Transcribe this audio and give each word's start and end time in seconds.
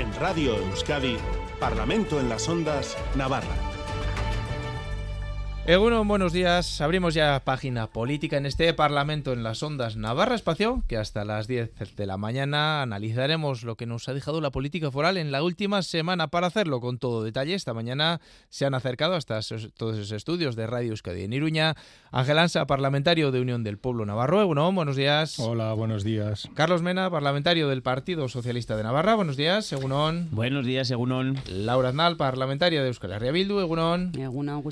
En 0.00 0.14
Radio 0.14 0.56
Euskadi, 0.56 1.18
Parlamento 1.58 2.20
en 2.20 2.30
las 2.30 2.48
Ondas, 2.48 2.96
Navarra. 3.16 3.69
Egunon, 5.66 6.08
buenos 6.08 6.32
días. 6.32 6.80
Abrimos 6.80 7.12
ya 7.12 7.42
página 7.44 7.86
política 7.86 8.38
en 8.38 8.46
este 8.46 8.72
Parlamento 8.72 9.34
en 9.34 9.42
las 9.42 9.62
Ondas 9.62 9.94
Navarra 9.94 10.34
Espacio, 10.34 10.82
que 10.88 10.96
hasta 10.96 11.24
las 11.26 11.46
10 11.46 11.96
de 11.96 12.06
la 12.06 12.16
mañana 12.16 12.80
analizaremos 12.80 13.62
lo 13.62 13.76
que 13.76 13.84
nos 13.84 14.08
ha 14.08 14.14
dejado 14.14 14.40
la 14.40 14.50
política 14.50 14.90
foral 14.90 15.18
en 15.18 15.30
la 15.30 15.42
última 15.42 15.82
semana. 15.82 16.28
Para 16.28 16.46
hacerlo 16.46 16.80
con 16.80 16.98
todo 16.98 17.22
detalle, 17.22 17.54
esta 17.54 17.74
mañana 17.74 18.22
se 18.48 18.64
han 18.64 18.74
acercado 18.74 19.14
hasta 19.14 19.38
todos 19.76 19.98
esos 19.98 20.12
estudios 20.12 20.56
de 20.56 20.66
Radio 20.66 20.90
Euskadi 20.90 21.24
en 21.24 21.34
Iruña. 21.34 21.76
Ángel 22.10 22.38
Ansa, 22.38 22.66
parlamentario 22.66 23.30
de 23.30 23.40
Unión 23.42 23.62
del 23.62 23.78
Pueblo 23.78 24.06
Navarro. 24.06 24.40
Egunon, 24.40 24.74
buenos 24.74 24.96
días. 24.96 25.38
Hola, 25.38 25.74
buenos 25.74 26.04
días. 26.04 26.48
Carlos 26.54 26.80
Mena, 26.80 27.10
parlamentario 27.10 27.68
del 27.68 27.82
Partido 27.82 28.28
Socialista 28.28 28.78
de 28.78 28.82
Navarra. 28.82 29.14
Buenos 29.14 29.36
días, 29.36 29.70
Egunon. 29.72 30.30
Buenos 30.32 30.64
días, 30.64 30.90
Egunon. 30.90 31.36
Laura 31.48 31.90
Aznal, 31.90 32.16
parlamentaria 32.16 32.80
de 32.80 32.88
Euskal 32.88 33.12
Herria 33.12 33.30
Bildu. 33.30 33.60
Egunon. 33.60 34.12
Egunon, 34.18 34.64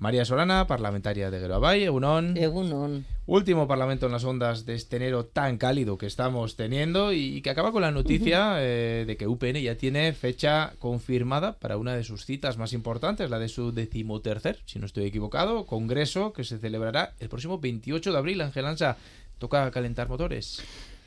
María 0.00 0.24
Solana, 0.32 0.66
parlamentaria 0.66 1.30
de 1.30 1.40
Geroabay, 1.40 1.84
Egunon. 1.84 2.38
Egunon. 2.38 3.04
Último 3.26 3.68
parlamento 3.68 4.06
en 4.06 4.12
las 4.12 4.24
ondas 4.24 4.64
de 4.64 4.72
este 4.72 4.96
enero 4.96 5.26
tan 5.26 5.58
cálido 5.58 5.98
que 5.98 6.06
estamos 6.06 6.56
teniendo 6.56 7.12
y 7.12 7.42
que 7.42 7.50
acaba 7.50 7.70
con 7.70 7.82
la 7.82 7.90
noticia 7.90 8.54
eh, 8.60 9.04
de 9.06 9.18
que 9.18 9.26
UPN 9.26 9.60
ya 9.60 9.74
tiene 9.76 10.10
fecha 10.14 10.72
confirmada 10.78 11.58
para 11.58 11.76
una 11.76 11.94
de 11.94 12.02
sus 12.02 12.24
citas 12.24 12.56
más 12.56 12.72
importantes, 12.72 13.28
la 13.28 13.38
de 13.38 13.50
su 13.50 13.72
decimotercer, 13.72 14.58
si 14.64 14.78
no 14.78 14.86
estoy 14.86 15.04
equivocado, 15.04 15.66
congreso 15.66 16.32
que 16.32 16.44
se 16.44 16.56
celebrará 16.56 17.12
el 17.20 17.28
próximo 17.28 17.58
28 17.58 18.10
de 18.10 18.16
abril. 18.16 18.40
Ángel 18.40 18.64
Ansa, 18.64 18.96
toca 19.36 19.70
calentar 19.70 20.08
motores. 20.08 20.62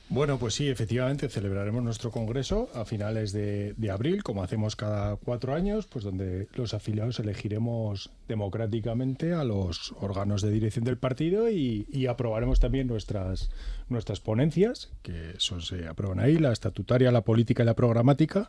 Bueno, 0.08 0.38
pues 0.38 0.54
sí, 0.54 0.70
efectivamente 0.70 1.30
celebraremos 1.30 1.84
nuestro 1.84 2.12
congreso 2.12 2.70
a 2.76 2.86
finales 2.86 3.32
de, 3.32 3.74
abril, 3.92 4.22
como 4.22 4.44
hacemos 4.44 4.76
cada 4.76 5.16
cuatro 5.16 5.56
años, 5.56 5.88
pues 5.88 6.06
donde 6.06 6.48
los 6.54 6.76
afiliados 6.76 7.20
elegiremos 7.20 8.12
democráticamente 8.28 9.34
a 9.34 9.44
los 9.44 9.96
órganos 10.00 10.44
de 10.44 10.52
dirección 10.52 10.86
del 10.86 10.98
partido 10.98 11.50
y, 11.50 12.06
aprobaremos 12.08 12.60
también 12.60 12.88
nuestras, 12.88 13.50
nuestras 13.90 14.20
ponencias, 14.20 14.92
que 15.02 15.34
son, 15.38 15.64
se 15.64 15.88
aprueban 15.88 16.20
ahí, 16.20 16.38
la 16.38 16.52
estatutaria, 16.52 17.12
la 17.12 17.22
política 17.22 17.64
y 17.64 17.66
la 17.66 17.76
programática. 17.76 18.48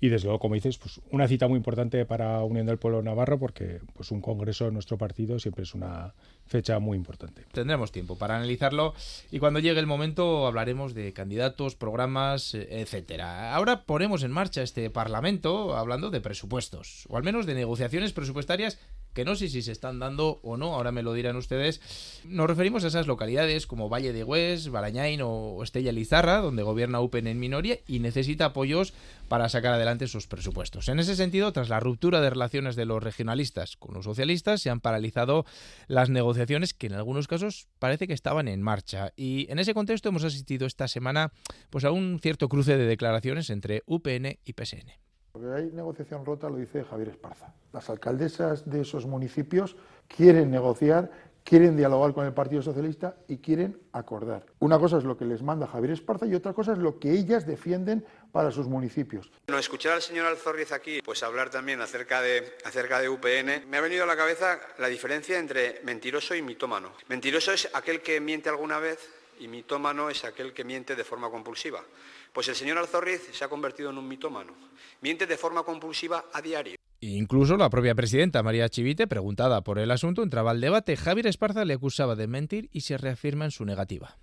Y 0.00 0.10
desde 0.10 0.26
luego, 0.26 0.38
como 0.38 0.54
dices, 0.54 0.76
pues 0.76 1.00
una 1.10 1.26
cita 1.28 1.48
muy 1.48 1.56
importante 1.56 2.04
para 2.04 2.44
Unión 2.44 2.66
del 2.66 2.76
Pueblo 2.76 3.02
Navarro, 3.02 3.38
porque 3.38 3.80
pues 3.94 4.10
un 4.10 4.20
congreso 4.20 4.66
de 4.66 4.72
nuestro 4.72 4.98
partido 4.98 5.38
siempre 5.38 5.62
es 5.62 5.74
una 5.74 6.12
fecha 6.46 6.78
muy 6.78 6.96
importante. 6.96 7.44
Tendremos 7.52 7.92
tiempo 7.92 8.16
para 8.16 8.36
analizarlo 8.36 8.94
y 9.30 9.38
cuando 9.38 9.60
llegue 9.60 9.80
el 9.80 9.86
momento 9.86 10.46
hablaremos 10.46 10.94
de 10.94 11.12
candidatos, 11.12 11.74
programas, 11.74 12.54
eh, 12.54 12.80
etcétera. 12.80 13.54
Ahora 13.54 13.84
ponemos 13.84 14.22
en 14.22 14.32
marcha 14.32 14.62
este 14.62 14.90
Parlamento 14.90 15.76
hablando 15.76 16.10
de 16.10 16.20
presupuestos, 16.20 17.06
o 17.08 17.16
al 17.16 17.22
menos 17.22 17.46
de 17.46 17.54
negociaciones 17.54 18.12
presupuestarias 18.12 18.78
que 19.14 19.24
no 19.24 19.36
sé 19.36 19.48
si 19.48 19.62
se 19.62 19.72
están 19.72 20.00
dando 20.00 20.40
o 20.42 20.56
no, 20.56 20.74
ahora 20.74 20.90
me 20.90 21.02
lo 21.02 21.12
dirán 21.12 21.36
ustedes. 21.36 21.80
Nos 22.24 22.48
referimos 22.48 22.84
a 22.84 22.88
esas 22.88 23.06
localidades 23.06 23.66
como 23.66 23.88
Valle 23.88 24.12
de 24.12 24.24
Hues, 24.24 24.68
Barañain 24.70 25.20
o 25.22 25.62
Estella 25.62 25.92
Lizarra, 25.92 26.38
donde 26.38 26.64
gobierna 26.64 27.00
UPN 27.00 27.28
en 27.28 27.38
minoría 27.38 27.78
y 27.86 28.00
necesita 28.00 28.46
apoyos 28.46 28.92
para 29.28 29.48
sacar 29.48 29.72
adelante 29.72 30.08
sus 30.08 30.26
presupuestos. 30.26 30.88
En 30.88 30.98
ese 30.98 31.14
sentido, 31.14 31.52
tras 31.52 31.68
la 31.68 31.80
ruptura 31.80 32.20
de 32.20 32.30
relaciones 32.30 32.74
de 32.74 32.86
los 32.86 33.02
regionalistas 33.02 33.76
con 33.76 33.94
los 33.94 34.04
socialistas, 34.04 34.60
se 34.60 34.70
han 34.70 34.80
paralizado 34.80 35.46
las 35.86 36.10
negociaciones 36.10 36.33
que 36.78 36.86
en 36.86 36.94
algunos 36.94 37.26
casos 37.26 37.68
parece 37.78 38.06
que 38.06 38.12
estaban 38.12 38.48
en 38.48 38.62
marcha. 38.62 39.12
Y 39.16 39.50
en 39.50 39.58
ese 39.58 39.74
contexto 39.74 40.08
hemos 40.08 40.24
asistido 40.24 40.66
esta 40.66 40.88
semana 40.88 41.32
pues, 41.70 41.84
a 41.84 41.90
un 41.90 42.18
cierto 42.20 42.48
cruce 42.48 42.76
de 42.76 42.86
declaraciones 42.86 43.50
entre 43.50 43.82
UPN 43.86 44.38
y 44.44 44.52
PSN. 44.52 44.90
Porque 45.32 45.48
hay 45.52 45.70
negociación 45.72 46.24
rota, 46.24 46.48
lo 46.48 46.56
dice 46.56 46.84
Javier 46.84 47.08
Esparza. 47.08 47.54
Las 47.72 47.90
alcaldesas 47.90 48.70
de 48.70 48.82
esos 48.82 49.06
municipios 49.06 49.76
quieren 50.06 50.50
negociar, 50.50 51.10
quieren 51.42 51.76
dialogar 51.76 52.14
con 52.14 52.24
el 52.24 52.32
Partido 52.32 52.62
Socialista 52.62 53.16
y 53.26 53.38
quieren 53.38 53.78
acordar. 53.92 54.46
Una 54.60 54.78
cosa 54.78 54.98
es 54.98 55.04
lo 55.04 55.16
que 55.16 55.24
les 55.24 55.42
manda 55.42 55.66
Javier 55.66 55.92
Esparza 55.92 56.26
y 56.26 56.34
otra 56.34 56.52
cosa 56.52 56.72
es 56.72 56.78
lo 56.78 57.00
que 57.00 57.10
ellas 57.10 57.46
defienden 57.46 58.04
para 58.34 58.50
sus 58.50 58.66
municipios. 58.66 59.30
Bueno, 59.46 59.60
escuchar 59.60 59.92
al 59.92 60.02
señor 60.02 60.26
Alzorriz 60.26 60.72
aquí, 60.72 61.00
pues 61.04 61.22
hablar 61.22 61.50
también 61.50 61.80
acerca 61.80 62.20
de, 62.20 62.54
acerca 62.64 63.00
de 63.00 63.08
UPN, 63.08 63.70
me 63.70 63.76
ha 63.76 63.80
venido 63.80 64.02
a 64.02 64.06
la 64.08 64.16
cabeza 64.16 64.58
la 64.78 64.88
diferencia 64.88 65.38
entre 65.38 65.80
mentiroso 65.84 66.34
y 66.34 66.42
mitómano. 66.42 66.94
Mentiroso 67.08 67.52
es 67.52 67.70
aquel 67.72 68.00
que 68.00 68.18
miente 68.18 68.48
alguna 68.48 68.80
vez 68.80 68.98
y 69.38 69.46
mitómano 69.46 70.10
es 70.10 70.24
aquel 70.24 70.52
que 70.52 70.64
miente 70.64 70.96
de 70.96 71.04
forma 71.04 71.30
compulsiva. 71.30 71.84
Pues 72.32 72.48
el 72.48 72.56
señor 72.56 72.76
Alzorriz 72.78 73.20
se 73.30 73.44
ha 73.44 73.48
convertido 73.48 73.90
en 73.90 73.98
un 73.98 74.08
mitómano. 74.08 74.52
Miente 75.00 75.28
de 75.28 75.36
forma 75.36 75.62
compulsiva 75.62 76.24
a 76.32 76.42
diario. 76.42 76.74
Incluso 76.98 77.56
la 77.56 77.70
propia 77.70 77.94
presidenta 77.94 78.42
María 78.42 78.68
Chivite, 78.68 79.06
preguntada 79.06 79.60
por 79.62 79.78
el 79.78 79.92
asunto, 79.92 80.24
entraba 80.24 80.50
al 80.50 80.60
debate. 80.60 80.96
Javier 80.96 81.28
Esparza 81.28 81.64
le 81.64 81.74
acusaba 81.74 82.16
de 82.16 82.26
mentir 82.26 82.68
y 82.72 82.80
se 82.80 82.98
reafirma 82.98 83.44
en 83.44 83.52
su 83.52 83.64
negativa. 83.64 84.16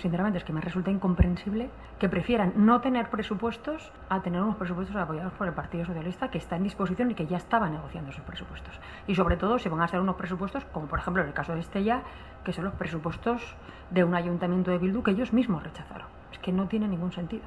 Sinceramente 0.00 0.38
es 0.38 0.44
que 0.44 0.52
me 0.52 0.60
resulta 0.60 0.90
incomprensible 0.90 1.70
que 1.98 2.08
prefieran 2.08 2.52
no 2.56 2.80
tener 2.80 3.10
presupuestos 3.10 3.92
a 4.08 4.22
tener 4.22 4.40
unos 4.40 4.56
presupuestos 4.56 4.96
apoyados 4.96 5.32
por 5.34 5.46
el 5.46 5.54
Partido 5.54 5.84
Socialista 5.84 6.30
que 6.30 6.38
está 6.38 6.56
en 6.56 6.64
disposición 6.64 7.10
y 7.10 7.14
que 7.14 7.26
ya 7.26 7.36
estaba 7.36 7.68
negociando 7.68 8.10
esos 8.10 8.24
presupuestos. 8.24 8.74
Y 9.06 9.14
sobre 9.14 9.36
todo 9.36 9.58
si 9.58 9.68
van 9.68 9.82
a 9.82 9.88
ser 9.88 10.00
unos 10.00 10.16
presupuestos, 10.16 10.64
como 10.66 10.86
por 10.86 10.98
ejemplo 10.98 11.22
en 11.22 11.28
el 11.28 11.34
caso 11.34 11.54
de 11.54 11.60
Estella, 11.60 12.02
que 12.44 12.52
son 12.52 12.64
los 12.64 12.74
presupuestos 12.74 13.56
de 13.90 14.04
un 14.04 14.14
ayuntamiento 14.14 14.70
de 14.70 14.78
Bildu 14.78 15.02
que 15.02 15.12
ellos 15.12 15.32
mismos 15.32 15.62
rechazaron 15.62 16.22
que 16.42 16.52
no 16.52 16.68
tiene 16.68 16.88
ningún 16.88 17.12
sentido. 17.12 17.44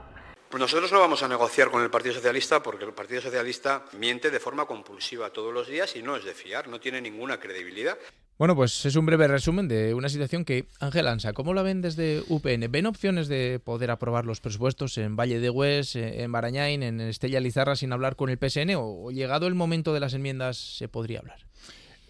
Pues 0.49 0.59
nosotros 0.61 0.91
no 0.91 0.99
vamos 0.99 1.21
a 1.21 1.27
negociar 1.27 1.69
con 1.69 1.83
el 1.83 1.89
Partido 1.89 2.15
Socialista 2.15 2.63
porque 2.63 2.85
el 2.85 2.93
Partido 2.93 3.21
Socialista 3.21 3.85
miente 3.97 4.31
de 4.31 4.39
forma 4.39 4.65
compulsiva 4.65 5.29
todos 5.31 5.53
los 5.53 5.67
días 5.67 5.95
y 5.95 6.01
no 6.01 6.15
es 6.15 6.23
de 6.23 6.33
fiar, 6.33 6.67
no 6.67 6.79
tiene 6.79 7.01
ninguna 7.01 7.39
credibilidad. 7.39 7.97
Bueno, 8.37 8.53
pues 8.53 8.85
es 8.85 8.97
un 8.97 9.05
breve 9.05 9.29
resumen 9.29 9.69
de 9.69 9.93
una 9.93 10.09
situación 10.09 10.43
que, 10.43 10.65
Ángel 10.81 11.07
Ansa, 11.07 11.31
¿cómo 11.31 11.53
la 11.53 11.61
ven 11.61 11.81
desde 11.81 12.21
UPN? 12.27 12.69
¿Ven 12.69 12.85
opciones 12.85 13.29
de 13.29 13.61
poder 13.63 13.91
aprobar 13.91 14.25
los 14.25 14.41
presupuestos 14.41 14.97
en 14.97 15.15
Valle 15.15 15.39
de 15.39 15.49
Hues, 15.49 15.95
en 15.95 16.29
Barañain, 16.33 16.83
en 16.83 16.99
Estella 16.99 17.39
Lizarra 17.39 17.77
sin 17.77 17.93
hablar 17.93 18.17
con 18.17 18.29
el 18.29 18.37
PSN? 18.37 18.75
¿O 18.75 19.09
llegado 19.09 19.47
el 19.47 19.55
momento 19.55 19.93
de 19.93 20.01
las 20.01 20.13
enmiendas 20.13 20.57
se 20.57 20.89
podría 20.89 21.19
hablar? 21.19 21.45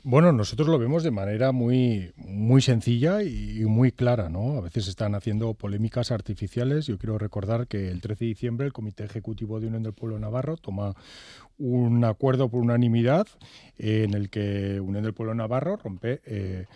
Bueno, 0.08 0.32
nosotros 0.32 0.68
lo 0.68 0.78
vemos 0.78 1.02
de 1.02 1.10
manera 1.10 1.52
muy, 1.52 2.12
muy 2.16 2.62
sencilla 2.62 3.24
y 3.24 3.66
muy 3.66 3.92
clara, 3.92 4.30
¿no? 4.30 4.56
A 4.56 4.62
veces 4.62 4.88
están 4.88 5.16
haciendo 5.16 5.56
polémicas 5.56 6.12
artificiales. 6.12 6.86
Yo 6.86 7.00
quiero 7.00 7.18
recordar 7.18 7.66
que 7.66 7.90
el 7.90 8.02
13 8.02 8.24
de 8.24 8.30
diciembre 8.30 8.68
el 8.68 8.72
Comité 8.72 9.04
Ejecutivo 9.04 9.60
de 9.60 9.66
Unión 9.66 9.82
del 9.82 9.94
Pueblo 9.94 10.20
Navarro 10.20 10.58
toma 10.58 10.94
un 11.58 12.06
acuerdo 12.06 12.50
por 12.50 12.62
unanimidad 12.62 13.26
en 13.80 14.14
el 14.14 14.30
que 14.30 14.80
Unión 14.80 15.04
del 15.04 15.16
Pueblo 15.16 15.34
Navarro 15.34 15.76
rompe 15.78 16.22
eh, 16.28 16.68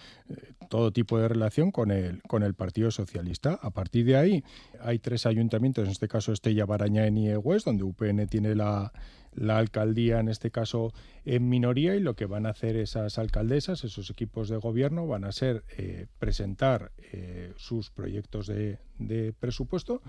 todo 0.68 0.92
tipo 0.92 1.20
de 1.20 1.28
relación 1.28 1.70
con 1.70 1.92
el, 1.92 2.24
con 2.24 2.42
el 2.42 2.56
Partido 2.56 2.90
Socialista. 2.90 3.60
A 3.62 3.70
partir 3.70 4.08
de 4.08 4.18
ahí 4.18 4.44
hay 4.82 4.98
tres 4.98 5.28
ayuntamientos, 5.28 5.86
en 5.86 5.92
este 5.92 6.08
caso 6.08 6.34
Estella, 6.34 6.66
Baraña 6.66 7.06
y 7.06 7.12
Niegues, 7.12 7.64
donde 7.64 7.84
UPN 7.84 8.26
tiene 8.26 8.56
la 8.56 8.92
la 9.34 9.58
alcaldía, 9.58 10.20
en 10.20 10.30
este 10.30 10.52
caso, 10.52 10.94
en 11.26 11.50
minoría 11.50 11.96
y 11.96 12.00
lo 12.00 12.16
que 12.16 12.26
van 12.26 12.46
a 12.46 12.50
hacer 12.50 12.76
esas 12.76 13.18
alcaldesas, 13.18 13.84
esos 13.84 14.10
equipos 14.10 14.50
de 14.50 14.58
gobierno, 14.58 15.08
van 15.08 15.24
a 15.24 15.32
ser 15.32 15.64
eh, 15.78 16.08
presentar 16.20 16.92
eh, 16.98 17.54
sus 17.58 17.92
proyectos 17.92 18.48
de, 18.48 18.80
de 18.98 19.34
presupuesto 19.34 20.02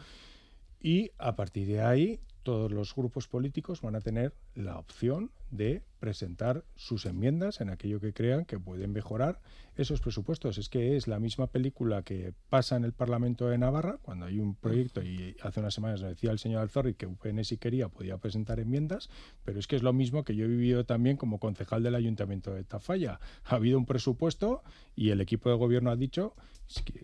y 0.81 1.11
a 1.19 1.37
partir 1.37 1.67
de 1.69 1.83
ahí 1.83 2.21
todos 2.43 2.73
los 2.73 2.95
grupos 2.95 3.29
políticos 3.29 3.83
van 3.83 3.97
a 3.97 4.01
tener 4.01 4.35
la 4.55 4.79
opción 4.79 5.31
de 5.51 5.83
presentar 5.99 6.65
sus 6.77 7.05
enmiendas 7.07 7.61
en 7.61 7.69
aquello 7.69 8.01
que 8.01 8.13
crean 8.13 8.45
que 8.45 8.59
pueden 8.59 8.93
mejorar 8.93 9.41
esos 9.77 10.01
presupuestos. 10.01 10.59
Es 10.59 10.69
que 10.69 10.97
es 10.97 11.07
la 11.07 11.19
misma 11.19 11.49
película 11.49 12.03
que 12.03 12.33
pasa 12.49 12.77
en 12.77 12.85
el 12.85 12.93
Parlamento 12.93 13.49
de 13.49 13.59
Navarra, 13.59 13.99
cuando 14.03 14.27
hay 14.27 14.41
un 14.41 14.55
proyecto, 14.55 15.03
y 15.03 15.37
hace 15.43 15.61
unas 15.61 15.75
semanas 15.75 16.01
decía 16.01 16.31
el 16.31 16.39
señor 16.39 16.63
Alzorri 16.63 16.95
que 16.95 17.07
UPN 17.07 17.45
si 17.45 17.59
quería 17.59 17.89
podía 17.89 18.19
presentar 18.19 18.61
enmiendas, 18.61 19.11
pero 19.45 19.59
es 19.59 19.67
que 19.67 19.77
es 19.77 19.83
lo 19.83 19.93
mismo 19.93 20.25
que 20.25 20.35
yo 20.35 20.45
he 20.45 20.49
vivido 20.49 20.85
también 20.85 21.17
como 21.17 21.39
concejal 21.39 21.83
del 21.83 21.95
Ayuntamiento 21.95 22.55
de 22.55 22.65
Tafalla. 22.65 23.21
Ha 23.45 23.57
habido 23.57 23.79
un 23.79 23.87
presupuesto 23.87 24.63
y 24.97 25.11
el 25.11 25.21
equipo 25.21 25.51
de 25.51 25.57
gobierno 25.57 25.91
ha 25.91 25.97
dicho 25.97 26.35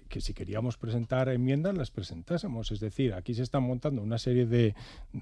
que, 0.08 0.20
si 0.20 0.32
queríamos 0.32 0.76
presentar 0.76 1.28
enmiendas 1.28 1.76
las 1.76 1.90
presentásemos. 1.90 2.70
Es 2.70 2.80
decir, 2.80 3.14
aquí 3.14 3.34
se 3.34 3.42
están 3.42 3.64
montando 3.64 4.00
una 4.02 4.18
serie 4.18 4.46
de, 4.46 4.74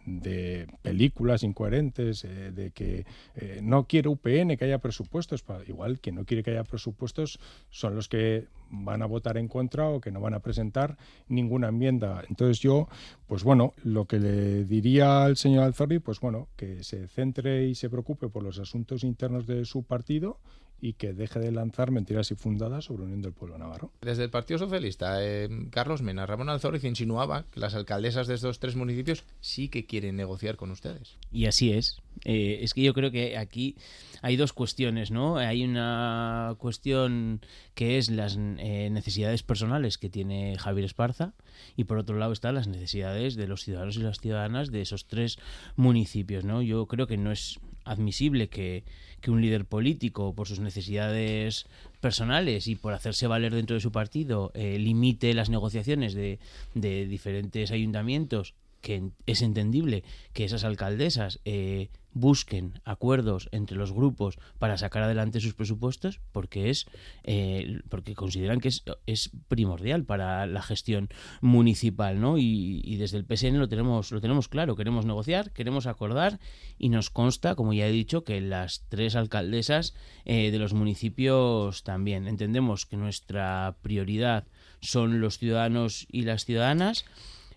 de 0.07 0.69
películas 0.83 1.43
incoherentes 1.43 2.25
eh, 2.25 2.53
de 2.53 2.71
que 2.71 3.07
eh, 3.37 3.61
no 3.63 3.87
quiere 3.87 4.09
UPN 4.09 4.57
que 4.57 4.65
haya 4.65 4.79
presupuestos. 4.79 5.45
Igual 5.67 6.01
que 6.01 6.13
no 6.13 6.25
quiere 6.25 6.43
que 6.43 6.51
haya 6.51 6.65
presupuestos 6.65 7.39
son 7.71 7.95
los 7.95 8.09
que 8.09 8.47
van 8.71 9.03
a 9.03 9.07
votar 9.07 9.37
en 9.37 9.49
contra 9.49 9.89
o 9.89 10.01
que 10.01 10.11
no 10.11 10.21
van 10.21 10.35
a 10.35 10.41
presentar 10.41 10.97
ninguna 11.29 11.69
enmienda. 11.69 12.25
Entonces 12.29 12.61
yo, 12.61 12.89
pues 13.27 13.45
bueno, 13.45 13.73
lo 13.83 14.07
que 14.07 14.19
le 14.19 14.65
diría 14.65 15.25
al 15.25 15.37
señor 15.37 15.65
Alzorri, 15.65 15.99
pues 15.99 16.21
bueno, 16.21 16.49
que 16.57 16.83
se 16.83 17.09
centre 17.09 17.67
y 17.67 17.75
se 17.75 17.91
preocupe 17.91 18.29
por 18.29 18.43
los 18.43 18.59
asuntos 18.59 19.05
internos 19.05 19.47
de 19.47 19.65
su 19.65 19.85
partido 19.85 20.39
y 20.81 20.95
que 20.95 21.13
deje 21.13 21.41
de 21.41 21.53
lanzar 21.53 21.91
mentiras 21.91 22.31
infundadas 22.31 22.85
sobre 22.85 23.05
Unión 23.05 23.23
del 23.23 23.33
Pueblo 23.33 23.57
Navarro. 23.59 23.93
Desde 24.03 24.25
el 24.25 24.31
Partido 24.31 24.59
Socialista, 24.59 25.17
eh, 25.25 25.49
Carlos 25.71 26.03
Mena, 26.03 26.27
Ramón 26.27 26.49
Alzórez 26.49 26.85
insinuaba 26.85 27.45
que 27.51 27.61
las 27.61 27.75
alcaldesas 27.75 28.27
de 28.27 28.35
estos 28.35 28.59
tres 28.59 28.77
municipios 28.77 29.25
sí 29.41 29.69
que 29.69 29.87
quieren 29.87 30.17
negociar 30.17 30.57
con 30.57 30.71
ustedes. 30.71 31.17
Y 31.33 31.47
así 31.47 31.73
es. 31.73 32.03
Eh, 32.25 32.59
es 32.63 32.75
que 32.75 32.83
yo 32.83 32.95
creo 32.95 33.11
que 33.11 33.37
aquí 33.37 33.77
hay 34.23 34.37
dos 34.37 34.53
cuestiones, 34.53 35.11
¿no? 35.11 35.37
Hay 35.37 35.65
una 35.65 36.55
cuestión 36.59 37.41
que 37.75 37.99
es 37.99 38.11
las 38.11 38.39
eh, 38.39 38.89
necesidades 38.91 39.43
personales 39.43 39.99
que 39.99 40.09
tiene 40.09 40.57
Javier 40.59 40.87
Esparza 40.87 41.35
y 41.77 41.85
por 41.85 41.99
otro 41.99 42.17
lado 42.17 42.33
están 42.33 42.55
las 42.55 42.69
necesidades 42.69 43.37
de 43.37 43.47
los 43.47 43.63
ciudadanos 43.63 43.97
y 43.97 44.01
las 44.01 44.21
ciudadanas 44.21 44.71
de 44.71 44.81
esos 44.81 45.07
tres 45.07 45.39
municipios, 45.77 46.45
¿no? 46.45 46.63
Yo 46.63 46.87
creo 46.87 47.07
que 47.07 47.17
no 47.17 47.33
es 47.33 47.59
admisible 47.85 48.49
que, 48.49 48.85
que 49.21 49.31
un 49.31 49.41
líder 49.41 49.65
político, 49.65 50.35
por 50.35 50.49
sus 50.49 50.61
necesidades 50.61 51.67
personales 52.01 52.67
y 52.67 52.77
por 52.77 52.93
hacerse 52.93 53.27
valer 53.27 53.55
dentro 53.55 53.75
de 53.75 53.81
su 53.81 53.93
partido, 53.93 54.51
eh, 54.55 54.79
limite 54.79 55.33
las 55.35 55.51
negociaciones 55.51 56.15
de, 56.15 56.39
de 56.75 57.07
diferentes 57.07 57.71
ayuntamientos 57.71 58.55
que 58.85 59.11
es 59.25 59.41
entendible 59.41 60.05
que 60.35 60.45
esas 60.45 60.63
alcaldesas 60.63 61.41
eh, 61.47 61.89
busquen 62.13 62.81
acuerdos 62.85 63.49
entre 63.51 63.79
los 63.79 63.93
grupos 63.93 64.39
para 64.59 64.77
sacar 64.77 65.03
adelante 65.03 65.41
sus 65.41 65.55
presupuestos 65.55 66.21
porque 66.33 66.69
es 66.69 66.87
eh, 67.25 67.81
porque 67.89 68.15
consideran 68.15 68.61
que 68.61 68.69
es, 68.69 69.31
primordial 69.49 70.05
para 70.05 70.47
la 70.47 70.61
gestión 70.61 71.09
municipal 71.41 72.21
no 72.21 72.37
y, 72.37 72.83
y, 72.85 72.97
desde 72.99 73.17
el 73.17 73.25
PSN 73.25 73.59
lo 73.59 73.69
tenemos 73.69 74.13
lo 74.13 74.21
tenemos 74.21 74.49
claro 74.49 74.77
queremos 74.77 75.07
negociar 75.07 75.51
queremos 75.53 75.87
acordar 75.87 76.39
y 76.79 76.91
nos 76.91 77.09
consta 77.09 77.55
como 77.55 77.73
ya 77.73 77.89
he 77.89 77.91
dicho 77.91 78.23
que 78.23 78.41
las 78.43 78.85
tres 78.91 79.17
alcaldesas 79.17 79.95
eh, 80.27 80.51
de 80.51 80.59
los 80.59 80.73
municipios 80.73 81.83
también. 81.83 82.27
Entendemos 82.29 82.87
que 82.87 82.97
nuestra 82.97 83.77
prioridad 83.83 84.47
son 84.81 85.21
los 85.21 85.39
ciudadanos 85.39 86.07
y 86.11 86.23
las 86.23 86.45
ciudadanas 86.45 87.05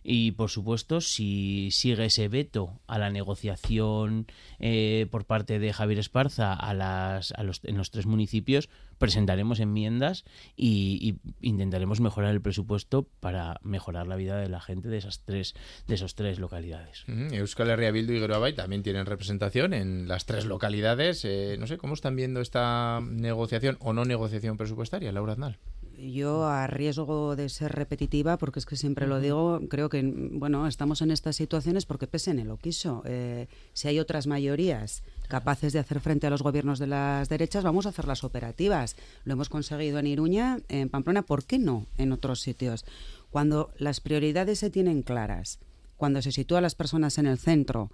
y 0.09 0.31
por 0.31 0.49
supuesto, 0.49 1.01
si 1.01 1.69
sigue 1.71 2.05
ese 2.05 2.29
veto 2.29 2.79
a 2.87 2.97
la 2.97 3.09
negociación 3.09 4.25
eh, 4.57 5.05
por 5.11 5.25
parte 5.25 5.59
de 5.59 5.73
Javier 5.73 5.99
Esparza 5.99 6.53
a 6.53 6.73
las, 6.73 7.33
a 7.33 7.43
los, 7.43 7.59
en 7.65 7.77
los 7.77 7.91
tres 7.91 8.05
municipios, 8.05 8.69
presentaremos 8.99 9.59
enmiendas 9.59 10.23
y, 10.55 11.17
intentaremos 11.41 11.99
mejorar 11.99 12.31
el 12.31 12.41
presupuesto 12.41 13.09
para 13.19 13.59
mejorar 13.63 14.07
la 14.07 14.15
vida 14.15 14.37
de 14.37 14.47
la 14.47 14.61
gente 14.61 14.87
de 14.87 14.97
esas 14.97 15.25
tres 15.25 15.55
de 15.87 15.95
esas 15.95 16.15
tres 16.15 16.39
localidades. 16.39 17.03
Euskal 17.33 17.69
Herria 17.69 17.91
Bildu 17.91 18.13
y 18.13 18.19
Geroabay 18.21 18.53
también 18.53 18.83
tienen 18.83 19.05
representación 19.05 19.73
en 19.73 20.07
las 20.07 20.25
tres 20.25 20.45
localidades. 20.45 21.25
Eh, 21.25 21.57
no 21.59 21.67
sé 21.67 21.77
cómo 21.77 21.95
están 21.95 22.15
viendo 22.15 22.39
esta 22.39 23.01
negociación 23.01 23.75
o 23.81 23.91
no 23.91 24.05
negociación 24.05 24.55
presupuestaria, 24.55 25.11
Laura 25.11 25.33
Aznal. 25.33 25.57
Yo, 25.97 26.45
a 26.45 26.67
riesgo 26.67 27.35
de 27.35 27.49
ser 27.49 27.71
repetitiva, 27.71 28.37
porque 28.37 28.59
es 28.59 28.67
que 28.67 28.75
siempre 28.75 29.07
lo 29.07 29.19
digo, 29.19 29.61
creo 29.67 29.89
que 29.89 30.03
bueno, 30.03 30.67
estamos 30.67 31.01
en 31.01 31.09
estas 31.09 31.35
situaciones 31.35 31.87
porque 31.87 32.05
PSN 32.05 32.47
lo 32.47 32.57
quiso. 32.57 33.01
Eh, 33.05 33.47
si 33.73 33.87
hay 33.87 33.97
otras 33.97 34.27
mayorías 34.27 35.01
capaces 35.27 35.73
de 35.73 35.79
hacer 35.79 35.99
frente 35.99 36.27
a 36.27 36.29
los 36.29 36.43
gobiernos 36.43 36.77
de 36.77 36.85
las 36.85 37.29
derechas, 37.29 37.63
vamos 37.63 37.87
a 37.87 37.89
hacerlas 37.89 38.23
operativas. 38.23 38.95
Lo 39.23 39.33
hemos 39.33 39.49
conseguido 39.49 39.97
en 39.97 40.05
Iruña, 40.05 40.59
en 40.69 40.89
Pamplona, 40.89 41.23
¿por 41.23 41.45
qué 41.45 41.57
no 41.57 41.87
en 41.97 42.11
otros 42.11 42.41
sitios? 42.41 42.85
Cuando 43.31 43.71
las 43.79 43.99
prioridades 43.99 44.59
se 44.59 44.69
tienen 44.69 45.01
claras, 45.01 45.57
cuando 45.95 46.21
se 46.21 46.31
sitúan 46.31 46.61
las 46.61 46.75
personas 46.75 47.17
en 47.17 47.25
el 47.25 47.39
centro 47.39 47.89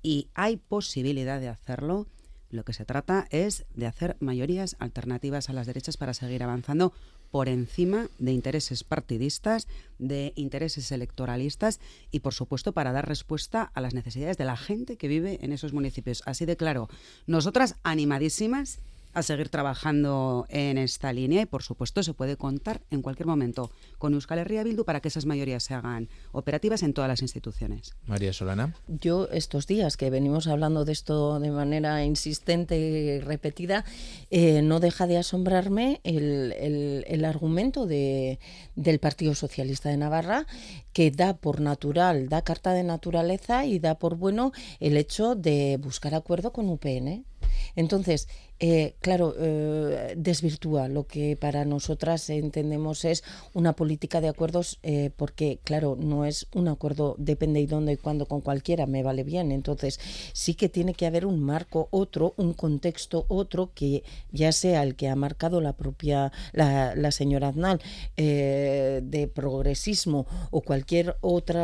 y 0.00 0.28
hay 0.34 0.58
posibilidad 0.58 1.40
de 1.40 1.48
hacerlo, 1.48 2.06
lo 2.50 2.64
que 2.64 2.72
se 2.72 2.84
trata 2.84 3.26
es 3.30 3.64
de 3.74 3.86
hacer 3.86 4.16
mayorías 4.20 4.76
alternativas 4.78 5.48
a 5.48 5.54
las 5.54 5.66
derechas 5.66 5.96
para 5.96 6.14
seguir 6.14 6.44
avanzando 6.44 6.92
por 7.32 7.48
encima 7.48 8.08
de 8.18 8.30
intereses 8.32 8.84
partidistas, 8.84 9.66
de 9.98 10.34
intereses 10.36 10.92
electoralistas 10.92 11.80
y, 12.10 12.20
por 12.20 12.34
supuesto, 12.34 12.72
para 12.72 12.92
dar 12.92 13.08
respuesta 13.08 13.72
a 13.74 13.80
las 13.80 13.94
necesidades 13.94 14.36
de 14.36 14.44
la 14.44 14.58
gente 14.58 14.98
que 14.98 15.08
vive 15.08 15.38
en 15.40 15.52
esos 15.52 15.72
municipios. 15.72 16.22
Así 16.26 16.44
de 16.44 16.58
claro, 16.58 16.90
nosotras 17.26 17.76
animadísimas 17.82 18.80
a 19.14 19.22
seguir 19.22 19.48
trabajando 19.48 20.46
en 20.48 20.78
esta 20.78 21.12
línea 21.12 21.42
y, 21.42 21.46
por 21.46 21.62
supuesto, 21.62 22.02
se 22.02 22.14
puede 22.14 22.36
contar 22.36 22.80
en 22.90 23.02
cualquier 23.02 23.26
momento 23.26 23.70
con 23.98 24.14
Euskal 24.14 24.38
Herria 24.38 24.62
Bildu 24.62 24.84
para 24.84 25.00
que 25.00 25.08
esas 25.08 25.26
mayorías 25.26 25.62
se 25.62 25.74
hagan 25.74 26.08
operativas 26.32 26.82
en 26.82 26.94
todas 26.94 27.08
las 27.08 27.22
instituciones. 27.22 27.94
María 28.06 28.32
Solana. 28.32 28.74
Yo 28.88 29.28
estos 29.30 29.66
días 29.66 29.96
que 29.96 30.10
venimos 30.10 30.46
hablando 30.46 30.84
de 30.84 30.92
esto 30.92 31.38
de 31.40 31.50
manera 31.50 32.04
insistente 32.04 32.78
y 32.78 33.20
repetida, 33.20 33.84
eh, 34.30 34.62
no 34.62 34.80
deja 34.80 35.06
de 35.06 35.18
asombrarme 35.18 36.00
el, 36.04 36.54
el, 36.58 37.04
el 37.06 37.24
argumento 37.24 37.86
de, 37.86 38.38
del 38.76 38.98
Partido 38.98 39.34
Socialista 39.34 39.88
de 39.88 39.96
Navarra 39.96 40.46
que 40.92 41.10
da 41.10 41.36
por 41.36 41.60
natural, 41.60 42.28
da 42.28 42.42
carta 42.42 42.72
de 42.72 42.84
naturaleza 42.84 43.64
y 43.64 43.78
da 43.78 43.98
por 43.98 44.16
bueno 44.16 44.52
el 44.80 44.96
hecho 44.96 45.34
de 45.34 45.78
buscar 45.80 46.14
acuerdo 46.14 46.52
con 46.52 46.68
UPN. 46.68 47.24
Entonces, 47.76 48.28
eh, 48.58 48.94
claro, 49.00 49.34
eh, 49.38 50.14
desvirtúa 50.16 50.86
lo 50.86 51.06
que 51.08 51.36
para 51.36 51.64
nosotras 51.64 52.30
entendemos 52.30 53.04
es 53.04 53.24
una 53.54 53.72
política 53.72 54.20
de 54.20 54.28
acuerdos, 54.28 54.78
eh, 54.84 55.10
porque, 55.16 55.58
claro, 55.64 55.96
no 55.98 56.24
es 56.24 56.46
un 56.54 56.68
acuerdo, 56.68 57.16
depende 57.18 57.58
de 57.58 57.66
dónde 57.66 57.92
y 57.94 57.96
cuándo 57.96 58.26
con 58.26 58.40
cualquiera, 58.40 58.86
me 58.86 59.02
vale 59.02 59.24
bien. 59.24 59.50
Entonces, 59.50 59.98
sí 60.32 60.54
que 60.54 60.68
tiene 60.68 60.94
que 60.94 61.06
haber 61.06 61.26
un 61.26 61.40
marco 61.42 61.88
otro, 61.90 62.34
un 62.36 62.52
contexto 62.52 63.26
otro, 63.28 63.72
que 63.74 64.04
ya 64.30 64.52
sea 64.52 64.84
el 64.84 64.94
que 64.94 65.08
ha 65.08 65.16
marcado 65.16 65.60
la 65.60 65.72
propia, 65.72 66.30
la, 66.52 66.94
la 66.94 67.10
señora 67.10 67.48
Aznal, 67.48 67.80
de 68.16 69.30
progresismo 69.34 70.26
o 70.50 70.60
cualquier 70.60 71.16
otro 71.20 71.60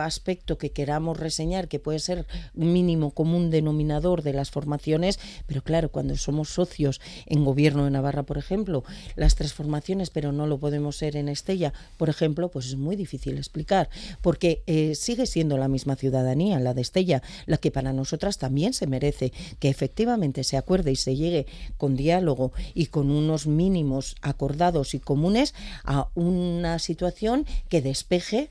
aspecto 0.00 0.58
que 0.58 0.70
queramos 0.70 1.18
reseñar, 1.18 1.68
que 1.68 1.78
puede 1.78 1.98
ser 1.98 2.26
mínimo 2.52 3.12
común 3.12 3.50
denominador 3.50 4.22
de 4.22 4.34
las 4.34 4.50
formaciones, 4.50 5.18
pero 5.46 5.62
claro, 5.62 5.90
cuando 5.90 6.16
somos 6.16 6.41
socios 6.48 7.00
en 7.26 7.44
gobierno 7.44 7.84
de 7.84 7.90
Navarra, 7.90 8.22
por 8.22 8.38
ejemplo, 8.38 8.84
las 9.16 9.34
transformaciones, 9.34 10.10
pero 10.10 10.32
no 10.32 10.46
lo 10.46 10.58
podemos 10.58 10.96
ser 10.96 11.16
en 11.16 11.28
Estella, 11.28 11.72
por 11.96 12.08
ejemplo, 12.08 12.50
pues 12.50 12.66
es 12.66 12.76
muy 12.76 12.96
difícil 12.96 13.36
explicar, 13.38 13.88
porque 14.20 14.62
eh, 14.66 14.94
sigue 14.94 15.26
siendo 15.26 15.58
la 15.58 15.68
misma 15.68 15.96
ciudadanía, 15.96 16.58
la 16.60 16.74
de 16.74 16.82
Estella, 16.82 17.22
la 17.46 17.58
que 17.58 17.70
para 17.70 17.92
nosotras 17.92 18.38
también 18.38 18.72
se 18.72 18.86
merece 18.86 19.32
que 19.58 19.68
efectivamente 19.68 20.44
se 20.44 20.56
acuerde 20.56 20.92
y 20.92 20.96
se 20.96 21.16
llegue 21.16 21.46
con 21.76 21.96
diálogo 21.96 22.52
y 22.74 22.86
con 22.86 23.10
unos 23.10 23.46
mínimos 23.46 24.16
acordados 24.22 24.94
y 24.94 25.00
comunes 25.00 25.54
a 25.84 26.08
una 26.14 26.78
situación 26.78 27.46
que 27.68 27.82
despeje 27.82 28.50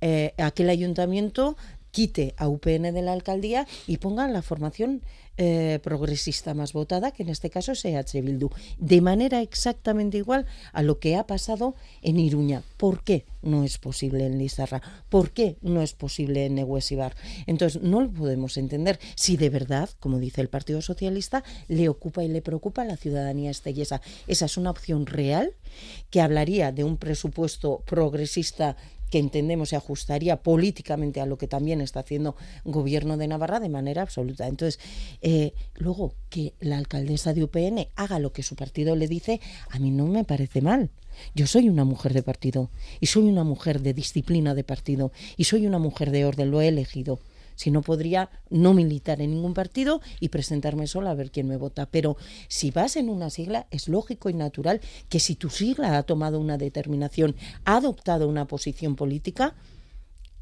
eh, 0.00 0.34
aquel 0.38 0.70
ayuntamiento 0.70 1.56
quite 1.90 2.34
a 2.36 2.48
UPN 2.48 2.92
de 2.94 3.02
la 3.02 3.12
alcaldía 3.12 3.66
y 3.86 3.96
ponga 3.96 4.28
la 4.28 4.42
formación 4.42 5.02
eh, 5.40 5.78
progresista 5.82 6.52
más 6.52 6.72
votada, 6.72 7.12
que 7.12 7.22
en 7.22 7.28
este 7.28 7.48
caso 7.48 7.72
es 7.72 7.84
EH 7.84 8.20
Bildu, 8.22 8.50
de 8.78 9.00
manera 9.00 9.40
exactamente 9.40 10.18
igual 10.18 10.46
a 10.72 10.82
lo 10.82 10.98
que 10.98 11.14
ha 11.14 11.26
pasado 11.26 11.76
en 12.02 12.18
Iruña. 12.18 12.62
¿Por 12.76 13.04
qué 13.04 13.24
no 13.40 13.62
es 13.62 13.78
posible 13.78 14.26
en 14.26 14.36
Lizarra? 14.36 14.82
¿Por 15.08 15.30
qué 15.30 15.56
no 15.62 15.80
es 15.80 15.92
posible 15.92 16.46
en 16.46 16.56
Nehuesibar? 16.56 17.14
Entonces, 17.46 17.80
no 17.80 18.00
lo 18.00 18.10
podemos 18.10 18.56
entender 18.56 18.98
si 19.14 19.36
de 19.36 19.48
verdad, 19.48 19.88
como 20.00 20.18
dice 20.18 20.40
el 20.40 20.48
Partido 20.48 20.82
Socialista, 20.82 21.44
le 21.68 21.88
ocupa 21.88 22.24
y 22.24 22.28
le 22.28 22.42
preocupa 22.42 22.82
a 22.82 22.86
la 22.86 22.96
ciudadanía 22.96 23.50
estellesa. 23.50 24.00
Esa 24.26 24.46
es 24.46 24.56
una 24.56 24.70
opción 24.70 25.06
real 25.06 25.54
que 26.10 26.20
hablaría 26.20 26.72
de 26.72 26.84
un 26.84 26.96
presupuesto 26.96 27.82
progresista 27.86 28.76
que 29.08 29.18
entendemos 29.18 29.70
se 29.70 29.76
ajustaría 29.76 30.42
políticamente 30.42 31.20
a 31.20 31.26
lo 31.26 31.38
que 31.38 31.48
también 31.48 31.80
está 31.80 32.00
haciendo 32.00 32.36
gobierno 32.64 33.16
de 33.16 33.28
Navarra 33.28 33.60
de 33.60 33.68
manera 33.68 34.02
absoluta. 34.02 34.46
Entonces, 34.46 34.80
eh, 35.22 35.52
luego 35.74 36.14
que 36.30 36.54
la 36.60 36.78
alcaldesa 36.78 37.34
de 37.34 37.44
UPN 37.44 37.88
haga 37.96 38.18
lo 38.18 38.32
que 38.32 38.42
su 38.42 38.56
partido 38.56 38.96
le 38.96 39.08
dice, 39.08 39.40
a 39.70 39.78
mí 39.78 39.90
no 39.90 40.06
me 40.06 40.24
parece 40.24 40.60
mal. 40.60 40.90
Yo 41.34 41.46
soy 41.46 41.68
una 41.68 41.84
mujer 41.84 42.14
de 42.14 42.22
partido 42.22 42.70
y 43.00 43.06
soy 43.06 43.24
una 43.24 43.44
mujer 43.44 43.80
de 43.80 43.94
disciplina 43.94 44.54
de 44.54 44.64
partido 44.64 45.12
y 45.36 45.44
soy 45.44 45.66
una 45.66 45.78
mujer 45.78 46.10
de 46.10 46.24
orden, 46.24 46.50
lo 46.50 46.60
he 46.60 46.68
elegido 46.68 47.18
si 47.58 47.72
no 47.72 47.82
podría 47.82 48.30
no 48.50 48.72
militar 48.72 49.20
en 49.20 49.32
ningún 49.32 49.52
partido 49.52 50.00
y 50.20 50.28
presentarme 50.28 50.86
sola 50.86 51.10
a 51.10 51.14
ver 51.14 51.32
quién 51.32 51.48
me 51.48 51.56
vota. 51.56 51.86
Pero 51.90 52.16
si 52.46 52.70
vas 52.70 52.94
en 52.94 53.10
una 53.10 53.30
sigla, 53.30 53.66
es 53.72 53.88
lógico 53.88 54.30
y 54.30 54.34
natural 54.34 54.80
que 55.08 55.18
si 55.18 55.34
tu 55.34 55.50
sigla 55.50 55.98
ha 55.98 56.04
tomado 56.04 56.38
una 56.38 56.56
determinación, 56.56 57.34
ha 57.64 57.78
adoptado 57.78 58.28
una 58.28 58.46
posición 58.46 58.94
política, 58.94 59.56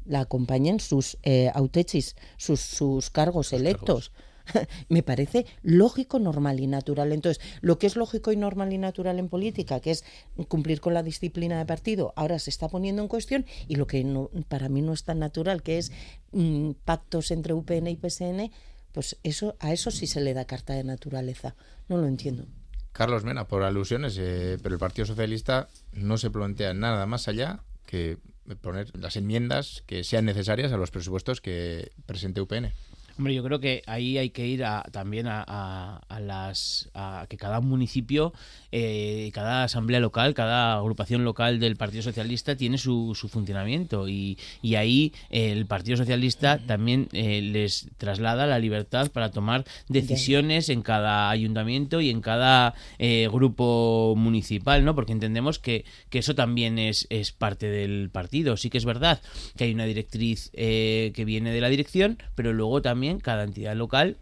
la 0.05 0.19
acompañen 0.21 0.79
sus 0.79 1.17
eh, 1.23 1.49
autechis, 1.55 2.15
sus, 2.37 2.59
sus 2.59 3.09
cargos 3.09 3.47
sus 3.47 3.59
electos. 3.59 4.09
Cargos. 4.09 4.26
me 4.89 5.03
parece 5.03 5.45
lógico, 5.61 6.19
normal 6.19 6.59
y 6.59 6.67
natural. 6.67 7.11
Entonces, 7.11 7.43
lo 7.61 7.79
que 7.79 7.87
es 7.87 7.95
lógico 7.95 8.31
y 8.31 8.37
normal 8.37 8.73
y 8.73 8.77
natural 8.77 9.19
en 9.19 9.29
política, 9.29 9.79
que 9.79 9.91
es 9.91 10.03
cumplir 10.47 10.81
con 10.81 10.93
la 10.93 11.03
disciplina 11.03 11.57
de 11.57 11.65
partido, 11.65 12.13
ahora 12.15 12.39
se 12.39 12.49
está 12.49 12.67
poniendo 12.67 13.01
en 13.01 13.07
cuestión 13.07 13.45
y 13.67 13.75
lo 13.75 13.87
que 13.87 14.03
no, 14.03 14.29
para 14.47 14.69
mí 14.69 14.81
no 14.81 14.93
es 14.93 15.03
tan 15.03 15.19
natural, 15.19 15.63
que 15.63 15.77
es 15.77 15.91
mmm, 16.31 16.71
pactos 16.85 17.31
entre 17.31 17.53
UPN 17.53 17.87
y 17.87 17.95
PSN, 17.95 18.51
pues 18.91 19.17
eso 19.23 19.55
a 19.59 19.73
eso 19.73 19.91
sí 19.91 20.07
se 20.07 20.21
le 20.21 20.33
da 20.33 20.45
carta 20.45 20.73
de 20.73 20.83
naturaleza. 20.83 21.55
No 21.87 21.97
lo 21.97 22.07
entiendo. 22.07 22.45
Carlos 22.91 23.23
Mena, 23.23 23.47
por 23.47 23.61
alusiones, 23.61 24.17
eh, 24.17 24.57
pero 24.63 24.73
el 24.73 24.79
Partido 24.79 25.05
Socialista 25.05 25.67
no 25.93 26.17
se 26.17 26.31
plantea 26.31 26.73
nada 26.73 27.05
más 27.05 27.27
allá 27.27 27.63
que 27.85 28.17
poner 28.61 28.89
las 28.97 29.15
enmiendas 29.15 29.83
que 29.85 30.03
sean 30.03 30.25
necesarias 30.25 30.71
a 30.71 30.77
los 30.77 30.89
presupuestos 30.89 31.41
que 31.41 31.91
presente 32.05 32.41
UPN. 32.41 32.73
Hombre, 33.17 33.33
yo 33.33 33.43
creo 33.43 33.59
que 33.59 33.81
ahí 33.87 34.19
hay 34.19 34.29
que 34.29 34.45
ir 34.45 34.63
también 34.91 35.25
a, 35.27 36.01
las 36.19 36.87
a 36.93 37.25
que 37.27 37.35
cada 37.35 37.61
municipio, 37.61 38.31
eh, 38.71 39.31
cada 39.33 39.63
asamblea 39.63 39.99
local, 39.99 40.35
cada 40.35 40.75
agrupación 40.75 41.23
local 41.23 41.59
del 41.59 41.77
Partido 41.77 42.03
Socialista 42.03 42.55
tiene 42.55 42.77
su, 42.77 43.15
su 43.15 43.27
funcionamiento 43.27 44.07
y, 44.07 44.37
y, 44.61 44.75
ahí 44.75 45.13
el 45.31 45.65
Partido 45.65 45.97
Socialista 45.97 46.59
también 46.59 47.09
eh, 47.11 47.41
les 47.41 47.87
traslada 47.97 48.45
la 48.45 48.59
libertad 48.59 49.09
para 49.09 49.31
tomar 49.31 49.65
decisiones 49.89 50.69
en 50.69 50.83
cada 50.83 51.31
ayuntamiento 51.31 52.01
y 52.01 52.11
en 52.11 52.21
cada 52.21 52.75
eh, 52.99 53.27
grupo 53.31 54.13
municipal, 54.15 54.85
¿no? 54.85 54.93
Porque 54.93 55.13
entendemos 55.13 55.57
que, 55.57 55.85
que 56.11 56.19
eso 56.19 56.35
también 56.35 56.77
es, 56.77 57.07
es 57.09 57.31
parte 57.31 57.67
del 57.67 58.11
partido. 58.11 58.57
Sí 58.57 58.69
que 58.69 58.77
es 58.77 58.85
verdad 58.85 59.21
que 59.55 59.63
hay 59.63 59.73
una 59.73 59.85
directriz 59.85 60.51
que 60.51 61.23
viene 61.25 61.51
de 61.51 61.61
la 61.61 61.69
dirección, 61.69 62.19
pero 62.35 62.53
luego 62.53 62.83
también 62.83 63.06
cada 63.21 63.43
entidad 63.43 63.75
local 63.75 64.17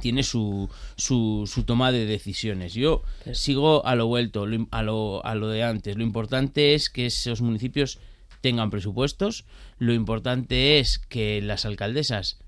tiene 0.00 0.22
su, 0.22 0.68
su, 0.96 1.50
su, 1.52 1.64
toma 1.64 1.92
de 1.92 2.06
decisiones. 2.06 2.74
Yo 2.74 3.02
sigo 3.32 3.84
a 3.84 3.94
lo 3.94 4.06
vuelto, 4.06 4.46
a 4.70 4.82
lo, 4.82 5.24
a 5.24 5.34
lo 5.34 5.48
de 5.48 5.64
antes. 5.64 5.96
Lo 5.96 6.04
importante 6.04 6.74
es 6.74 6.90
que 6.90 7.06
esos 7.06 7.40
municipios 7.40 7.98
tengan 8.40 8.70
presupuestos. 8.70 9.44
Lo 9.78 9.92
importante 9.92 10.78
es 10.78 10.98
que 10.98 11.42
las 11.42 11.64
alcaldesas, 11.64 12.38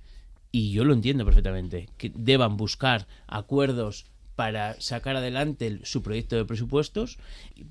y 0.50 0.72
yo 0.72 0.84
lo 0.84 0.94
entiendo 0.94 1.24
perfectamente, 1.24 1.88
que 1.98 2.12
deban 2.14 2.56
buscar 2.56 3.06
acuerdos 3.26 4.06
para 4.34 4.80
sacar 4.80 5.16
adelante 5.16 5.80
su 5.84 6.02
proyecto 6.02 6.36
de 6.36 6.44
presupuestos, 6.44 7.18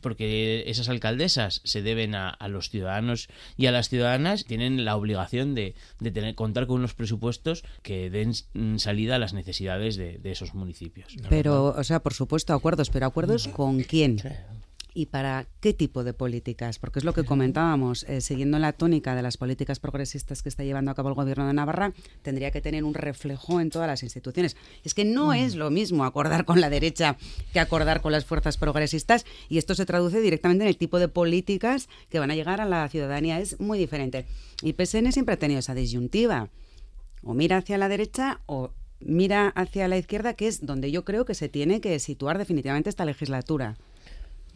porque 0.01 0.63
esas 0.67 0.89
alcaldesas 0.89 1.61
se 1.63 1.81
deben 1.81 2.15
a, 2.15 2.37
los 2.47 2.69
ciudadanos 2.69 3.29
y 3.57 3.65
a 3.65 3.71
las 3.71 3.89
ciudadanas, 3.89 4.45
tienen 4.45 4.85
la 4.85 4.95
obligación 4.95 5.55
de, 5.55 5.75
de, 5.99 6.11
tener, 6.11 6.35
contar 6.35 6.67
con 6.67 6.77
unos 6.77 6.93
presupuestos 6.93 7.63
que 7.81 8.09
den 8.09 8.33
salida 8.79 9.15
a 9.15 9.19
las 9.19 9.33
necesidades 9.33 9.95
de, 9.95 10.17
de 10.17 10.31
esos 10.31 10.53
municipios. 10.53 11.15
Pero, 11.29 11.75
o 11.77 11.83
sea, 11.83 12.01
por 12.01 12.13
supuesto, 12.13 12.53
acuerdos, 12.53 12.89
pero 12.89 13.05
acuerdos 13.05 13.47
con 13.47 13.81
quién? 13.81 14.21
Y 14.93 15.07
para 15.07 15.47
qué 15.59 15.73
tipo 15.73 16.03
de 16.03 16.13
políticas, 16.13 16.79
porque 16.79 16.99
es 16.99 17.05
lo 17.05 17.13
que 17.13 17.23
comentábamos, 17.23 18.03
eh, 18.03 18.21
siguiendo 18.21 18.59
la 18.59 18.73
tónica 18.73 19.15
de 19.15 19.21
las 19.21 19.37
políticas 19.37 19.79
progresistas 19.79 20.43
que 20.43 20.49
está 20.49 20.63
llevando 20.63 20.91
a 20.91 20.95
cabo 20.95 21.09
el 21.09 21.15
gobierno 21.15 21.47
de 21.47 21.53
Navarra, 21.53 21.93
tendría 22.21 22.51
que 22.51 22.61
tener 22.61 22.83
un 22.83 22.93
reflejo 22.93 23.61
en 23.61 23.69
todas 23.69 23.87
las 23.87 24.03
instituciones. 24.03 24.57
Es 24.83 24.93
que 24.93 25.05
no 25.05 25.33
es 25.33 25.55
lo 25.55 25.69
mismo 25.69 26.03
acordar 26.03 26.45
con 26.45 26.59
la 26.59 26.69
derecha 26.69 27.17
que 27.53 27.59
acordar 27.59 28.01
con 28.01 28.11
las 28.11 28.25
fuerzas 28.25 28.57
progresistas 28.57 29.25
y 29.49 29.57
esto 29.57 29.75
se 29.75 29.85
traduce 29.85 30.19
directamente 30.19 30.63
en 30.65 30.69
el 30.69 30.77
tipo 30.77 30.99
de 30.99 31.07
políticas 31.07 31.87
que 32.09 32.19
van 32.19 32.31
a 32.31 32.35
llegar 32.35 32.59
a 32.59 32.65
la 32.65 32.87
ciudadanía. 32.89 33.39
Es 33.39 33.59
muy 33.59 33.79
diferente. 33.79 34.25
Y 34.61 34.73
PSN 34.73 35.11
siempre 35.11 35.35
ha 35.35 35.39
tenido 35.39 35.59
esa 35.59 35.73
disyuntiva. 35.73 36.49
O 37.23 37.33
mira 37.33 37.57
hacia 37.57 37.77
la 37.77 37.87
derecha 37.87 38.41
o 38.45 38.71
mira 38.99 39.49
hacia 39.49 39.87
la 39.87 39.97
izquierda, 39.97 40.33
que 40.33 40.47
es 40.47 40.65
donde 40.65 40.91
yo 40.91 41.05
creo 41.05 41.25
que 41.25 41.35
se 41.35 41.49
tiene 41.49 41.81
que 41.81 41.99
situar 41.99 42.37
definitivamente 42.37 42.89
esta 42.89 43.05
legislatura. 43.05 43.77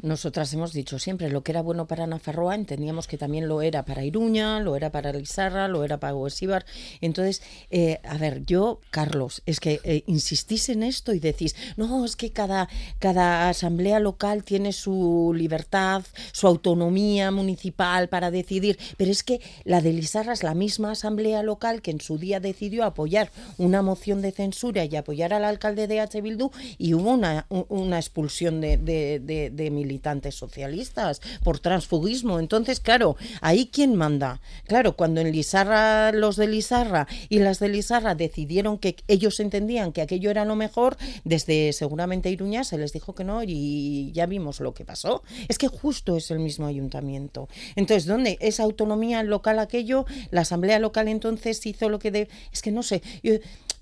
Nosotras 0.02 0.54
hemos 0.54 0.74
dicho 0.74 1.00
siempre, 1.00 1.30
lo 1.30 1.44
que 1.44 1.52
era 1.52 1.62
bueno 1.62 1.88
para 1.88 2.06
Nafarroa 2.06 2.56
entendíamos 2.56 3.08
que 3.08 3.18
también 3.18 3.48
lo 3.48 3.62
era 3.62 3.86
para 3.86 4.04
Iruña, 4.04 4.60
lo 4.60 4.76
era 4.76 4.92
para 4.92 5.14
Lizarra, 5.14 5.68
lo 5.68 5.84
era 5.84 6.00
para 6.00 6.16
Huesíbar. 6.16 6.66
Entonces, 7.02 7.42
eh, 7.72 8.00
a 8.04 8.18
ver, 8.18 8.46
yo, 8.46 8.82
Carlos, 8.92 9.42
es 9.46 9.60
que 9.60 9.80
eh, 9.84 10.04
insistís 10.06 10.70
en 10.70 10.84
esto 10.84 11.14
y 11.14 11.20
decís, 11.20 11.56
no, 11.78 12.06
es 12.06 12.16
que 12.16 12.32
cada, 12.32 12.70
cada 13.00 13.50
asamblea 13.50 14.00
local 14.00 14.44
tiene 14.44 14.74
su 14.74 15.34
libertad, 15.36 16.04
su 16.32 16.48
autonomía 16.48 17.32
municipal 17.32 18.10
para 18.10 18.32
decidir, 18.32 18.78
pero 18.98 19.12
es 19.12 19.24
que 19.24 19.42
la 19.64 19.82
de 19.82 19.94
Lizarra 19.94 20.34
es 20.34 20.44
la 20.44 20.54
misma 20.54 20.92
asamblea 20.92 21.42
local 21.42 21.82
que 21.82 21.92
en 21.92 22.02
su 22.02 22.18
día 22.18 22.40
decidió 22.40 22.84
apoyar 22.84 23.32
una 23.58 23.82
moción 23.82 24.22
de 24.22 24.32
censura 24.32 24.86
y 24.86 24.96
apoyar 24.96 25.34
al 25.34 25.46
alcalde 25.46 25.88
de 25.88 26.00
H. 26.02 26.22
Bildu 26.22 26.52
y 26.78 26.94
hubo 26.94 27.12
una, 27.12 27.48
una 27.50 27.98
expulsión 27.98 28.62
de, 28.62 28.78
de, 28.78 29.20
de, 29.20 29.72
militantes 29.86 30.36
socialistas 30.36 31.22
por 31.44 31.60
transfugismo. 31.60 32.40
Entonces, 32.40 32.80
claro, 32.80 33.16
ahí 33.42 33.70
quién 33.72 33.96
manda. 33.96 34.42
Claro, 34.66 34.96
cuando 34.96 35.22
en 35.22 35.32
Lizarra 35.32 36.12
los 36.12 36.36
de 36.36 36.48
Lizarra 36.48 37.08
y 37.30 37.40
las 37.40 37.60
de 37.60 37.70
Lizarra 37.70 38.16
decidieron 38.16 38.78
que 38.78 38.96
ellos 39.08 39.40
entendían 39.40 39.92
que 39.92 40.02
aquello 40.02 40.32
era 40.32 40.44
lo 40.46 40.56
mejor, 40.56 40.98
desde 41.24 41.72
seguramente 41.74 42.32
Iruña 42.32 42.64
se 42.64 42.78
les 42.78 42.92
dijo 42.94 43.14
que 43.14 43.24
no 43.24 43.44
y 43.44 44.12
ya 44.14 44.26
vimos 44.26 44.60
lo 44.60 44.74
que 44.74 44.86
pasó. 44.86 45.24
Es 45.48 45.58
que 45.58 45.68
justo 45.68 46.18
es 46.18 46.32
el 46.32 46.40
mismo 46.40 46.66
ayuntamiento. 46.66 47.48
Entonces, 47.76 48.06
¿dónde? 48.06 48.38
Esa 48.42 48.64
autonomía 48.64 49.22
local 49.24 49.60
aquello, 49.60 50.06
la 50.32 50.42
asamblea 50.42 50.80
local 50.80 51.08
entonces 51.08 51.64
hizo 51.66 51.90
lo 51.90 52.00
que 52.00 52.12
de... 52.12 52.28
Es 52.52 52.62
que 52.62 52.72
no 52.72 52.82
sé. 52.82 53.02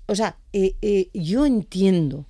o 0.06 0.14
sea, 0.14 0.36
eh, 0.52 0.74
eh, 0.82 1.08
yo 1.14 1.46
entiendo 1.46 2.26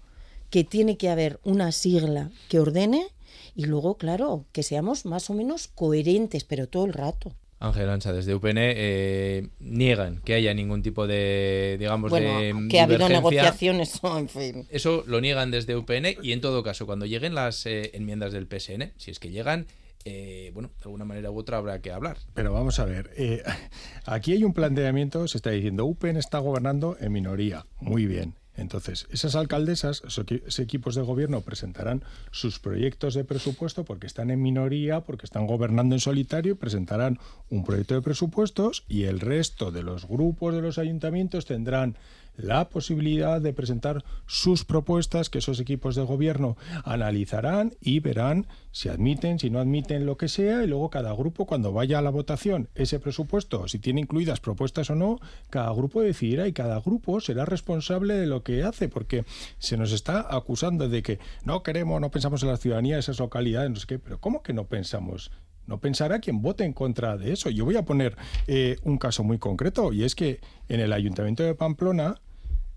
que 0.51 0.63
tiene 0.63 0.97
que 0.97 1.11
haber 1.11 1.41
una 1.43 1.73
sigla 1.73 2.31
que 2.49 2.61
ordene 2.61 3.09
y 3.55 3.67
luego, 3.67 3.97
claro, 3.97 4.47
que 4.53 4.63
seamos 4.63 5.05
más 5.05 5.31
o 5.31 5.35
menos 5.35 5.69
coherentes, 5.69 6.45
pero 6.45 6.69
todo 6.69 6.85
el 6.85 6.93
rato. 6.93 7.35
Ángel 7.65 7.89
Ancha, 7.89 8.13
desde 8.13 8.35
UPN, 8.35 8.59
eh, 8.59 9.49
niegan 9.59 10.21
que 10.25 10.35
haya 10.35 10.53
ningún 10.53 10.83
tipo 10.83 11.07
de, 11.07 11.77
digamos, 11.79 12.13
de 12.13 12.55
que 12.69 12.81
ha 12.81 12.85
habido 12.85 13.09
negociaciones, 13.09 14.01
en 14.17 14.29
fin. 14.29 14.67
Eso 14.71 15.05
lo 15.07 15.21
niegan 15.21 15.51
desde 15.51 15.77
UPN 15.77 16.17
y 16.23 16.33
en 16.33 16.41
todo 16.41 16.63
caso, 16.63 16.87
cuando 16.87 17.07
lleguen 17.07 17.35
las 17.35 17.65
eh, 17.67 17.91
enmiendas 17.95 18.33
del 18.33 18.47
PSN, 18.47 18.93
si 18.97 19.11
es 19.11 19.19
que 19.19 19.31
llegan, 19.31 19.67
eh, 20.05 20.51
bueno, 20.53 20.71
de 20.79 20.85
alguna 20.85 21.07
manera 21.07 21.31
u 21.31 21.39
otra 21.39 21.57
habrá 21.57 21.81
que 21.81 21.91
hablar. 21.91 22.19
Pero 22.35 22.53
vamos 22.53 22.79
a 22.79 22.85
ver, 22.85 23.11
aquí 24.05 24.33
hay 24.33 24.45
un 24.45 24.53
planteamiento, 24.53 25.27
se 25.27 25.39
está 25.39 25.51
diciendo, 25.51 25.87
UPN 25.87 26.19
está 26.19 26.39
gobernando 26.39 26.97
en 27.01 27.13
minoría, 27.13 27.67
muy 27.81 28.07
bien. 28.07 28.35
Entonces, 28.57 29.07
esas 29.11 29.35
alcaldesas, 29.35 30.03
esos 30.07 30.59
equipos 30.59 30.95
de 30.95 31.03
gobierno 31.03 31.41
presentarán 31.41 32.05
sus 32.31 32.59
proyectos 32.59 33.15
de 33.15 33.25
presupuesto 33.25 33.85
porque 33.85 34.07
están 34.07 34.31
en 34.31 34.43
minoría, 34.43 35.01
porque 35.01 35.27
están 35.27 35.47
gobernando 35.47 35.97
en 35.97 36.01
solitario, 36.01 36.57
presentarán 36.57 37.19
un 37.51 37.65
proyecto 37.65 37.95
de 37.95 38.03
presupuestos 38.03 38.85
y 38.89 39.05
el 39.05 39.21
resto 39.21 39.73
de 39.73 39.83
los 39.83 40.07
grupos 40.07 40.55
de 40.55 40.63
los 40.63 40.79
ayuntamientos 40.79 41.47
tendrán 41.47 41.97
la 42.37 42.69
posibilidad 42.69 43.41
de 43.41 43.53
presentar 43.53 44.05
sus 44.27 44.65
propuestas 44.65 45.31
que 45.31 45.39
esos 45.39 45.61
equipos 45.61 45.95
de 45.95 46.03
gobierno 46.03 46.57
analizarán 46.85 47.75
y 47.81 48.01
verán 48.01 48.47
si 48.73 48.89
admiten, 48.89 49.39
si 49.39 49.51
no 49.51 49.61
admiten 49.61 50.05
lo 50.05 50.17
que 50.17 50.29
sea 50.29 50.65
y 50.65 50.67
luego 50.67 50.91
cada 50.91 51.13
grupo 51.13 51.47
cuando 51.47 51.73
vaya 51.73 51.99
a 51.99 52.03
la 52.03 52.11
votación 52.11 52.69
ese 52.75 52.99
presupuesto, 52.99 53.69
si 53.69 53.79
tiene 53.79 54.01
incluidas 54.01 54.41
propuestas 54.41 54.91
o 54.91 54.95
no, 54.95 55.21
cada 55.51 55.73
grupo 55.73 56.01
decidirá 56.01 56.49
y 56.49 56.53
cada 56.53 56.81
grupo 56.81 57.21
será 57.21 57.45
responsable 57.45 58.15
de 58.15 58.27
lo 58.27 58.43
que 58.43 58.65
hace 58.65 58.89
porque 58.89 59.25
se 59.59 59.77
nos 59.77 59.93
está 59.93 60.27
acusando 60.35 60.89
de 60.89 61.03
que 61.03 61.19
no 61.45 61.63
queremos, 61.63 62.01
no 62.01 62.11
pensamos 62.11 62.43
en 62.43 62.49
la 62.49 62.57
ciudadanía 62.57 62.95
de 62.95 63.01
esas 63.01 63.21
localidades, 63.21 63.71
no 63.71 63.77
sé 63.77 63.87
qué, 63.87 63.99
pero 63.99 64.21
¿cómo 64.21 64.43
que 64.43 64.53
no 64.53 64.65
pensamos? 64.65 65.31
No 65.67 65.79
pensará 65.79 66.21
quien 66.21 66.43
vote 66.43 66.65
en 66.65 66.73
contra 66.73 67.17
de 67.17 67.33
eso. 67.33 67.51
Yo 67.51 67.65
voy 67.65 67.77
a 67.77 67.85
poner 67.85 68.17
eh, 68.47 68.77
un 68.83 68.99
caso 68.99 69.25
muy 69.25 69.39
concreto 69.39 69.93
y 69.93 70.05
es 70.05 70.15
que 70.15 70.41
en 70.69 70.81
el 70.81 70.93
Ayuntamiento 70.93 71.43
de 71.43 71.55
Pamplona 71.55 72.21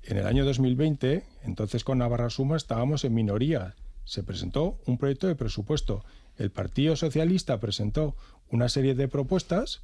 en 0.03 0.17
el 0.17 0.25
año 0.25 0.45
2020, 0.45 1.23
entonces 1.43 1.83
con 1.83 1.97
Navarra 1.97 2.29
Suma 2.29 2.55
estábamos 2.55 3.03
en 3.03 3.13
minoría. 3.13 3.75
Se 4.05 4.23
presentó 4.23 4.79
un 4.85 4.97
proyecto 4.97 5.27
de 5.27 5.35
presupuesto. 5.35 6.05
El 6.37 6.49
Partido 6.49 6.95
Socialista 6.95 7.59
presentó 7.59 8.15
una 8.49 8.69
serie 8.69 8.95
de 8.95 9.09
propuestas, 9.09 9.81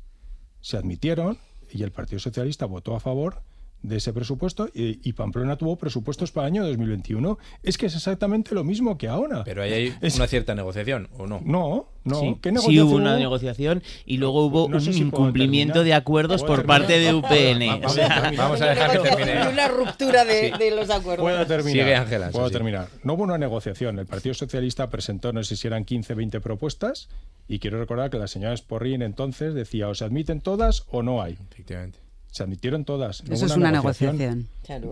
se 0.62 0.78
admitieron 0.78 1.40
y 1.70 1.84
el 1.84 1.92
Partido 1.92 2.20
Socialista 2.20 2.66
votó 2.66 2.96
a 2.96 3.02
favor 3.02 3.42
de 3.84 3.98
ese 3.98 4.14
presupuesto 4.14 4.70
y, 4.74 5.14
Pamplona 5.14 5.58
tuvo 5.58 5.76
presupuestos 5.76 6.32
para 6.32 6.48
el 6.48 6.54
año 6.54 6.66
2021. 6.66 7.38
Es 7.62 7.78
que 7.78 7.86
es 7.86 7.96
exactamente 7.96 8.56
lo 8.56 8.64
mismo 8.64 8.98
que 8.98 9.08
ahora. 9.08 9.44
Pero 9.44 9.62
ahí 9.62 9.74
hay 9.74 9.94
una 10.16 10.28
cierta 10.28 10.56
negociación, 10.56 11.10
¿o 11.18 11.28
no? 11.28 11.42
No, 11.46 11.90
no. 12.04 12.20
Sí, 12.20 12.38
sí 12.66 12.80
hubo 12.80 12.96
una 12.96 13.18
negociación 13.18 13.84
y 14.06 14.18
luego 14.18 14.46
hubo 14.46 14.66
un 14.66 14.82
incumplimiento 14.82 15.84
de 15.84 15.94
acuerdos 15.94 16.44
por 16.44 16.66
parte 16.66 16.98
de 16.98 17.14
UPN. 17.14 17.82
Vamos, 18.38 18.62
a 18.62 18.68
dejar 18.68 18.92
que 18.92 19.00
termine. 19.00 19.50
Una 19.50 19.68
ruptura 19.68 20.26
de, 20.26 20.74
los 20.76 20.90
acuerdos. 20.90 21.24
Puedo 21.24 21.46
terminar. 21.46 22.08
Sigue 22.08 22.20
Puedo 22.32 22.50
terminar. 22.50 22.88
No 23.04 23.14
hubo 23.14 23.24
una 23.24 23.38
negociación. 23.38 24.00
El 24.00 24.06
Partido 24.06 24.34
Socialista 24.34 24.90
presentó, 24.90 25.34
no 25.34 25.44
sé 25.44 25.56
si 25.56 25.68
eran 25.68 25.86
15, 25.86 26.14
20 26.16 26.40
propuestas 26.40 27.10
y 27.48 27.60
quiero 27.60 27.80
recordar 27.80 28.10
que 28.10 28.18
la 28.18 28.28
señora 28.28 28.56
Sporrin 28.56 29.02
entonces 29.02 29.54
decía 29.54 29.90
o 29.90 29.94
se 29.94 30.06
admiten 30.06 30.42
todas 30.42 30.86
o 30.90 31.04
no 31.04 31.22
hay. 31.22 31.34
Efectivamente 31.52 32.03
se 32.34 32.42
admitieron 32.42 32.84
todas. 32.84 33.24
Eso 33.30 33.46
es 33.46 33.56
una 33.56 33.72
negociación. 33.72 34.48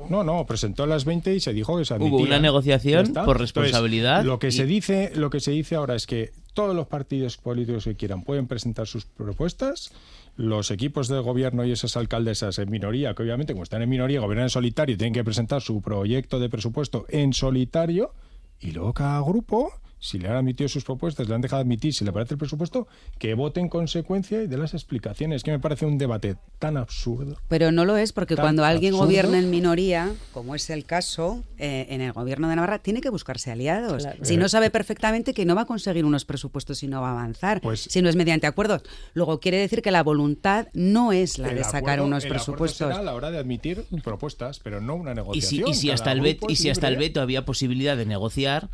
No, 0.09 0.23
no, 0.23 0.45
presentó 0.45 0.85
las 0.85 1.05
20 1.05 1.33
y 1.33 1.39
se 1.39 1.53
dijo 1.53 1.75
que 1.75 1.85
se 1.85 1.95
admitían. 1.95 2.13
Hubo 2.13 2.23
una 2.23 2.39
negociación 2.39 3.13
por 3.13 3.39
responsabilidad. 3.39 4.23
lo 4.23 4.37
que 4.37 4.51
se 4.51 4.67
dice, 4.67 5.11
lo 5.15 5.31
que 5.31 5.39
se 5.39 5.49
dice 5.49 5.73
ahora 5.73 5.95
es 5.95 6.05
que 6.05 6.33
todos 6.53 6.75
los 6.75 6.85
partidos 6.85 7.37
políticos 7.37 7.85
que 7.85 7.95
quieran 7.95 8.21
pueden 8.21 8.45
presentar 8.45 8.85
sus 8.85 9.05
propuestas. 9.05 9.91
Los 10.37 10.69
equipos 10.69 11.07
de 11.07 11.19
gobierno 11.19 11.65
y 11.65 11.71
esas 11.71 11.97
alcaldesas 11.97 12.59
en 12.59 12.69
minoría, 12.69 13.15
que 13.15 13.23
obviamente 13.23 13.53
como 13.53 13.63
están 13.63 13.81
en 13.81 13.89
minoría, 13.89 14.19
gobiernan 14.19 14.45
en 14.45 14.49
solitario, 14.51 14.95
tienen 14.95 15.13
que 15.13 15.23
presentar 15.23 15.61
su 15.61 15.81
proyecto 15.81 16.39
de 16.39 16.47
presupuesto 16.47 17.07
en 17.09 17.33
solitario 17.33 18.13
y 18.59 18.69
luego 18.71 18.93
cada 18.93 19.19
grupo 19.21 19.73
si 20.03 20.17
le 20.17 20.27
han 20.27 20.35
admitido 20.35 20.67
sus 20.67 20.83
propuestas, 20.83 21.29
le 21.29 21.35
han 21.35 21.41
dejado 21.41 21.61
admitir, 21.61 21.93
si 21.93 22.03
le 22.03 22.11
parece 22.11 22.33
el 22.33 22.39
presupuesto, 22.39 22.87
que 23.19 23.35
vote 23.35 23.59
en 23.59 23.69
consecuencia 23.69 24.41
y 24.41 24.47
de 24.47 24.57
las 24.57 24.73
explicaciones. 24.73 25.43
Que 25.43 25.51
me 25.51 25.59
parece 25.59 25.85
un 25.85 25.99
debate 25.99 26.37
tan 26.57 26.75
absurdo. 26.75 27.37
Pero 27.47 27.71
no 27.71 27.85
lo 27.85 27.95
es, 27.97 28.11
porque 28.11 28.35
cuando 28.35 28.65
alguien 28.65 28.93
absurdo. 28.93 29.05
gobierna 29.07 29.37
en 29.37 29.51
minoría, 29.51 30.11
como 30.33 30.55
es 30.55 30.69
el 30.71 30.85
caso 30.85 31.43
eh, 31.59 31.85
en 31.89 32.01
el 32.01 32.13
gobierno 32.13 32.49
de 32.49 32.55
Navarra, 32.55 32.79
tiene 32.79 32.99
que 32.99 33.09
buscarse 33.11 33.51
aliados. 33.51 34.01
Claro. 34.01 34.25
Si 34.25 34.37
no 34.37 34.49
sabe 34.49 34.71
perfectamente 34.71 35.33
que 35.35 35.45
no 35.45 35.53
va 35.55 35.61
a 35.61 35.65
conseguir 35.65 36.03
unos 36.03 36.25
presupuestos 36.25 36.81
y 36.81 36.87
no 36.87 36.99
va 37.01 37.09
a 37.09 37.11
avanzar, 37.11 37.61
Pues- 37.61 37.81
si 37.81 38.01
no 38.01 38.09
es 38.09 38.15
mediante 38.15 38.47
acuerdos. 38.47 38.81
Luego 39.13 39.39
quiere 39.39 39.57
decir 39.59 39.83
que 39.83 39.91
la 39.91 40.01
voluntad 40.01 40.67
no 40.73 41.11
es 41.11 41.37
la 41.37 41.49
de 41.53 41.63
sacar 41.63 41.81
acuerdo- 41.99 42.05
unos 42.05 42.23
el 42.23 42.29
presupuestos. 42.31 42.87
será 42.87 42.99
a 42.99 43.03
la 43.03 43.13
hora 43.13 43.29
de 43.29 43.37
admitir 43.37 43.85
propuestas, 44.03 44.59
pero 44.59 44.81
no 44.81 44.95
una 44.95 45.11
Y 45.11 45.13
si, 45.13 45.17
negociación. 45.17 45.69
y 45.69 45.73
si 45.75 45.91
hasta 45.91 46.11
el 46.11 46.21
y 46.49 46.55
si 46.55 46.69
hasta 46.71 46.89
veto 46.97 47.21
había 47.21 47.45
posibilidad 47.45 47.95
de 47.95 48.05
negociar, 48.07 48.69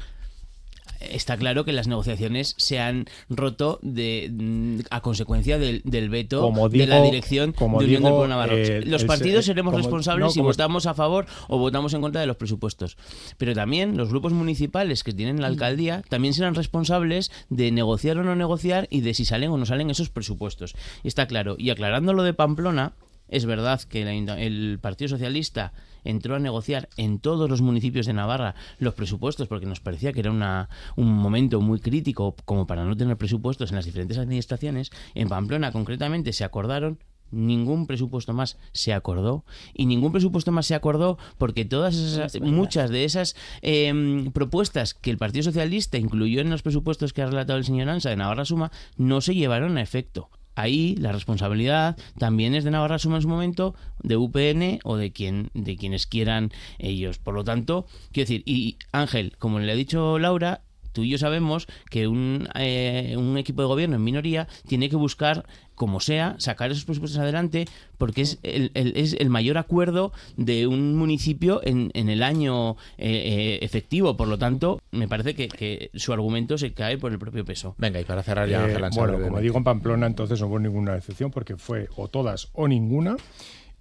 está 0.99 1.37
claro 1.37 1.65
que 1.65 1.71
las 1.73 1.87
negociaciones 1.87 2.55
se 2.57 2.79
han 2.79 3.05
roto 3.29 3.79
de 3.81 4.29
mm, 4.31 4.79
a 4.89 5.01
consecuencia 5.01 5.57
del, 5.57 5.81
del 5.83 6.09
veto 6.09 6.41
Como 6.41 6.69
de 6.69 6.87
la 6.87 7.01
dirección 7.01 7.51
como 7.53 7.79
de 7.79 7.85
Unión 7.85 7.99
digo, 8.03 8.09
del 8.09 8.17
Pueblo 8.17 8.35
Navarro. 8.35 8.57
eh, 8.57 8.83
los 8.85 9.03
partidos 9.05 9.45
eh, 9.45 9.47
seremos 9.47 9.71
como- 9.71 9.83
responsables 9.83 10.25
no, 10.25 10.29
si 10.31 10.39
como- 10.39 10.49
votamos 10.49 10.85
a 10.85 10.93
favor 10.93 11.25
o 11.47 11.57
votamos 11.57 11.93
en 11.93 12.01
contra 12.01 12.21
de 12.21 12.27
los 12.27 12.37
presupuestos. 12.37 12.97
Pero 13.37 13.53
también 13.53 13.97
los 13.97 14.09
grupos 14.09 14.33
municipales 14.33 15.03
que 15.03 15.13
tienen 15.13 15.41
la 15.41 15.47
alcaldía 15.47 16.03
también 16.09 16.33
serán 16.33 16.55
responsables 16.55 17.31
de 17.49 17.71
negociar 17.71 18.17
o 18.17 18.23
no 18.23 18.35
negociar 18.35 18.87
y 18.89 19.01
de 19.01 19.13
si 19.13 19.25
salen 19.25 19.49
o 19.51 19.57
no 19.57 19.65
salen 19.65 19.89
esos 19.89 20.09
presupuestos. 20.09 20.75
Y 21.03 21.07
está 21.07 21.27
claro. 21.27 21.55
Y 21.57 21.69
aclarando 21.69 22.13
lo 22.13 22.23
de 22.23 22.33
Pamplona, 22.33 22.93
es 23.29 23.45
verdad 23.45 23.81
que 23.81 24.01
el 24.03 24.79
Partido 24.81 25.09
Socialista 25.09 25.73
entró 26.09 26.35
a 26.35 26.39
negociar 26.39 26.89
en 26.97 27.19
todos 27.19 27.49
los 27.49 27.61
municipios 27.61 28.05
de 28.05 28.13
Navarra 28.13 28.55
los 28.79 28.93
presupuestos 28.93 29.47
porque 29.47 29.65
nos 29.65 29.79
parecía 29.79 30.13
que 30.13 30.21
era 30.21 30.31
una, 30.31 30.69
un 30.95 31.13
momento 31.13 31.61
muy 31.61 31.79
crítico 31.79 32.35
como 32.45 32.67
para 32.67 32.85
no 32.85 32.95
tener 32.95 33.17
presupuestos 33.17 33.69
en 33.69 33.75
las 33.75 33.85
diferentes 33.85 34.17
administraciones. 34.17 34.91
En 35.15 35.29
Pamplona 35.29 35.71
concretamente 35.71 36.33
se 36.33 36.43
acordaron 36.43 36.99
Ningún 37.29 37.87
presupuesto 37.87 38.31
más 38.33 38.57
se 38.71 38.93
acordó 38.93 39.43
y 39.73 39.85
ningún 39.85 40.13
presupuesto 40.13 40.53
más 40.53 40.65
se 40.65 40.75
acordó 40.75 41.17
porque 41.37 41.65
todas 41.65 41.95
esas, 41.95 42.39
muchas 42.39 42.89
de 42.89 43.03
esas 43.03 43.35
em, 43.61 44.31
propuestas 44.31 44.93
que 44.93 45.11
el 45.11 45.17
Partido 45.17 45.43
Socialista 45.43 45.97
incluyó 45.97 46.39
en 46.39 46.49
los 46.49 46.61
presupuestos 46.61 47.11
que 47.11 47.21
ha 47.21 47.25
relatado 47.25 47.59
el 47.59 47.65
señor 47.65 47.89
Ansa 47.89 48.09
de 48.09 48.15
Navarra 48.15 48.45
Suma 48.45 48.71
no 48.95 49.19
se 49.19 49.35
llevaron 49.35 49.77
a 49.77 49.81
efecto. 49.81 50.29
Ahí 50.57 50.95
la 50.95 51.11
responsabilidad 51.11 51.97
también 52.17 52.55
es 52.55 52.63
de 52.63 52.71
Navarra 52.71 52.97
Suma 52.97 53.17
en 53.17 53.21
su 53.21 53.27
momento, 53.27 53.75
de 54.01 54.17
UPN 54.17 54.79
o 54.83 54.97
de 54.97 55.11
quien 55.11 55.51
de 55.53 55.75
quienes 55.75 56.07
quieran 56.07 56.51
ellos. 56.79 57.19
Por 57.19 57.35
lo 57.35 57.43
tanto, 57.43 57.85
quiero 58.11 58.27
decir, 58.27 58.41
y 58.47 58.77
Ángel, 58.91 59.35
como 59.37 59.59
le 59.59 59.71
ha 59.71 59.75
dicho 59.75 60.17
Laura, 60.17 60.61
tú 60.97 61.03
y 61.03 61.09
yo 61.09 61.19
sabemos 61.19 61.67
que 61.91 62.07
un, 62.07 62.49
eh, 62.55 63.13
un 63.19 63.37
equipo 63.37 63.61
de 63.61 63.67
gobierno 63.67 63.97
en 63.97 64.03
minoría 64.03 64.47
tiene 64.67 64.89
que 64.89 64.95
buscar, 64.95 65.45
como 65.75 65.99
sea, 65.99 66.33
sacar 66.39 66.71
esos 66.71 66.85
presupuestos 66.85 67.19
adelante 67.19 67.65
porque 67.99 68.21
es 68.23 68.39
el, 68.41 68.71
el- 68.73 68.97
es 68.97 69.13
el 69.13 69.29
mayor 69.29 69.59
acuerdo 69.59 70.11
de 70.37 70.65
un 70.65 70.95
municipio 70.95 71.61
en, 71.63 71.91
en 71.93 72.09
el 72.09 72.23
año 72.23 72.71
eh, 72.97 73.11
eh, 73.59 73.59
efectivo. 73.61 74.17
Por 74.17 74.27
lo 74.27 74.39
tanto, 74.39 74.81
me 74.89 75.07
parece 75.07 75.35
que, 75.35 75.49
que 75.49 75.91
su 75.93 76.13
argumento 76.13 76.57
se 76.57 76.73
cae 76.73 76.97
por 76.97 77.11
el 77.11 77.19
propio 77.19 77.45
peso. 77.45 77.75
Venga, 77.77 78.01
y 78.01 78.05
para 78.05 78.23
cerrar 78.23 78.49
ya, 78.49 78.61
Eh, 78.67 78.75
Ángel 78.75 78.89
bueno, 78.95 79.21
como 79.21 79.39
digo 79.39 79.55
en 79.59 79.63
Pamplona, 79.63 80.07
entonces 80.07 80.41
no 80.41 80.47
hubo 80.47 80.57
ninguna 80.57 80.97
excepción 80.97 81.29
porque 81.29 81.57
fue 81.57 81.89
o 81.95 82.07
todas 82.07 82.49
o 82.53 82.67
ninguna. 82.67 83.15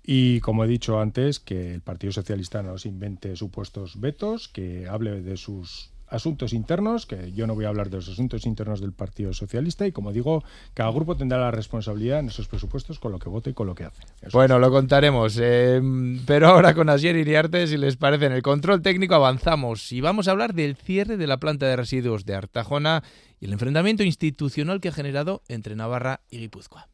Y 0.08 0.38
como 0.38 0.62
he 0.62 0.68
dicho 0.68 1.00
antes, 1.00 1.40
que 1.40 1.75
el 1.75 1.80
Partido 1.80 2.12
Socialista 2.12 2.62
no 2.62 2.78
se 2.78 2.88
invente 2.88 3.35
supuestos 3.35 3.99
vetos, 3.99 4.46
que 4.46 4.87
hable 4.87 5.20
de 5.20 5.37
sus 5.37 5.90
asuntos 6.09 6.53
internos, 6.53 7.07
que 7.07 7.33
yo 7.33 7.47
no 7.47 7.55
voy 7.55 7.65
a 7.65 7.69
hablar 7.69 7.91
de 7.91 7.97
los 7.97 8.09
asuntos 8.09 8.47
internos 8.47 8.81
del 8.81 8.93
Partido 8.93 9.33
Socialista 9.33 9.87
y 9.87 9.93
como 9.93 10.13
digo, 10.13 10.43
cada 10.75 10.91
grupo 10.91 11.17
tendrá 11.17 11.39
la 11.39 11.51
responsabilidad 11.51 12.21
en 12.21 12.29
esos 12.29 12.49
presupuestos 12.49 12.99
con 12.99 13.13
lo 13.13 13.19
que 13.19 13.29
vote 13.29 13.51
y 13.51 13.55
con 13.55 13.67
lo 13.67 13.75
que 13.75 13.85
hace. 13.85 14.03
Eso 14.23 14.37
Bueno, 14.37 14.59
lo 14.59 14.71
contaremos. 14.71 15.38
eh, 15.40 15.81
pero 16.27 16.49
ahora 16.49 16.75
con 16.75 16.88
Asier 16.88 17.16
Iriarte, 17.16 17.66
si 17.66 17.77
les 17.77 17.97
parece, 17.97 18.27
en 18.27 18.33
el 18.33 18.42
control 18.42 18.83
técnico 18.83 19.14
avanzamos 19.14 19.92
y 19.92 20.01
vamos 20.01 20.29
a 20.29 20.33
hablar 20.33 20.55
del 20.55 20.77
cierre 20.77 21.16
de 21.16 21.27
la 21.27 21.38
planta 21.38 21.66
de 21.66 21.77
residuos 21.77 22.25
de 22.25 22.35
Artajona 22.35 23.03
y 23.40 23.47
el 23.47 23.53
enfrentamiento 23.53 24.03
institucional 24.03 24.81
que 24.81 24.88
ha 24.88 24.92
generado 24.92 25.42
entre 25.49 25.77
Navarra 25.77 26.21
y 26.31 26.38
Guipúzcoa. 26.38 26.88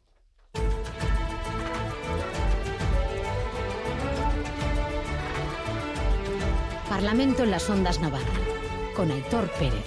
Parlamento 6.89 7.43
en 7.45 7.51
las 7.51 7.69
Ondas 7.71 8.01
Navarra, 8.01 8.27
con 8.95 9.11
Aitor 9.11 9.49
Pérez. 9.59 9.85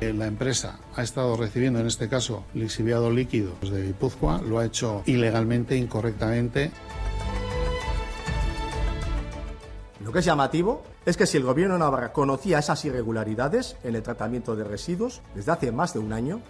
Eh, 0.00 0.12
La 0.12 0.26
empresa 0.26 0.78
ha 0.96 1.02
estado 1.02 1.36
recibiendo, 1.36 1.80
en 1.80 1.86
este 1.86 2.08
caso, 2.08 2.44
lixiviado 2.54 3.10
líquido 3.10 3.52
de 3.62 3.82
Guipúzcoa, 3.86 4.40
lo 4.42 4.58
ha 4.58 4.64
hecho 4.64 5.02
ilegalmente, 5.06 5.76
incorrectamente. 5.76 6.70
Lo 10.04 10.12
que 10.12 10.18
es 10.18 10.24
llamativo 10.24 10.82
es 11.06 11.16
que 11.16 11.26
si 11.26 11.38
el 11.38 11.44
gobierno 11.44 11.74
de 11.74 11.80
Navarra 11.80 12.12
conocía 12.12 12.58
esas 12.58 12.84
irregularidades 12.84 13.76
en 13.84 13.94
el 13.94 14.02
tratamiento 14.02 14.54
de 14.54 14.64
residuos 14.64 15.22
desde 15.34 15.52
hace 15.52 15.72
más 15.72 15.94
de 15.94 16.00
un 16.00 16.12
año, 16.12 16.40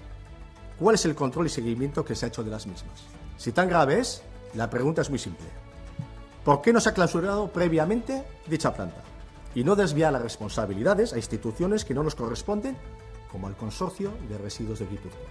¿cuál 0.79 0.97
es 0.97 1.05
el 1.05 1.15
control 1.15 1.47
y 1.47 1.51
seguimiento 1.51 2.05
que 2.05 2.15
se 2.15 2.27
ha 2.27 2.29
hecho 2.29 2.43
de 2.43 2.51
las 2.51 2.67
mismas? 2.67 3.05
Si 3.37 3.53
tan 3.53 3.69
grave 3.69 4.01
es, 4.01 4.23
la 4.55 4.71
pregunta 4.71 5.03
es 5.03 5.11
muy 5.11 5.19
simple. 5.19 5.64
¿Por 6.45 6.61
qué 6.61 6.75
no 6.75 6.81
se 6.81 6.91
ha 6.91 6.93
clausurado 6.93 7.49
previamente 7.49 8.23
dicha 8.47 8.75
planta? 8.75 9.03
Y 9.55 9.65
no 9.65 9.77
desviar 9.77 10.13
las 10.13 10.21
responsabilidades 10.21 11.15
a 11.15 11.17
instituciones 11.17 11.87
que 11.87 11.95
no 11.95 12.03
nos 12.03 12.15
corresponden, 12.15 12.77
como 13.33 13.47
al 13.47 13.57
Consorcio 13.57 14.13
de 14.29 14.37
Residuos 14.37 14.79
de 14.79 14.87
Guipúzcoa. 14.87 15.27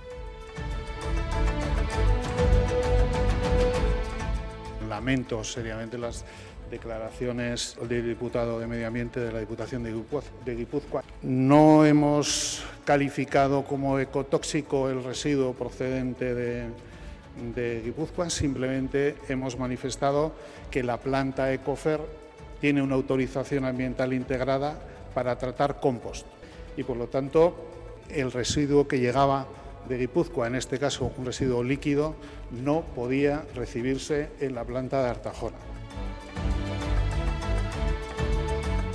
Lamento 4.89 5.43
seriamente 5.43 5.99
las 5.99 6.25
declaraciones 6.71 7.77
del 7.87 8.07
diputado 8.07 8.59
de 8.59 8.65
Medio 8.65 8.87
Ambiente 8.87 9.19
de 9.19 9.31
la 9.31 9.39
Diputación 9.39 9.83
de 9.83 10.55
Guipúzcoa. 10.55 11.03
No 11.21 11.85
hemos 11.85 12.63
calificado 12.85 13.63
como 13.65 13.99
ecotóxico 13.99 14.89
el 14.89 15.03
residuo 15.03 15.53
procedente 15.53 16.33
de, 16.33 16.69
de 17.55 17.81
Guipúzcoa, 17.83 18.29
simplemente 18.29 19.15
hemos 19.27 19.57
manifestado 19.57 20.33
que 20.69 20.83
la 20.83 20.97
planta 20.97 21.51
Ecofer 21.53 21.99
tiene 22.61 22.81
una 22.81 22.95
autorización 22.95 23.65
ambiental 23.65 24.13
integrada 24.13 24.79
para 25.13 25.37
tratar 25.37 25.79
compost 25.79 26.25
y 26.77 26.83
por 26.83 26.97
lo 26.97 27.07
tanto 27.07 27.55
el 28.09 28.31
residuo 28.31 28.87
que 28.87 28.99
llegaba 28.99 29.47
de 29.87 29.97
Guipúzcoa, 29.97 30.47
en 30.47 30.55
este 30.55 30.79
caso 30.79 31.11
un 31.17 31.25
residuo 31.25 31.63
líquido, 31.63 32.15
no 32.51 32.81
podía 32.95 33.43
recibirse 33.55 34.29
en 34.39 34.55
la 34.55 34.63
planta 34.63 35.03
de 35.03 35.09
Artajona. 35.09 35.72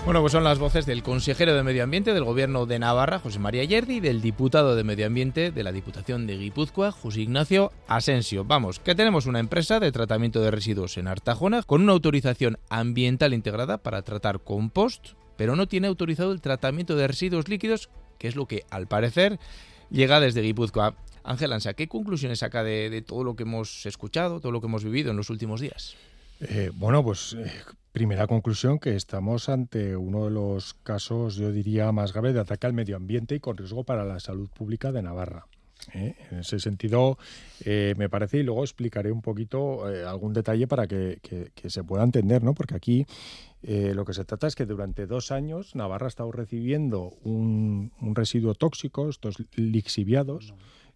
Bueno, 0.09 0.23
pues 0.23 0.33
son 0.33 0.42
las 0.42 0.59
voces 0.59 0.87
del 0.87 1.03
consejero 1.03 1.53
de 1.53 1.62
Medio 1.62 1.85
Ambiente 1.85 2.14
del 2.14 2.25
Gobierno 2.25 2.64
de 2.64 2.79
Navarra, 2.79 3.18
José 3.18 3.38
María 3.38 3.62
Yerdi, 3.64 3.97
y 3.97 4.01
del 4.01 4.23
diputado 4.23 4.75
de 4.75 4.83
Medio 4.83 5.05
Ambiente 5.05 5.51
de 5.51 5.62
la 5.62 5.71
Diputación 5.71 6.27
de 6.27 6.38
Guipúzcoa, 6.38 6.92
José 6.92 7.21
Ignacio 7.21 7.73
Asensio. 7.88 8.42
Vamos, 8.42 8.79
que 8.79 8.94
tenemos 8.94 9.27
una 9.27 9.38
empresa 9.38 9.81
de 9.81 9.92
tratamiento 9.92 10.40
de 10.40 10.51
residuos 10.51 10.97
en 10.97 11.09
Artajona 11.09 11.62
con 11.62 11.83
una 11.83 11.92
autorización 11.92 12.57
ambiental 12.71 13.35
integrada 13.35 13.77
para 13.83 14.01
tratar 14.01 14.40
compost, 14.40 15.09
pero 15.37 15.57
no 15.57 15.68
tiene 15.68 15.88
autorizado 15.88 16.33
el 16.33 16.40
tratamiento 16.40 16.97
de 16.97 17.07
residuos 17.07 17.47
líquidos, 17.51 17.90
que 18.16 18.29
es 18.29 18.35
lo 18.35 18.47
que, 18.47 18.64
al 18.71 18.87
parecer, 18.87 19.38
llega 19.90 20.21
desde 20.21 20.40
Guipúzcoa. 20.40 20.94
Ángel 21.23 21.53
Ansa, 21.53 21.75
¿qué 21.75 21.87
conclusiones 21.87 22.38
saca 22.38 22.64
de, 22.64 22.88
de 22.88 23.03
todo 23.03 23.25
lo 23.25 23.37
que 23.37 23.42
hemos 23.42 23.85
escuchado, 23.85 24.40
todo 24.40 24.53
lo 24.53 24.62
que 24.62 24.68
hemos 24.68 24.85
vivido 24.85 25.11
en 25.11 25.18
los 25.18 25.29
últimos 25.29 25.61
días? 25.61 25.97
Eh, 26.40 26.71
bueno, 26.75 27.03
pues 27.03 27.35
eh, 27.38 27.53
primera 27.99 28.29
conclusión 28.29 28.79
que 28.79 28.95
estamos 28.95 29.49
ante 29.49 29.97
uno 29.97 30.27
de 30.27 30.31
los 30.31 30.75
casos, 30.85 31.35
yo 31.35 31.51
diría, 31.51 31.91
más 31.91 32.13
graves 32.13 32.33
de 32.33 32.39
ataque 32.39 32.65
al 32.69 32.73
medio 32.73 32.95
ambiente 32.95 33.35
y 33.35 33.41
con 33.41 33.57
riesgo 33.57 33.83
para 33.83 34.05
la 34.05 34.21
salud 34.21 34.49
pública 34.51 34.93
de 34.93 35.03
Navarra. 35.03 35.47
¿eh? 35.95 36.15
En 36.31 36.39
ese 36.39 36.61
sentido, 36.61 37.19
eh, 37.65 37.95
me 37.99 38.09
parece, 38.09 38.39
y 38.39 38.45
luego 38.45 38.63
explicaré 38.63 39.11
un 39.11 39.21
poquito 39.21 39.91
eh, 39.93 40.05
algún 40.05 40.33
detalle 40.33 40.69
para 40.69 40.87
que, 40.87 41.19
que- 41.23 41.51
que 41.53 41.71
se 41.71 41.83
pueda 41.83 42.05
entender, 42.05 42.45
¿no? 42.45 42.55
Porque 42.55 42.77
aquí 42.77 43.05
eh, 43.65 43.91
lo 43.97 44.05
que 44.05 44.13
se 44.15 44.25
trata 44.25 44.47
es 44.47 44.55
que 44.55 44.65
durante 44.65 45.07
dos 45.09 45.33
años 45.33 45.75
Navarra 45.75 46.07
ha 46.07 46.09
estado 46.09 46.31
recibiendo 46.31 47.15
un, 47.25 47.91
un 48.01 48.15
residuo 48.15 48.55
tóxico, 48.55 49.09
estos 49.09 49.39
lixiviados, 49.57 50.55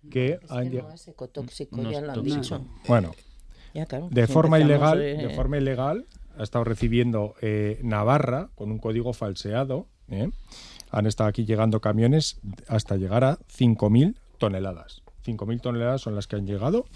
que 0.08 0.38
Es 0.40 0.50
han 0.52 0.72
no 0.72 0.92
es 0.92 1.08
ecotóxico, 1.08 1.76
No 1.82 1.90
ya 1.90 1.98
es 1.98 2.04
lo 2.04 2.12
han 2.12 2.14
tóxico. 2.18 2.40
dicho. 2.42 2.66
Bueno, 2.86 3.10
Ya, 3.74 3.86
claro, 3.86 4.08
de 4.08 4.26
forma 4.28 4.60
ilegal, 4.60 4.98
de 5.00 5.30
forma 5.34 5.58
ilegal 5.58 6.06
ha 6.38 6.42
estado 6.42 6.64
recibiendo 6.64 7.34
eh, 7.40 7.80
Navarra 7.82 8.50
con 8.54 8.70
un 8.70 8.78
código 8.78 9.12
falseado. 9.12 9.86
¿eh? 10.10 10.30
Han 10.90 11.06
estado 11.06 11.28
aquí 11.28 11.44
llegando 11.44 11.80
camiones 11.80 12.38
hasta 12.68 12.96
llegar 12.96 13.24
a 13.24 13.38
5.000 13.38 14.16
toneladas. 14.38 15.02
5.000 15.24 15.60
toneladas 15.60 16.00
son 16.00 16.14
las 16.14 16.26
que 16.26 16.36
han 16.36 16.46
llegado. 16.46 16.86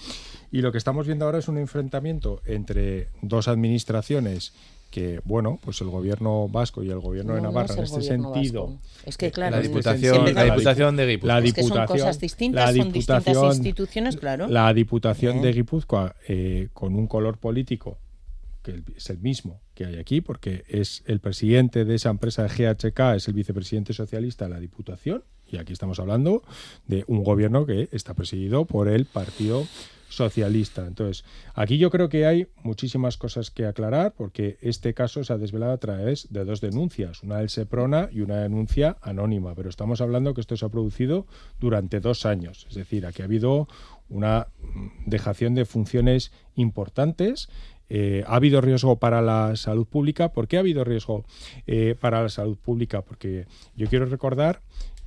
Y 0.50 0.60
lo 0.60 0.72
que 0.72 0.78
estamos 0.78 1.06
viendo 1.06 1.24
ahora 1.24 1.38
es 1.38 1.48
un 1.48 1.58
enfrentamiento 1.58 2.40
entre 2.44 3.08
dos 3.22 3.48
administraciones 3.48 4.52
que, 4.90 5.20
bueno, 5.24 5.58
pues 5.62 5.80
el 5.80 5.88
gobierno 5.88 6.48
vasco 6.48 6.82
y 6.82 6.90
el 6.90 7.00
gobierno 7.00 7.34
de 7.34 7.42
Navarra 7.42 7.74
en 7.74 7.84
este 7.84 8.02
sentido. 8.02 8.78
Es 9.04 9.16
que, 9.16 9.30
claro, 9.30 9.56
la 9.56 9.62
Diputación, 9.62 10.34
la 10.34 10.44
diputación 10.44 10.96
de 10.96 11.06
Guipúzcoa. 11.06 11.34
La 11.34 11.40
Diputación, 11.40 11.76
son 11.76 11.86
cosas 11.86 12.20
distintas, 12.20 12.76
son 12.76 12.92
distintas 12.92 13.56
instituciones, 13.56 14.16
claro. 14.16 14.48
La 14.48 14.72
Diputación 14.72 15.42
de 15.42 15.52
Guipúzcoa, 15.52 16.14
eh, 16.28 16.68
con 16.72 16.94
un 16.94 17.06
color 17.06 17.38
político 17.38 17.98
que 18.66 18.82
es 18.96 19.10
el 19.10 19.18
mismo 19.18 19.60
que 19.74 19.86
hay 19.86 19.96
aquí, 19.96 20.20
porque 20.20 20.64
es 20.68 21.04
el 21.06 21.20
presidente 21.20 21.84
de 21.84 21.94
esa 21.94 22.10
empresa 22.10 22.42
de 22.42 22.48
GHK, 22.48 23.16
es 23.16 23.28
el 23.28 23.34
vicepresidente 23.34 23.92
socialista 23.92 24.46
de 24.46 24.50
la 24.50 24.60
Diputación, 24.60 25.22
y 25.46 25.58
aquí 25.58 25.72
estamos 25.72 26.00
hablando 26.00 26.42
de 26.86 27.04
un 27.06 27.22
gobierno 27.22 27.66
que 27.66 27.88
está 27.92 28.14
presidido 28.14 28.64
por 28.64 28.88
el 28.88 29.04
Partido 29.04 29.64
Socialista. 30.08 30.86
Entonces, 30.86 31.24
aquí 31.54 31.78
yo 31.78 31.90
creo 31.90 32.08
que 32.08 32.26
hay 32.26 32.48
muchísimas 32.64 33.16
cosas 33.16 33.52
que 33.52 33.66
aclarar, 33.66 34.14
porque 34.16 34.58
este 34.60 34.94
caso 34.94 35.22
se 35.22 35.32
ha 35.32 35.38
desvelado 35.38 35.72
a 35.72 35.78
través 35.78 36.32
de 36.32 36.44
dos 36.44 36.60
denuncias, 36.60 37.22
una 37.22 37.38
del 37.38 37.48
SEPRONA 37.48 38.08
y 38.10 38.20
una 38.20 38.40
denuncia 38.40 38.96
anónima, 39.00 39.54
pero 39.54 39.68
estamos 39.68 40.00
hablando 40.00 40.34
que 40.34 40.40
esto 40.40 40.56
se 40.56 40.64
ha 40.64 40.70
producido 40.70 41.26
durante 41.60 42.00
dos 42.00 42.26
años, 42.26 42.66
es 42.68 42.74
decir, 42.74 43.06
aquí 43.06 43.22
ha 43.22 43.26
habido 43.26 43.68
una 44.08 44.48
dejación 45.06 45.54
de 45.54 45.64
funciones 45.64 46.32
importantes 46.54 47.48
eh, 47.88 48.24
¿Ha 48.26 48.36
habido 48.36 48.60
riesgo 48.60 48.96
para 48.96 49.22
la 49.22 49.56
salud 49.56 49.86
pública? 49.86 50.30
¿Por 50.32 50.48
qué 50.48 50.56
ha 50.56 50.60
habido 50.60 50.84
riesgo 50.84 51.24
eh, 51.66 51.94
para 51.98 52.22
la 52.22 52.28
salud 52.28 52.56
pública? 52.56 53.02
Porque 53.02 53.46
yo 53.76 53.88
quiero 53.88 54.06
recordar 54.06 54.60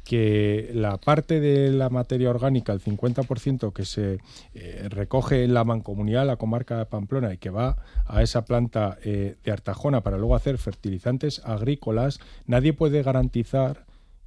que 0.05 0.71
la 0.73 0.97
parte 0.97 1.39
de 1.39 1.71
la 1.71 1.89
materia 1.89 2.29
orgánica, 2.29 2.73
el 2.73 2.81
50% 2.81 3.73
que 3.73 3.85
se 3.85 4.19
eh, 4.55 4.87
recoge 4.89 5.43
en 5.43 5.53
la 5.53 5.63
mancomunidad, 5.63 6.25
la 6.25 6.37
comarca 6.37 6.77
de 6.77 6.85
Pamplona, 6.85 7.33
y 7.33 7.37
que 7.37 7.51
va 7.51 7.77
a 8.07 8.23
esa 8.23 8.45
planta 8.45 8.97
de 9.03 9.51
Artajona 9.51 10.01
para 10.01 10.17
luego 10.17 10.35
hacer 10.35 10.57
fertilizantes 10.57 11.41
agrícolas, 11.45 12.19
nadie 12.47 12.73
puede 12.73 13.03
garantizar 13.03 13.85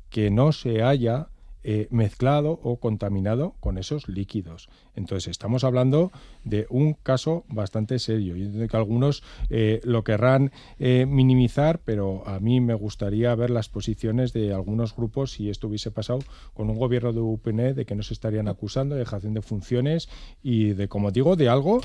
que 0.09 0.31
no 0.31 0.53
se 0.53 0.83
haya 0.83 1.29
eh, 1.64 1.87
mezclado 1.90 2.59
o 2.62 2.77
contaminado 2.81 3.55
con 3.61 3.79
esos 3.79 4.09
líquidos. 4.09 4.68
Entonces 4.94 5.31
estamos 5.31 5.64
hablando 5.64 6.11
de 6.44 6.66
un 6.70 6.94
caso 6.94 7.44
bastante 7.48 7.98
serio. 7.98 8.37
Yo 8.37 8.44
entiendo 8.44 8.68
que 8.68 8.77
algunos 8.77 9.22
eh, 9.48 9.81
lo 9.85 10.05
querrán 10.05 10.53
eh, 10.79 11.07
minimizar, 11.09 11.81
pero 11.85 12.27
a 12.27 12.40
mí 12.40 12.61
me 12.61 12.75
gustaría 12.75 13.35
ver 13.35 13.51
las 13.51 13.68
posiciones 13.68 14.33
de 14.33 14.53
algunos 14.53 14.94
grupos 14.96 15.33
si 15.33 15.51
esto 15.51 15.68
hubiese 15.68 15.90
pasado 15.90 16.18
con 16.53 16.68
un 16.68 16.79
gobierno 16.79 17.12
de 17.12 17.20
UPN 17.20 17.75
de 17.75 17.85
que 17.87 17.94
no 17.94 18.03
se 18.03 18.14
estarían 18.14 18.48
acusando 18.48 18.94
de 18.94 19.01
dejación 19.01 19.35
de 19.35 19.42
funciones 19.42 20.09
y 20.42 20.72
de, 20.72 20.88
como 20.88 21.11
digo, 21.11 21.37
de 21.37 21.48
algo 21.48 21.81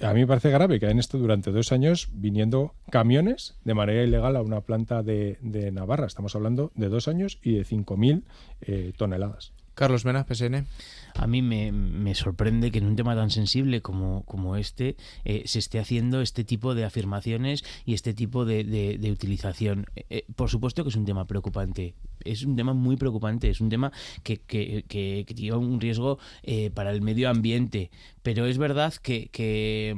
a 0.00 0.12
mí 0.14 0.20
me 0.20 0.26
parece 0.26 0.50
grave 0.50 0.78
que 0.78 0.86
hayan 0.86 0.98
estado 0.98 1.22
durante 1.22 1.50
dos 1.50 1.72
años 1.72 2.08
viniendo 2.12 2.74
camiones 2.90 3.56
de 3.64 3.74
manera 3.74 4.02
ilegal 4.02 4.36
a 4.36 4.42
una 4.42 4.60
planta 4.60 5.02
de, 5.02 5.38
Navarra. 5.72 6.06
Estamos 6.06 6.34
hablando 6.34 6.70
de 6.74 6.88
dos 6.88 7.08
años 7.08 7.38
y 7.42 7.54
de 7.54 7.64
5.000 7.64 8.22
eh, 8.60 8.92
toneladas. 8.96 9.52
Carlos 9.78 10.04
Mena, 10.04 10.24
PSN. 10.24 10.66
A 11.14 11.26
mí 11.28 11.40
me, 11.40 12.12
sorprende 12.16 12.72
que 12.72 12.78
en 12.78 12.86
un 12.86 12.96
tema 12.96 13.14
tan 13.14 13.30
sensible 13.30 13.80
como, 13.80 14.24
como 14.24 14.56
este 14.56 14.96
eh, 15.24 15.44
se 15.46 15.60
esté 15.60 15.78
haciendo 15.78 16.20
este 16.20 16.42
tipo 16.42 16.74
de 16.74 16.84
afirmaciones 16.84 17.64
y 17.84 17.94
este 17.94 18.12
tipo 18.12 18.44
de, 18.44 18.98
utilización. 19.12 19.86
Eh, 20.10 20.26
por 20.34 20.50
supuesto 20.50 20.82
que 20.82 20.90
es 20.90 20.96
un 20.96 21.04
tema 21.04 21.28
preocupante. 21.28 21.94
Es 22.24 22.42
un 22.42 22.56
tema 22.56 22.74
muy 22.74 22.96
preocupante. 22.96 23.50
Es 23.50 23.60
un 23.60 23.68
tema 23.68 23.92
que, 24.24 24.38
que, 24.38 24.84
que, 24.88 25.52
un 25.52 25.80
riesgo 25.80 26.18
eh, 26.42 26.70
para 26.70 26.90
el 26.90 27.00
medio 27.00 27.30
ambiente. 27.30 27.92
Pero 28.24 28.46
es 28.46 28.58
verdad 28.58 28.92
que, 28.94 29.28
que 29.30 29.96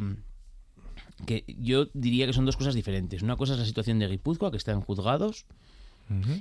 que 1.26 1.44
yo 1.46 1.86
diría 1.94 2.26
que 2.26 2.32
son 2.32 2.44
dos 2.44 2.56
cosas 2.56 2.74
diferentes. 2.74 3.22
Una 3.22 3.36
cosa 3.36 3.54
es 3.54 3.58
la 3.58 3.66
situación 3.66 3.98
de 3.98 4.08
Guipúzcoa, 4.08 4.50
que 4.50 4.56
está 4.56 4.72
en 4.72 4.80
juzgados, 4.80 5.46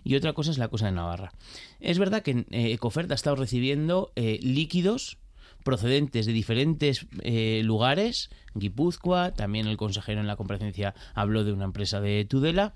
y 0.04 0.16
otra 0.16 0.34
cosa 0.34 0.52
es 0.52 0.58
la 0.58 0.68
cosa 0.68 0.88
de 0.88 0.92
Navarra. 0.94 1.34
Es 1.80 2.00
verdad 2.00 2.22
que 2.24 2.46
eh, 2.50 2.74
Ecofert 2.74 3.12
ha 3.12 3.16
estado 3.16 3.36
recibiendo 3.36 4.12
eh, 4.16 4.40
líquidos 4.42 5.18
procedentes 5.64 6.26
de 6.26 6.34
diferentes 6.34 7.06
eh, 7.22 7.62
lugares, 7.64 8.30
Guipúzcoa, 8.56 9.34
también 9.34 9.68
el 9.68 9.78
consejero 9.78 10.22
en 10.22 10.28
la 10.28 10.38
comparecencia 10.38 10.96
habló 11.14 11.44
de 11.44 11.54
una 11.54 11.66
empresa 11.66 12.00
de 12.00 12.26
Tudela. 12.26 12.74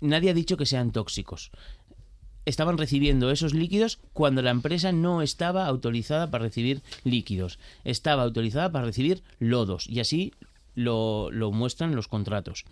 nadie 0.00 0.30
ha 0.30 0.34
dicho 0.34 0.56
que 0.56 0.66
sean 0.66 0.92
tóxicos. 0.92 1.50
Estaban 2.46 2.78
recibiendo 2.78 3.30
esos 3.30 3.52
líquidos 3.52 3.98
cuando 4.12 4.42
la 4.42 4.50
empresa 4.50 4.92
no 4.92 5.22
estaba 5.22 5.66
autorizada 5.66 6.30
para 6.30 6.44
recibir 6.44 6.82
líquidos. 7.04 7.58
Estaba 7.84 8.22
autorizada 8.22 8.72
para 8.72 8.86
recibir 8.86 9.22
lodos 9.38 9.86
y 9.88 10.00
así 10.00 10.32
lo, 10.74 11.30
lo 11.30 11.52
muestran 11.52 11.94
los 11.94 12.08
contratos. 12.08 12.64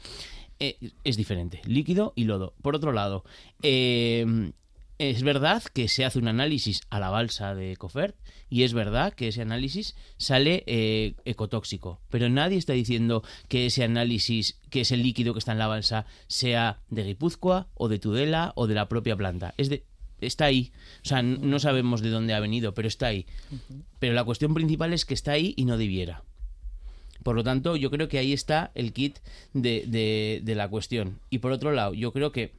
Eh, 0.61 0.91
es 1.05 1.17
diferente, 1.17 1.61
líquido 1.65 2.13
y 2.17 2.25
lodo. 2.25 2.55
Por 2.63 2.75
otro 2.75 2.93
lado, 2.93 3.25
eh, 3.63 4.53
es 4.99 5.23
verdad 5.23 5.63
que 5.63 5.87
se 5.87 6.05
hace 6.05 6.19
un 6.19 6.27
análisis 6.27 6.83
a 6.91 6.99
la 6.99 7.11
balsa 7.11 7.55
de 7.55 7.77
Cofert 7.77 8.17
y 8.51 8.65
es 8.65 8.73
verdad 8.75 9.13
que 9.13 9.29
ese 9.29 9.43
análisis 9.43 9.95
sale 10.17 10.65
eh, 10.67 11.15
ecotóxico, 11.25 12.01
pero 12.11 12.29
nadie 12.29 12.59
está 12.59 12.73
diciendo 12.73 13.23
que 13.47 13.67
ese 13.67 13.85
análisis, 13.85 14.59
que 14.71 14.81
ese 14.81 14.97
líquido 14.97 15.33
que 15.33 15.39
está 15.39 15.53
en 15.53 15.59
la 15.59 15.69
balsa 15.69 16.07
sea 16.27 16.81
de 16.91 17.05
Guipúzcoa 17.05 17.69
o 17.75 17.89
de 17.89 18.01
Tudela 18.01 18.53
o 18.57 18.67
de 18.67 18.75
la 18.75 18.89
propia 18.89 19.17
planta. 19.17 19.55
Es 19.57 19.69
de, 19.69 19.85
está 20.21 20.47
ahí. 20.47 20.73
O 21.05 21.09
sea, 21.09 21.23
no 21.23 21.61
sabemos 21.61 22.01
de 22.03 22.11
dónde 22.11 22.35
ha 22.35 22.41
venido, 22.41 22.75
pero 22.75 22.89
está 22.89 23.07
ahí. 23.07 23.27
Pero 24.01 24.15
la 24.15 24.25
cuestión 24.25 24.53
principal 24.53 24.93
es 24.93 25.05
que 25.05 25.15
está 25.15 25.33
ahí 25.33 25.55
y 25.57 25.65
no 25.65 25.79
debiera. 25.79 26.25
Por 27.23 27.37
lo 27.37 27.45
tanto, 27.45 27.77
yo 27.77 27.91
creo 27.91 28.09
que 28.09 28.19
ahí 28.19 28.33
está 28.33 28.71
el 28.75 28.93
kit 28.93 29.19
de, 29.53 29.85
de, 29.87 30.41
de 30.43 30.55
la 30.55 30.69
cuestión. 30.69 31.21
Y 31.31 31.39
por 31.39 31.53
otro 31.53 31.73
lado, 31.73 31.95
yo 31.95 32.13
creo 32.13 32.33
que 32.33 32.53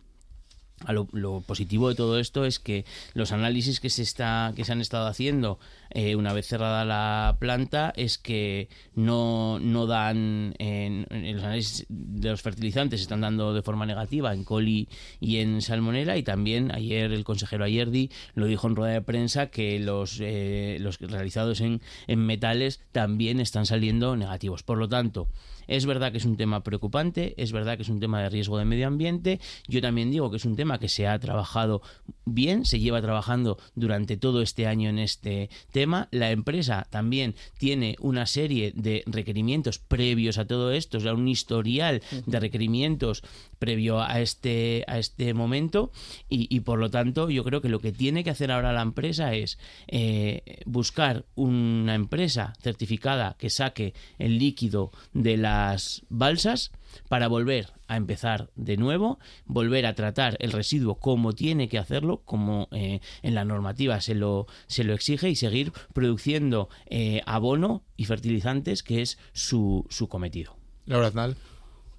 lo, 0.87 1.41
positivo 1.41 1.89
de 1.89 1.95
todo 1.95 2.19
esto 2.19 2.45
es 2.45 2.59
que 2.59 2.85
los 3.13 3.31
análisis 3.31 3.79
que 3.79 3.89
se 3.89 4.01
está 4.01 4.53
que 4.55 4.65
se 4.65 4.71
han 4.71 4.81
estado 4.81 5.07
haciendo 5.07 5.59
eh, 5.91 6.15
una 6.15 6.33
vez 6.33 6.47
cerrada 6.47 6.85
la 6.85 7.37
planta 7.39 7.93
es 7.95 8.17
que 8.17 8.69
no, 8.95 9.59
no 9.59 9.87
dan 9.87 10.53
en, 10.59 11.07
los 11.09 11.43
análisis 11.43 11.85
de 11.89 12.29
los 12.29 12.41
fertilizantes 12.41 13.01
están 13.01 13.21
dando 13.21 13.53
de 13.53 13.61
forma 13.61 13.85
negativa 13.85 14.33
en 14.33 14.43
coli 14.43 14.87
y 15.19 15.37
en 15.37 15.61
salmonela 15.61 16.17
y 16.17 16.23
también 16.23 16.71
ayer 16.73 17.11
el 17.11 17.23
consejero 17.23 17.63
Ayerdi 17.63 18.09
lo 18.35 18.45
dijo 18.45 18.67
en 18.67 18.75
rueda 18.75 18.93
de 18.93 19.01
prensa 19.01 19.47
que 19.47 19.79
los 19.79 20.19
eh, 20.21 20.77
los 20.79 20.99
realizados 20.99 21.61
en, 21.61 21.81
en 22.07 22.25
metales 22.25 22.81
también 22.91 23.39
están 23.39 23.65
saliendo 23.65 24.15
negativos. 24.15 24.63
Por 24.63 24.77
lo 24.77 24.87
tanto 24.87 25.27
es 25.69 25.85
verdad 25.85 26.11
que 26.11 26.17
es 26.17 26.25
un 26.25 26.35
tema 26.35 26.63
preocupante, 26.63 27.35
es 27.37 27.51
verdad 27.51 27.77
que 27.77 27.83
es 27.83 27.89
un 27.89 27.99
tema 27.99 28.21
de 28.21 28.29
riesgo 28.29 28.57
de 28.57 28.65
medio 28.65 28.87
ambiente. 28.87 29.39
Yo 29.67 29.81
también 29.81 30.09
digo 30.09 30.31
que 30.31 30.37
es 30.37 30.45
un 30.45 30.55
tema 30.55 30.79
que 30.79 30.89
se 30.89 31.07
ha 31.07 31.17
trabajado 31.19 31.81
bien, 32.25 32.65
se 32.65 32.79
lleva 32.79 33.01
trabajando 33.01 33.59
durante 33.75 34.17
todo 34.17 34.41
este 34.41 34.65
año 34.65 34.89
en 34.89 34.97
este 34.97 35.49
tema. 35.71 36.07
La 36.11 36.31
empresa 36.31 36.87
también 36.89 37.35
tiene 37.57 37.95
una 37.99 38.25
serie 38.25 38.73
de 38.75 39.03
requerimientos 39.05 39.77
previos 39.77 40.39
a 40.39 40.45
todo 40.45 40.71
esto, 40.71 40.97
o 40.97 41.01
sea, 41.01 41.13
un 41.13 41.27
historial 41.27 42.01
de 42.25 42.39
requerimientos 42.39 43.23
previo 43.59 44.01
a 44.01 44.21
este, 44.21 44.85
a 44.87 44.97
este 44.97 45.33
momento 45.33 45.91
y, 46.29 46.59
por 46.61 46.79
lo 46.79 46.89
tanto 46.89 47.29
yo 47.29 47.43
creo 47.43 47.61
que 47.61 47.69
lo 47.69 47.79
que 47.79 47.91
tiene 47.91 48.23
que 48.23 48.29
hacer 48.29 48.51
ahora 48.51 48.73
la 48.73 48.81
empresa 48.81 49.33
es 49.33 49.59
eh, 49.87 50.61
buscar 50.65 51.25
una 51.35 51.93
empresa 51.93 52.53
certificada 52.61 53.35
que 53.37 53.49
saque 53.49 53.93
el 54.17 54.39
líquido 54.39 54.91
de 55.13 55.37
las 55.59 56.03
balsas 56.09 56.71
para 57.09 57.27
volver 57.27 57.73
a 57.87 57.97
empezar 57.97 58.49
de 58.55 58.77
nuevo, 58.77 59.19
volver 59.45 59.85
a 59.85 59.93
tratar 59.93 60.37
el 60.39 60.51
residuo 60.51 60.95
como 60.95 61.33
tiene 61.33 61.67
que 61.67 61.77
hacerlo, 61.77 62.21
como 62.23 62.69
eh, 62.71 63.01
en 63.23 63.35
la 63.35 63.43
normativa 63.43 63.99
se 63.99 64.15
lo, 64.15 64.47
se 64.67 64.83
lo 64.83 64.93
exige 64.93 65.29
y 65.29 65.35
seguir 65.35 65.73
produciendo 65.93 66.69
eh, 66.85 67.21
abono 67.25 67.83
y 67.97 68.05
fertilizantes 68.05 68.83
que 68.83 69.01
es 69.01 69.17
su, 69.33 69.85
su 69.89 70.07
cometido. 70.07 70.55
Laura 70.85 71.07
Aznal. 71.07 71.35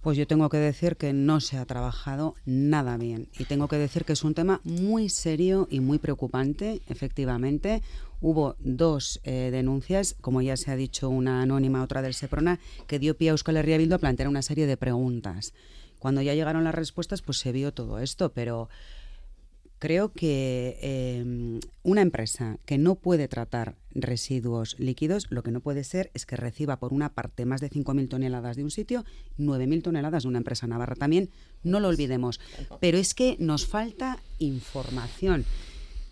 Pues 0.01 0.17
yo 0.17 0.27
tengo 0.27 0.49
que 0.49 0.57
decir 0.57 0.97
que 0.97 1.13
no 1.13 1.41
se 1.41 1.59
ha 1.59 1.67
trabajado 1.67 2.35
nada 2.47 2.97
bien 2.97 3.29
y 3.39 3.45
tengo 3.45 3.69
que 3.69 3.77
decir 3.77 4.07
que 4.07 4.15
es 4.15 4.25
un 4.25 4.33
tema 4.33 4.63
muy 4.65 5.11
serio 5.11 5.69
y 5.71 5.81
muy 5.81 5.99
preocupante, 5.99 6.81
efectivamente. 6.89 7.83
Hubo 8.21 8.57
dos 8.59 9.21
eh, 9.25 9.51
denuncias, 9.51 10.17
como 10.21 10.43
ya 10.43 10.57
se 10.57 10.71
ha 10.71 10.77
dicho, 10.77 11.09
una 11.09 11.43
anónima, 11.43 11.83
otra 11.83 12.03
del 12.03 12.15
Seprona, 12.15 12.61
que 12.87 12.99
dio 12.99 13.17
pie 13.17 13.31
a 13.31 13.33
Euskal 13.33 13.57
Herria 13.57 13.79
Bildu 13.79 13.95
a 13.95 13.99
plantear 13.99 14.29
una 14.29 14.43
serie 14.43 14.67
de 14.67 14.77
preguntas. 14.77 15.55
Cuando 15.99 16.23
ya 16.23 16.35
llegaron 16.35 16.65
las 16.65 16.75
respuestas, 16.75 17.23
pues 17.23 17.39
se 17.39 17.53
vio 17.53 17.73
todo 17.73 17.99
esto, 17.99 18.33
pero 18.33 18.69
creo 19.81 20.13
que 20.13 20.79
em, 20.83 21.61
una 21.83 22.03
empresa 22.03 22.59
que 22.67 22.79
no 22.79 22.95
puede 22.97 23.27
tratar 23.29 23.77
residuos 23.93 24.79
líquidos, 24.79 25.27
lo 25.31 25.43
que 25.43 25.51
no 25.51 25.61
puede 25.61 25.85
ser 25.85 26.11
es 26.15 26.27
que 26.27 26.37
reciba 26.37 26.79
por 26.79 26.93
una 26.93 27.15
parte 27.15 27.47
más 27.47 27.61
de 27.61 27.71
5.000 27.71 28.09
toneladas 28.09 28.57
de 28.57 28.65
un 28.65 28.71
sitio, 28.71 29.05
9.000 29.39 29.83
toneladas 29.83 30.23
de 30.23 30.29
una 30.29 30.39
empresa 30.39 30.67
navarra. 30.67 30.95
También 30.95 31.31
no 31.65 31.81
lo 31.81 31.89
olvidemos. 31.89 32.41
Pero 32.81 32.99
es 32.99 33.15
que 33.15 33.37
nos 33.41 33.67
falta 33.67 34.19
información. 34.39 35.45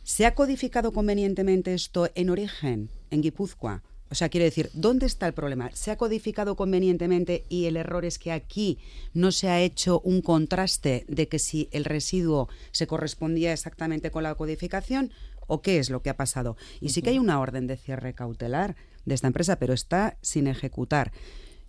¿Se 0.09 0.25
ha 0.25 0.35
codificado 0.35 0.91
convenientemente 0.93 1.75
esto 1.75 2.09
en 2.15 2.31
origen, 2.31 2.89
en 3.11 3.21
Guipúzcoa? 3.21 3.83
O 4.11 4.15
sea, 4.15 4.31
quiero 4.31 4.47
decir, 4.47 4.71
¿dónde 4.73 5.05
está 5.05 5.27
el 5.27 5.35
problema? 5.35 5.71
¿Se 5.75 5.91
ha 5.91 5.99
codificado 5.99 6.57
convenientemente 6.57 7.45
y 7.51 7.67
el 7.67 7.77
error 7.77 8.07
es 8.07 8.19
que 8.19 8.33
aquí 8.33 8.79
no 9.13 9.33
se 9.33 9.51
ha 9.51 9.61
hecho 9.61 10.01
un 10.01 10.23
contraste 10.23 11.05
de 11.09 11.29
que 11.29 11.39
si 11.39 11.69
el 11.73 11.85
residuo 11.85 12.49
se 12.71 12.87
correspondía 12.87 13.53
exactamente 13.53 14.11
con 14.11 14.23
la 14.23 14.35
codificación 14.35 15.13
o 15.47 15.61
qué 15.61 15.79
es 15.79 15.91
lo 15.91 16.01
que 16.01 16.09
ha 16.09 16.17
pasado? 16.17 16.57
Y 16.81 16.89
sí 16.89 17.03
que 17.03 17.11
hay 17.11 17.19
una 17.19 17.39
orden 17.39 17.67
de 17.67 17.77
cierre 17.77 18.15
cautelar 18.15 18.77
de 19.05 19.15
esta 19.15 19.27
empresa, 19.27 19.59
pero 19.59 19.75
está 19.75 20.17
sin 20.23 20.47
ejecutar. 20.47 21.13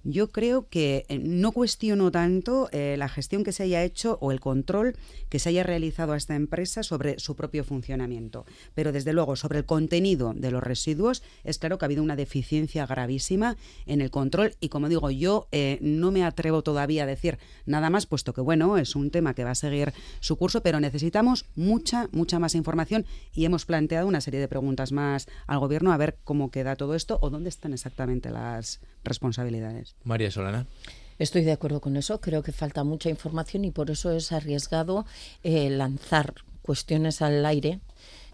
Yo 0.04 0.30
creo 0.30 0.68
que 0.70 1.06
eh, 1.10 1.20
no 1.20 1.52
cuestiono 1.52 2.10
tanto 2.10 2.70
eh, 2.72 2.96
la 2.98 3.10
gestión 3.10 3.44
que 3.44 3.52
se 3.52 3.64
haya 3.64 3.84
hecho 3.84 4.18
o 4.22 4.32
el 4.32 4.40
control 4.40 4.96
que 5.28 5.40
se 5.40 5.50
haya 5.50 5.64
realizado 5.64 6.14
a 6.14 6.18
esta 6.18 6.36
empresa 6.36 6.84
sobre 6.84 7.20
su 7.20 7.36
propio 7.36 7.66
funcionamiento, 7.66 8.46
pero 8.74 8.94
desde 8.94 9.12
luego 9.12 9.36
sobre 9.36 9.60
el 9.60 9.66
contenido 9.66 10.34
de 10.34 10.52
los 10.52 10.64
residuos 10.64 11.22
es 11.44 11.58
claro 11.58 11.78
que 11.78 11.86
ha 11.86 11.88
habido 11.88 12.02
una 12.02 12.16
deficiencia 12.16 12.86
gravísima 12.86 13.58
en 13.86 14.00
el 14.00 14.10
control 14.10 14.56
y 14.62 14.70
como 14.70 14.88
digo 14.88 15.12
yo 15.12 15.48
eh, 15.52 15.80
no 15.82 16.12
me 16.12 16.24
atrevo 16.24 16.62
todavía 16.62 17.04
a 17.04 17.08
decir 17.08 17.38
nada 17.66 17.90
más 17.90 18.06
puesto 18.06 18.34
que 18.34 18.42
bueno 18.42 18.78
es 18.78 18.96
un 18.96 19.12
tema 19.12 19.34
que 19.34 19.44
va 19.44 19.52
a 19.52 19.56
seguir 19.56 19.94
su 20.22 20.38
curso, 20.38 20.62
pero 20.62 20.80
necesitamos 20.80 21.46
mucha 21.56 22.08
mucha 22.12 22.40
más 22.40 22.56
información 22.56 23.06
y 23.34 23.44
hemos 23.44 23.66
planteado 23.66 24.08
una 24.08 24.22
serie 24.22 24.40
de 24.40 24.48
preguntas 24.48 24.94
más 24.94 25.28
al 25.46 25.60
gobierno 25.60 25.92
a 25.92 25.98
ver 25.98 26.18
cómo 26.24 26.52
queda 26.52 26.78
todo 26.78 26.96
esto 26.96 27.20
o 27.22 27.30
dónde 27.30 27.50
están 27.50 27.74
exactamente 27.74 28.30
las 28.30 28.80
responsabilidades. 29.04 29.89
María 30.04 30.32
Solana. 30.32 30.68
Estoy 31.20 31.44
de 31.44 31.52
acuerdo 31.52 31.82
con 31.82 31.98
eso. 31.98 32.22
Creo 32.22 32.44
que 32.44 32.52
falta 32.52 32.84
mucha 32.84 33.10
información 33.10 33.66
y 33.66 33.72
por 33.72 33.92
eso 33.92 34.12
es 34.12 34.32
arriesgado 34.32 35.06
eh, 35.44 35.70
lanzar 35.70 36.34
cuestiones 36.62 37.22
al 37.22 37.46
aire 37.46 37.80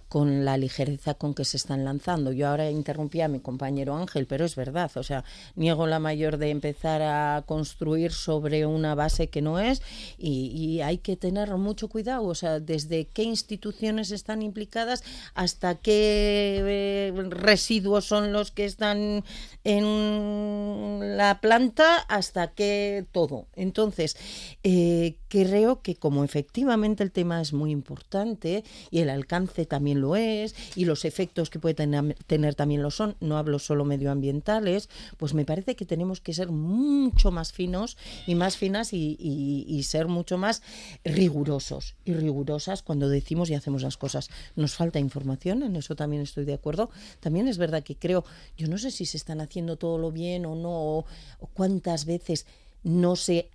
con 0.08 0.46
la 0.46 0.58
ligereza 0.58 1.16
con 1.16 1.34
que 1.34 1.46
se 1.46 1.58
están 1.58 1.84
lanzando. 1.84 2.32
Yo 2.32 2.48
ahora 2.48 2.70
interrumpí 2.70 3.22
a 3.22 3.28
mi 3.28 3.40
compañero 3.40 3.96
Ángel, 3.96 4.28
pero 4.28 4.46
es 4.46 4.56
verdad, 4.56 4.92
o 4.96 5.04
sea, 5.04 5.24
niego 5.56 5.88
la 5.88 6.00
mayor 6.00 6.38
de 6.38 6.50
empezar 6.50 7.02
a 7.02 7.44
construir 7.46 8.12
sobre 8.12 8.66
una 8.66 8.96
base 8.96 9.30
que 9.30 9.42
no 9.42 9.60
es 9.60 9.82
y, 10.18 10.82
hay 10.82 10.98
que 10.98 11.16
tener 11.16 11.56
mucho 11.56 11.88
cuidado, 11.88 12.26
o 12.26 12.36
sea, 12.36 12.60
desde 12.60 13.06
qué 13.06 13.24
instituciones 13.24 14.12
están 14.12 14.42
implicadas 14.42 15.04
hasta 15.34 15.76
qué 15.76 16.62
eh, 16.64 17.14
residuos 17.30 18.06
son 18.06 18.34
los 18.34 18.52
que 18.52 18.66
están 18.66 19.24
en 19.64 21.18
la 21.18 21.40
planta 21.42 21.98
hasta 22.08 22.52
qué 22.54 23.06
todo. 23.12 23.48
Entonces, 23.56 24.18
eh, 24.64 25.18
creo 25.28 25.82
que 25.82 25.96
como 25.96 26.24
efectivamente 26.24 27.04
el 27.04 27.12
tema 27.12 27.42
es 27.42 27.54
muy 27.54 27.72
importante 27.72 28.64
y 28.92 29.00
el 29.00 29.10
alcance 29.10 29.66
también 29.66 29.95
lo 30.02 30.16
es 30.16 30.56
y 30.76 30.86
los 30.86 31.06
efectos 31.06 31.50
que 31.50 31.60
puede 31.60 31.76
tener, 31.76 32.56
también 32.56 32.82
lo 32.82 32.92
son, 32.92 33.16
no 33.20 33.38
hablo 33.38 33.60
solo 33.60 33.86
medioambientales, 33.86 34.90
pues 35.18 35.34
me 35.34 35.46
parece 35.46 35.76
que 35.76 35.86
tenemos 35.86 36.22
que 36.22 36.34
ser 36.34 36.50
mucho 36.50 37.32
más 37.32 37.52
finos 37.52 37.98
y 38.28 38.36
más 38.36 38.58
finas 38.58 38.94
y, 38.94 39.82
ser 39.86 40.08
mucho 40.08 40.38
más 40.38 40.64
rigurosos 41.04 41.96
y 42.06 42.14
rigurosas 42.14 42.82
cuando 42.82 43.08
decimos 43.08 43.50
y 43.50 43.54
hacemos 43.54 43.84
las 43.84 43.98
cosas. 43.98 44.30
Nos 44.56 44.76
falta 44.76 45.00
información, 45.00 45.62
en 45.64 45.76
eso 45.76 45.96
también 45.96 46.24
estoy 46.24 46.46
de 46.46 46.56
acuerdo. 46.56 46.90
También 47.20 47.48
es 47.48 47.58
verdad 47.58 47.84
que 47.84 47.96
creo, 47.96 48.26
yo 48.58 48.68
no 48.68 48.78
sé 48.78 48.90
si 48.90 49.06
se 49.06 49.18
están 49.18 49.42
haciendo 49.42 49.78
todo 49.78 49.98
lo 49.98 50.12
bien 50.12 50.46
o 50.46 50.56
no, 50.56 50.72
o 50.72 51.06
cuántas 51.54 52.06
veces 52.06 52.46
no 52.84 53.16
se 53.16 53.50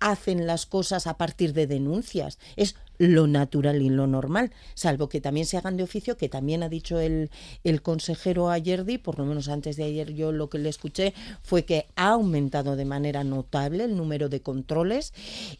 hacen 0.00 0.46
las 0.46 0.66
cosas 0.66 1.06
a 1.06 1.16
partir 1.16 1.52
de 1.54 1.66
denuncias. 1.66 2.38
Es 2.56 2.76
lo 2.98 3.26
natural 3.26 3.82
y 3.82 3.90
lo 3.90 4.06
normal, 4.06 4.52
salvo 4.74 5.08
que 5.08 5.20
también 5.20 5.46
se 5.46 5.56
hagan 5.56 5.76
de 5.76 5.82
oficio, 5.82 6.16
que 6.16 6.28
también 6.28 6.62
ha 6.62 6.68
dicho 6.68 7.00
el, 7.00 7.30
el 7.64 7.82
consejero 7.82 8.50
ayer, 8.50 8.84
por 9.02 9.18
lo 9.18 9.24
menos 9.24 9.48
antes 9.48 9.76
de 9.76 9.84
ayer 9.84 10.14
yo 10.14 10.32
lo 10.32 10.48
que 10.48 10.58
le 10.58 10.68
escuché 10.68 11.14
fue 11.42 11.64
que 11.64 11.86
ha 11.96 12.10
aumentado 12.10 12.76
de 12.76 12.84
manera 12.84 13.24
notable 13.24 13.84
el 13.84 13.96
número 13.96 14.28
de 14.28 14.40
controles 14.40 15.12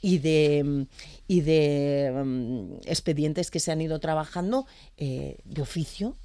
y 0.03 0.18
de, 0.18 0.87
y 1.29 1.40
de 1.40 2.12
mm, 2.25 2.73
expedientes 2.87 3.51
que 3.51 3.61
se 3.61 3.73
han 3.73 3.81
ido 3.81 4.01
trabajando 4.01 4.66
eh, 4.97 5.38
de 5.44 5.62
oficio 5.62 6.16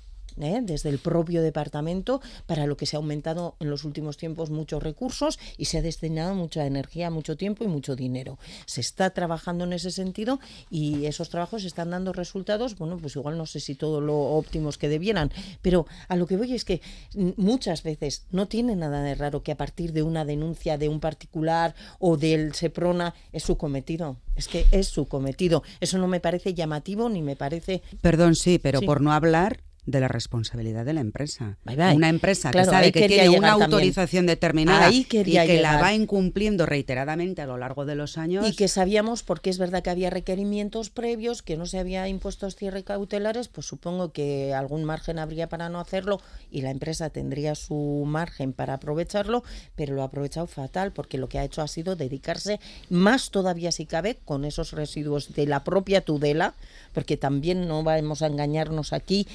¿eh? 0.42 0.60
desde 0.62 0.90
el 0.90 1.00
propio 1.00 1.42
departamento, 1.42 2.22
para 2.46 2.66
lo 2.66 2.78
que 2.78 2.86
se 2.86 2.96
ha 2.96 3.00
aumentado 3.00 3.56
en 3.60 3.70
los 3.70 3.84
últimos 3.84 4.18
tiempos 4.18 4.50
muchos 4.50 4.82
recursos 4.82 5.40
y 5.58 5.66
se 5.66 5.78
ha 5.78 5.82
destinado 5.82 6.36
mucha 6.36 6.66
energía, 6.66 7.10
mucho 7.10 7.38
tiempo 7.38 7.64
y 7.64 7.68
mucho 7.68 7.96
dinero. 7.96 8.38
Se 8.66 8.82
está 8.82 9.10
trabajando 9.12 9.64
en 9.66 9.74
ese 9.74 9.92
sentido 9.92 10.40
y 10.70 11.06
esos 11.06 11.30
trabajos 11.30 11.64
están 11.66 11.92
dando 11.92 12.14
resultados, 12.14 12.78
bueno, 12.78 12.98
pues 12.98 13.16
igual 13.16 13.38
no 13.38 13.46
sé 13.46 13.60
si 13.60 13.76
todo 13.76 14.02
lo 14.02 14.18
óptimos 14.18 14.78
que 14.78 14.90
debieran, 14.90 15.32
pero 15.62 15.86
a 16.08 16.16
lo 16.16 16.28
que 16.28 16.38
voy 16.38 16.54
es 16.54 16.66
que 16.66 16.82
muchas 17.38 17.84
veces 17.84 18.26
no 18.32 18.48
tiene 18.48 18.76
nada 18.76 19.02
de 19.04 19.16
raro 19.16 19.44
que 19.44 19.52
a 19.52 19.58
partir 19.58 19.94
de 19.94 20.04
una 20.04 20.26
denuncia 20.26 20.78
de 20.78 20.90
un 20.90 21.00
particular 21.00 21.76
o 22.00 22.18
del 22.18 22.54
SEPRONA 22.54 23.14
es 23.32 23.44
su 23.44 23.58
cometido. 23.58 24.18
Es 24.36 24.48
que 24.48 24.66
es 24.72 24.88
su 24.88 25.08
cometido. 25.08 25.64
Eso 25.82 25.98
no 25.98 26.08
me 26.08 26.20
parece 26.20 26.54
llamativo 26.54 27.10
ni 27.10 27.22
me 27.22 27.36
parece. 27.36 27.82
Perdón, 28.02 28.36
sí, 28.36 28.60
pero 28.60 28.82
por 28.82 29.02
no 29.02 29.12
hablar 29.12 29.60
de 29.90 30.00
la 30.00 30.08
responsabilidad 30.08 30.86
de 30.86 30.94
la 30.94 31.02
empresa. 31.02 31.58
Una 31.66 32.10
empresa 32.10 32.52
que 32.52 32.64
sabe 32.66 32.92
que 32.92 33.08
tiene 33.08 33.30
una 33.30 33.54
autorización 33.54 34.26
determinada 34.26 34.92
y 34.92 35.04
que 35.06 35.60
la 35.62 35.82
va 35.82 35.94
incumpliendo 35.94 36.66
reiteradamente 36.66 37.42
a 37.42 37.46
lo 37.46 37.58
largo 37.58 37.86
de 37.86 37.96
los 37.96 38.18
años. 38.18 38.48
Y 38.48 38.56
que 38.56 38.68
sabíamos, 38.68 39.24
porque 39.24 39.50
es 39.50 39.58
verdad 39.58 39.84
que 39.84 39.90
había 39.90 40.10
requerimientos 40.10 40.90
previos, 40.90 41.42
que 41.42 41.58
no 41.58 41.66
se 41.66 41.80
había 41.80 42.08
impuestos 42.08 42.56
cierre 42.56 42.84
cautelares, 42.84 43.48
pues 43.48 43.68
supongo 43.68 44.12
que 44.12 44.54
algún 44.54 44.84
margen 44.84 45.20
habría 45.20 45.50
para 45.50 45.70
no 45.70 45.80
hacerlo 45.80 46.22
y 46.52 46.62
la 46.62 46.72
empresa 46.72 47.10
tendría 47.10 47.56
su 47.56 48.04
margen 48.06 48.54
para 48.54 48.76
aprovecharlo, 48.76 49.44
pero 49.76 49.96
lo 49.96 50.02
ha 50.02 50.06
aprovechado 50.06 50.48
fatal 50.48 50.92
porque 50.92 51.18
lo 51.18 51.30
que 51.30 51.40
ha 51.40 51.44
hecho 51.44 51.62
ha 51.62 51.68
sido 51.68 51.96
dedicarse 51.96 52.60
más 52.90 53.32
todavía 53.32 53.72
si 53.72 53.86
cabe 53.86 54.18
con 54.26 54.46
esos 54.46 54.72
residuos 54.72 55.34
de 55.34 55.48
la 55.48 55.64
propia 55.64 56.02
Tudela, 56.02 56.56
porque 56.94 57.18
también 57.18 57.68
no 57.68 57.84
vamos 57.84 58.22
a 58.22 58.28
engañarnos 58.28 58.94
aquí 58.94 59.28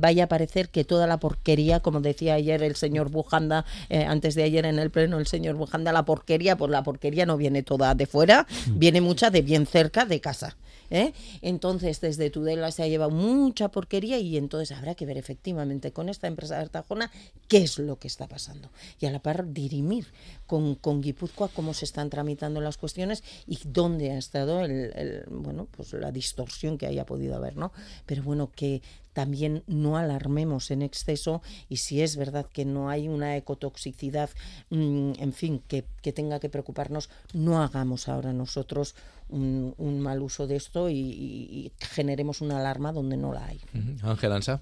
vaya 0.00 0.24
a 0.24 0.28
parecer 0.28 0.68
que 0.68 0.84
toda 0.84 1.06
la 1.06 1.18
porquería, 1.18 1.80
como 1.80 2.00
decía 2.00 2.34
ayer 2.34 2.62
el 2.62 2.76
señor 2.76 3.10
Bujanda, 3.10 3.64
eh, 3.88 4.04
antes 4.04 4.34
de 4.34 4.42
ayer 4.42 4.66
en 4.66 4.78
el 4.78 4.90
pleno 4.90 5.18
el 5.18 5.26
señor 5.26 5.56
Bujanda, 5.56 5.92
la 5.92 6.04
porquería, 6.04 6.56
pues 6.56 6.70
la 6.70 6.82
porquería 6.82 7.26
no 7.26 7.36
viene 7.36 7.62
toda 7.62 7.94
de 7.94 8.06
fuera, 8.06 8.46
mm. 8.66 8.78
viene 8.78 9.00
mucha 9.00 9.30
de 9.30 9.42
bien 9.42 9.66
cerca 9.66 10.04
de 10.04 10.20
casa. 10.20 10.56
¿eh? 10.90 11.12
Entonces, 11.42 12.00
desde 12.00 12.30
Tudela 12.30 12.70
se 12.70 12.82
ha 12.82 12.88
llevado 12.88 13.10
mucha 13.10 13.68
porquería 13.68 14.18
y 14.18 14.36
entonces 14.36 14.76
habrá 14.76 14.94
que 14.94 15.06
ver 15.06 15.18
efectivamente 15.18 15.92
con 15.92 16.08
esta 16.08 16.26
empresa 16.26 16.56
de 16.56 16.62
Artajona 16.62 17.10
qué 17.48 17.58
es 17.58 17.78
lo 17.78 17.98
que 17.98 18.08
está 18.08 18.28
pasando. 18.28 18.70
Y 19.00 19.06
a 19.06 19.10
la 19.10 19.20
par 19.20 19.52
dirimir 19.52 20.06
con, 20.46 20.74
con 20.74 21.00
Guipúzcoa 21.00 21.48
cómo 21.48 21.74
se 21.74 21.84
están 21.84 22.10
tramitando 22.10 22.60
las 22.60 22.76
cuestiones 22.76 23.22
y 23.46 23.58
dónde 23.64 24.12
ha 24.12 24.18
estado 24.18 24.64
el, 24.64 25.24
bueno, 25.30 25.66
pues 25.70 25.92
la 25.92 26.12
distorsión 26.12 26.78
que 26.78 26.86
haya 26.86 27.06
podido 27.06 27.34
haber, 27.34 27.56
¿no? 27.56 27.72
Pero 28.06 28.22
bueno, 28.22 28.50
que 28.54 28.82
también 29.14 29.62
no 29.66 29.96
alarmemos 29.96 30.70
en 30.70 30.82
exceso 30.82 31.40
y 31.70 31.78
si 31.78 32.02
es 32.02 32.16
verdad 32.16 32.46
que 32.52 32.66
no 32.66 32.90
hay 32.90 33.08
una 33.08 33.36
ecotoxicidad, 33.36 34.28
mm, 34.68 35.12
en 35.18 35.32
fin, 35.32 35.62
que, 35.66 35.84
tenga 36.12 36.40
que 36.40 36.50
preocuparnos, 36.50 37.08
no 37.32 37.62
hagamos 37.62 38.08
ahora 38.08 38.34
nosotros 38.34 38.94
un, 39.30 39.74
mal 40.00 40.20
uso 40.20 40.46
de 40.46 40.56
esto 40.56 40.90
y, 40.90 41.72
generemos 41.78 42.42
una 42.42 42.58
alarma 42.58 42.92
donde 42.92 43.16
no 43.16 43.32
la 43.32 43.46
hay. 43.46 43.60
Ángel 44.02 44.32
Ansa. 44.32 44.60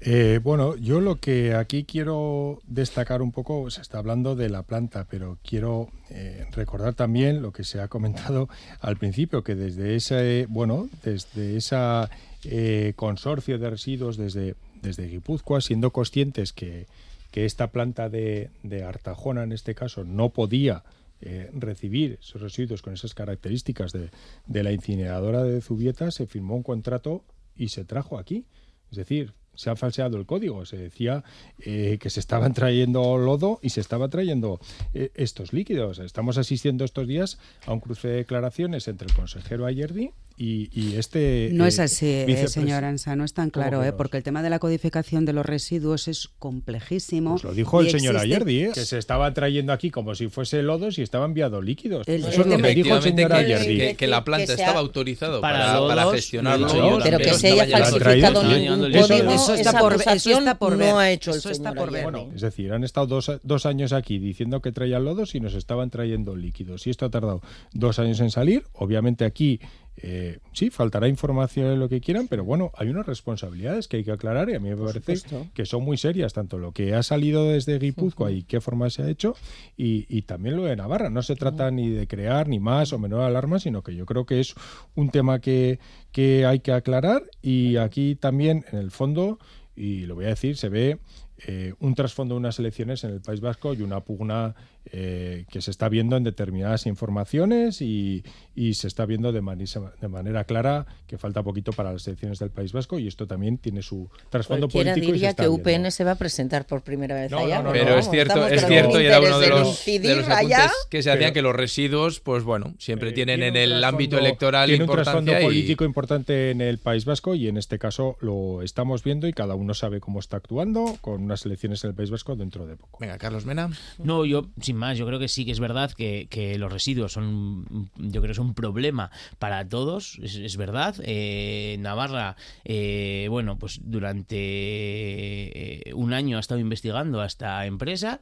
Eh, 0.00 0.40
bueno, 0.42 0.76
yo 0.76 1.00
lo 1.00 1.16
que 1.16 1.54
aquí 1.54 1.84
quiero 1.84 2.60
destacar 2.66 3.22
un 3.22 3.32
poco, 3.32 3.70
se 3.70 3.80
está 3.80 3.98
hablando 3.98 4.36
de 4.36 4.50
la 4.50 4.62
planta, 4.62 5.06
pero 5.08 5.38
quiero 5.42 5.88
eh, 6.10 6.46
recordar 6.52 6.94
también 6.94 7.40
lo 7.40 7.52
que 7.52 7.64
se 7.64 7.80
ha 7.80 7.88
comentado 7.88 8.48
al 8.80 8.96
principio, 8.98 9.42
que 9.42 9.54
desde 9.54 9.96
ese, 9.96 10.46
bueno, 10.48 10.88
desde 11.02 11.56
esa 11.56 12.10
eh, 12.44 12.92
consorcio 12.94 13.58
de 13.58 13.70
residuos 13.70 14.16
desde, 14.16 14.54
desde 14.80 15.08
Guipúzcoa, 15.08 15.60
siendo 15.60 15.92
conscientes 15.92 16.52
que, 16.52 16.86
esta 17.32 17.70
planta 17.70 18.08
de, 18.08 18.48
Artajona, 18.86 19.42
en 19.42 19.52
este 19.52 19.74
caso, 19.74 20.04
no 20.04 20.30
podía 20.30 20.84
eh, 21.20 21.50
recibir 21.52 22.18
esos 22.22 22.40
residuos 22.40 22.80
con 22.80 22.94
esas 22.94 23.12
características 23.12 23.92
de, 23.92 24.08
de, 24.46 24.62
la 24.62 24.72
incineradora 24.72 25.42
de 25.42 25.60
Zubieta, 25.60 26.10
se 26.10 26.26
firmó 26.26 26.56
un 26.56 26.62
contrato 26.62 27.24
y 27.54 27.68
se 27.68 27.84
trajo 27.84 28.18
aquí. 28.18 28.46
Es 28.90 28.96
decir, 28.96 29.34
se 29.56 29.70
ha 29.70 29.76
falseado 29.76 30.16
el 30.16 30.26
código. 30.26 30.64
Se 30.64 30.76
decía 30.76 31.24
eh, 31.58 31.98
que 32.00 32.10
se 32.10 32.20
estaban 32.20 32.54
trayendo 32.54 33.18
lodo 33.18 33.58
y 33.62 33.70
se 33.70 33.80
estaba 33.80 34.08
trayendo 34.08 34.60
estos 34.92 35.52
líquidos. 35.52 35.98
Estamos 35.98 36.38
asistiendo 36.38 36.84
estos 36.84 37.06
días 37.06 37.38
a 37.66 37.72
un 37.72 37.80
cruce 37.80 38.08
de 38.08 38.16
declaraciones 38.16 38.88
entre 38.88 39.08
el 39.08 39.14
consejero 39.14 39.66
Ayerdi 39.66 40.12
y, 40.38 40.68
y 40.78 40.96
este... 40.96 41.48
No 41.52 41.64
eh, 41.64 41.68
es 41.68 41.78
así, 41.78 42.06
eh, 42.06 42.46
señor 42.48 42.84
Ansa, 42.84 43.16
no 43.16 43.24
es 43.24 43.32
tan 43.32 43.50
¿Cómo 43.50 43.62
claro, 43.64 43.82
eh, 43.84 43.92
porque 43.92 44.18
el 44.18 44.22
tema 44.22 44.42
de 44.42 44.50
la 44.50 44.58
codificación 44.58 45.24
de 45.24 45.32
los 45.32 45.46
residuos 45.46 46.08
es 46.08 46.28
complejísimo. 46.38 47.32
Pues 47.32 47.44
lo 47.44 47.54
dijo 47.54 47.80
el 47.80 47.90
señor 47.90 48.16
existe- 48.16 48.34
Ayerdi, 48.34 48.60
¿eh? 48.64 48.70
que 48.74 48.84
se 48.84 48.98
estaba 48.98 49.32
trayendo 49.32 49.72
aquí 49.72 49.90
como 49.90 50.14
si 50.14 50.28
fuese 50.28 50.62
lodos 50.62 50.98
y 50.98 51.02
estaban 51.02 51.30
enviados 51.30 51.64
líquidos. 51.64 52.06
El- 52.06 52.16
Eso 52.16 52.26
el 52.26 52.32
es 52.32 52.46
lo 52.46 52.56
que 52.58 52.74
dijo 52.74 52.96
el 52.96 53.02
señor 53.02 53.32
Ayerdi. 53.32 53.78
que, 53.78 53.96
que 53.96 54.06
la 54.06 54.24
planta 54.24 54.46
que 54.46 54.52
estaba 54.60 54.80
autorizado 54.80 55.40
para 55.40 55.58
para, 55.58 55.80
para 55.88 56.02
lodos, 56.02 56.14
gestionar 56.16 56.58
lo 56.58 56.58
he 56.58 56.60
los 56.64 56.72
dicho 56.72 56.84
yo 56.84 56.90
lodos, 56.90 57.04
Pero 57.04 57.18
que 57.18 57.24
se 57.34 57.48
estaba 57.48 57.62
haya 57.62 57.78
falsificado 57.78 58.42
ningún 58.44 58.94
Eso- 58.94 59.08
código, 59.08 59.32
eso 59.32 59.54
está 59.54 59.78
por 59.78 59.98
ver- 59.98 60.08
eso 60.16 60.30
está 60.38 60.58
por 60.58 60.72
no 60.72 60.78
ver. 60.78 60.94
ha 60.94 61.10
hecho 61.10 61.30
el 61.30 61.38
Eso 61.38 61.50
está 61.50 61.72
por 61.72 61.90
ver. 61.90 62.02
Bueno, 62.04 62.28
es 62.34 62.40
decir, 62.42 62.72
han 62.72 62.84
estado 62.84 63.06
dos, 63.06 63.32
dos 63.42 63.64
años 63.66 63.92
aquí 63.92 64.18
diciendo 64.18 64.60
que 64.60 64.72
traían 64.72 65.04
lodos 65.04 65.34
y 65.34 65.40
nos 65.40 65.54
estaban 65.54 65.88
trayendo 65.90 66.36
líquidos. 66.36 66.86
Y 66.86 66.90
esto 66.90 67.06
ha 67.06 67.10
tardado 67.10 67.40
dos 67.72 67.98
años 67.98 68.20
en 68.20 68.30
salir. 68.30 68.64
Obviamente 68.74 69.24
aquí 69.24 69.60
eh, 69.98 70.38
sí, 70.52 70.70
faltará 70.70 71.08
información 71.08 71.72
en 71.72 71.80
lo 71.80 71.88
que 71.88 72.00
quieran, 72.00 72.28
pero 72.28 72.44
bueno, 72.44 72.70
hay 72.76 72.88
unas 72.88 73.06
responsabilidades 73.06 73.88
que 73.88 73.98
hay 73.98 74.04
que 74.04 74.12
aclarar 74.12 74.50
y 74.50 74.54
a 74.54 74.60
mí 74.60 74.68
me 74.68 74.76
parece 74.76 75.00
supuesto. 75.00 75.46
que 75.54 75.64
son 75.64 75.84
muy 75.84 75.96
serias, 75.96 76.34
tanto 76.34 76.58
lo 76.58 76.72
que 76.72 76.94
ha 76.94 77.02
salido 77.02 77.50
desde 77.50 77.78
Guipúzcoa 77.78 78.30
y 78.30 78.42
qué 78.42 78.60
forma 78.60 78.90
se 78.90 79.02
ha 79.02 79.08
hecho, 79.08 79.34
y, 79.76 80.06
y 80.08 80.22
también 80.22 80.56
lo 80.56 80.64
de 80.64 80.76
Navarra. 80.76 81.08
No 81.08 81.22
se 81.22 81.34
trata 81.34 81.70
ni 81.70 81.88
de 81.88 82.06
crear 82.06 82.48
ni 82.48 82.58
más 82.58 82.92
o 82.92 82.98
menor 82.98 83.22
alarma, 83.22 83.58
sino 83.58 83.82
que 83.82 83.94
yo 83.94 84.04
creo 84.04 84.26
que 84.26 84.40
es 84.40 84.54
un 84.94 85.10
tema 85.10 85.40
que, 85.40 85.78
que 86.12 86.44
hay 86.44 86.60
que 86.60 86.72
aclarar 86.72 87.22
y 87.40 87.76
aquí 87.76 88.16
también, 88.16 88.64
en 88.72 88.78
el 88.78 88.90
fondo, 88.90 89.38
y 89.74 90.06
lo 90.06 90.14
voy 90.14 90.26
a 90.26 90.28
decir, 90.28 90.56
se 90.56 90.68
ve 90.68 90.98
eh, 91.46 91.74
un 91.80 91.94
trasfondo 91.94 92.34
de 92.34 92.38
unas 92.38 92.58
elecciones 92.58 93.04
en 93.04 93.10
el 93.10 93.20
País 93.20 93.40
Vasco 93.40 93.74
y 93.74 93.82
una 93.82 94.00
pugna 94.00 94.54
eh, 94.92 95.44
que 95.50 95.60
se 95.60 95.70
está 95.70 95.88
viendo 95.88 96.16
en 96.16 96.24
determinadas 96.24 96.86
informaciones 96.86 97.80
y, 97.82 98.24
y 98.54 98.74
se 98.74 98.86
está 98.88 99.06
viendo 99.06 99.32
de, 99.32 99.40
manisa- 99.42 99.92
de 100.00 100.08
manera 100.08 100.44
clara 100.44 100.86
que 101.06 101.18
falta 101.18 101.42
poquito 101.42 101.72
para 101.72 101.92
las 101.92 102.06
elecciones 102.06 102.38
del 102.38 102.50
País 102.50 102.72
Vasco 102.72 102.98
y 102.98 103.06
esto 103.08 103.26
también 103.26 103.58
tiene 103.58 103.82
su 103.82 104.08
trasfondo 104.30 104.68
Cualquiera 104.68 104.92
político. 104.94 105.04
y 105.04 105.06
se 105.08 105.12
diría 105.14 105.30
está 105.30 105.42
que 105.44 105.48
viendo. 105.48 105.70
UPN 105.86 105.90
se 105.90 106.04
va 106.04 106.12
a 106.12 106.14
presentar 106.16 106.66
por 106.66 106.82
primera 106.82 107.14
vez 107.14 107.30
No, 107.30 107.38
allá. 107.38 107.58
no, 107.58 107.64
no, 107.64 107.72
Pero 107.72 107.90
no, 107.90 107.98
es 107.98 108.10
cierto, 108.10 108.46
es 108.46 108.66
cierto, 108.66 109.00
y 109.00 109.06
era 109.06 109.20
uno 109.20 109.38
de 109.38 109.48
los, 109.48 109.84
de 109.84 110.14
los 110.16 110.28
allá. 110.28 110.56
apuntes 110.66 110.86
que 110.90 111.02
se 111.02 111.10
hacían 111.10 111.32
que 111.32 111.42
los 111.42 111.54
residuos, 111.54 112.20
pues 112.20 112.44
bueno, 112.44 112.74
siempre 112.78 113.10
Eh, 113.10 113.12
tienen 113.12 113.42
en 113.42 113.56
el 113.56 113.82
ámbito 113.84 114.18
electoral 114.18 114.68
tiene 114.68 114.84
un 114.84 114.90
trasfondo 114.90 115.38
y- 115.38 115.42
político 115.42 115.84
importante 115.84 116.50
en 116.50 116.60
el 116.60 116.78
País 116.78 117.04
Vasco 117.04 117.34
y 117.34 117.48
en 117.48 117.56
este 117.56 117.78
caso 117.78 118.16
lo 118.20 118.62
estamos 118.62 119.02
viendo 119.02 119.26
y 119.26 119.32
cada 119.32 119.54
uno 119.54 119.74
sabe 119.74 120.00
cómo 120.00 120.20
está 120.20 120.36
actuando 120.38 120.96
con 121.00 121.22
unas 121.22 121.44
elecciones 121.46 121.82
en 121.84 121.90
el 121.90 121.96
País 121.96 122.10
Vasco 122.10 122.36
dentro 122.36 122.66
de 122.66 122.76
poco. 122.76 122.98
Venga, 123.00 123.18
Carlos 123.18 123.44
Mena. 123.46 123.70
No, 123.98 124.24
yo, 124.24 124.46
más, 124.76 124.98
yo 124.98 125.06
creo 125.06 125.18
que 125.18 125.28
sí 125.28 125.44
que 125.44 125.52
es 125.52 125.60
verdad 125.60 125.90
que, 125.92 126.56
los 126.58 126.72
residuos 126.72 127.12
son, 127.12 127.90
yo 127.96 128.20
creo 128.20 128.28
que 128.28 128.34
son 128.34 128.48
un 128.48 128.54
problema 128.54 129.10
para 129.38 129.68
todos, 129.68 130.18
es, 130.22 130.36
es 130.36 130.56
verdad. 130.56 130.94
Eh, 131.02 131.76
Navarra, 131.80 132.36
eh, 132.64 133.26
bueno, 133.30 133.58
pues 133.58 133.80
durante 133.82 134.36
eh, 134.36 135.92
un 135.94 136.12
año 136.12 136.36
ha 136.36 136.40
estado 136.40 136.60
investigando 136.60 137.20
a 137.20 137.26
esta 137.26 137.66
empresa 137.66 138.20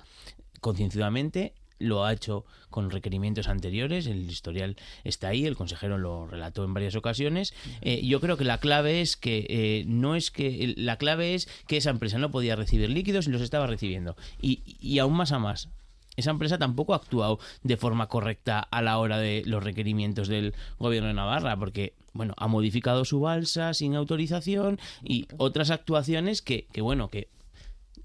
concienzudamente. 0.60 1.54
Lo 1.78 2.04
ha 2.04 2.12
hecho 2.12 2.44
con 2.70 2.90
requerimientos 2.90 3.46
anteriores, 3.48 4.06
el 4.06 4.28
historial 4.30 4.76
está 5.04 5.28
ahí, 5.28 5.44
el 5.46 5.56
consejero 5.56 5.98
lo 5.98 6.26
relató 6.26 6.64
en 6.64 6.72
varias 6.72 6.96
ocasiones. 6.96 7.52
Eh, 7.82 8.04
yo 8.04 8.20
creo 8.20 8.36
que 8.36 8.44
la 8.44 8.58
clave 8.58 9.00
es 9.00 9.16
que 9.16 9.46
eh, 9.48 9.84
no 9.86 10.16
es 10.16 10.30
que 10.30 10.74
la 10.76 10.96
clave 10.96 11.34
es 11.34 11.48
que 11.66 11.76
esa 11.76 11.90
empresa 11.90 12.18
no 12.18 12.30
podía 12.30 12.56
recibir 12.56 12.90
líquidos 12.90 13.28
y 13.28 13.30
los 13.30 13.42
estaba 13.42 13.66
recibiendo. 13.66 14.16
Y, 14.40 14.76
y 14.80 14.98
aún 14.98 15.14
más 15.14 15.32
a 15.32 15.38
más, 15.38 15.68
esa 16.16 16.30
empresa 16.30 16.58
tampoco 16.58 16.92
ha 16.92 16.96
actuado 16.96 17.38
de 17.62 17.76
forma 17.76 18.08
correcta 18.08 18.60
a 18.60 18.82
la 18.82 18.98
hora 18.98 19.18
de 19.18 19.42
los 19.46 19.62
requerimientos 19.62 20.28
del 20.28 20.54
gobierno 20.78 21.08
de 21.08 21.14
Navarra, 21.14 21.56
porque 21.56 21.94
bueno, 22.12 22.34
ha 22.36 22.46
modificado 22.46 23.04
su 23.04 23.20
balsa 23.20 23.74
sin 23.74 23.94
autorización 23.94 24.78
y 25.02 25.26
otras 25.36 25.70
actuaciones 25.70 26.42
que, 26.42 26.66
que 26.72 26.80
bueno, 26.80 27.10
que 27.10 27.28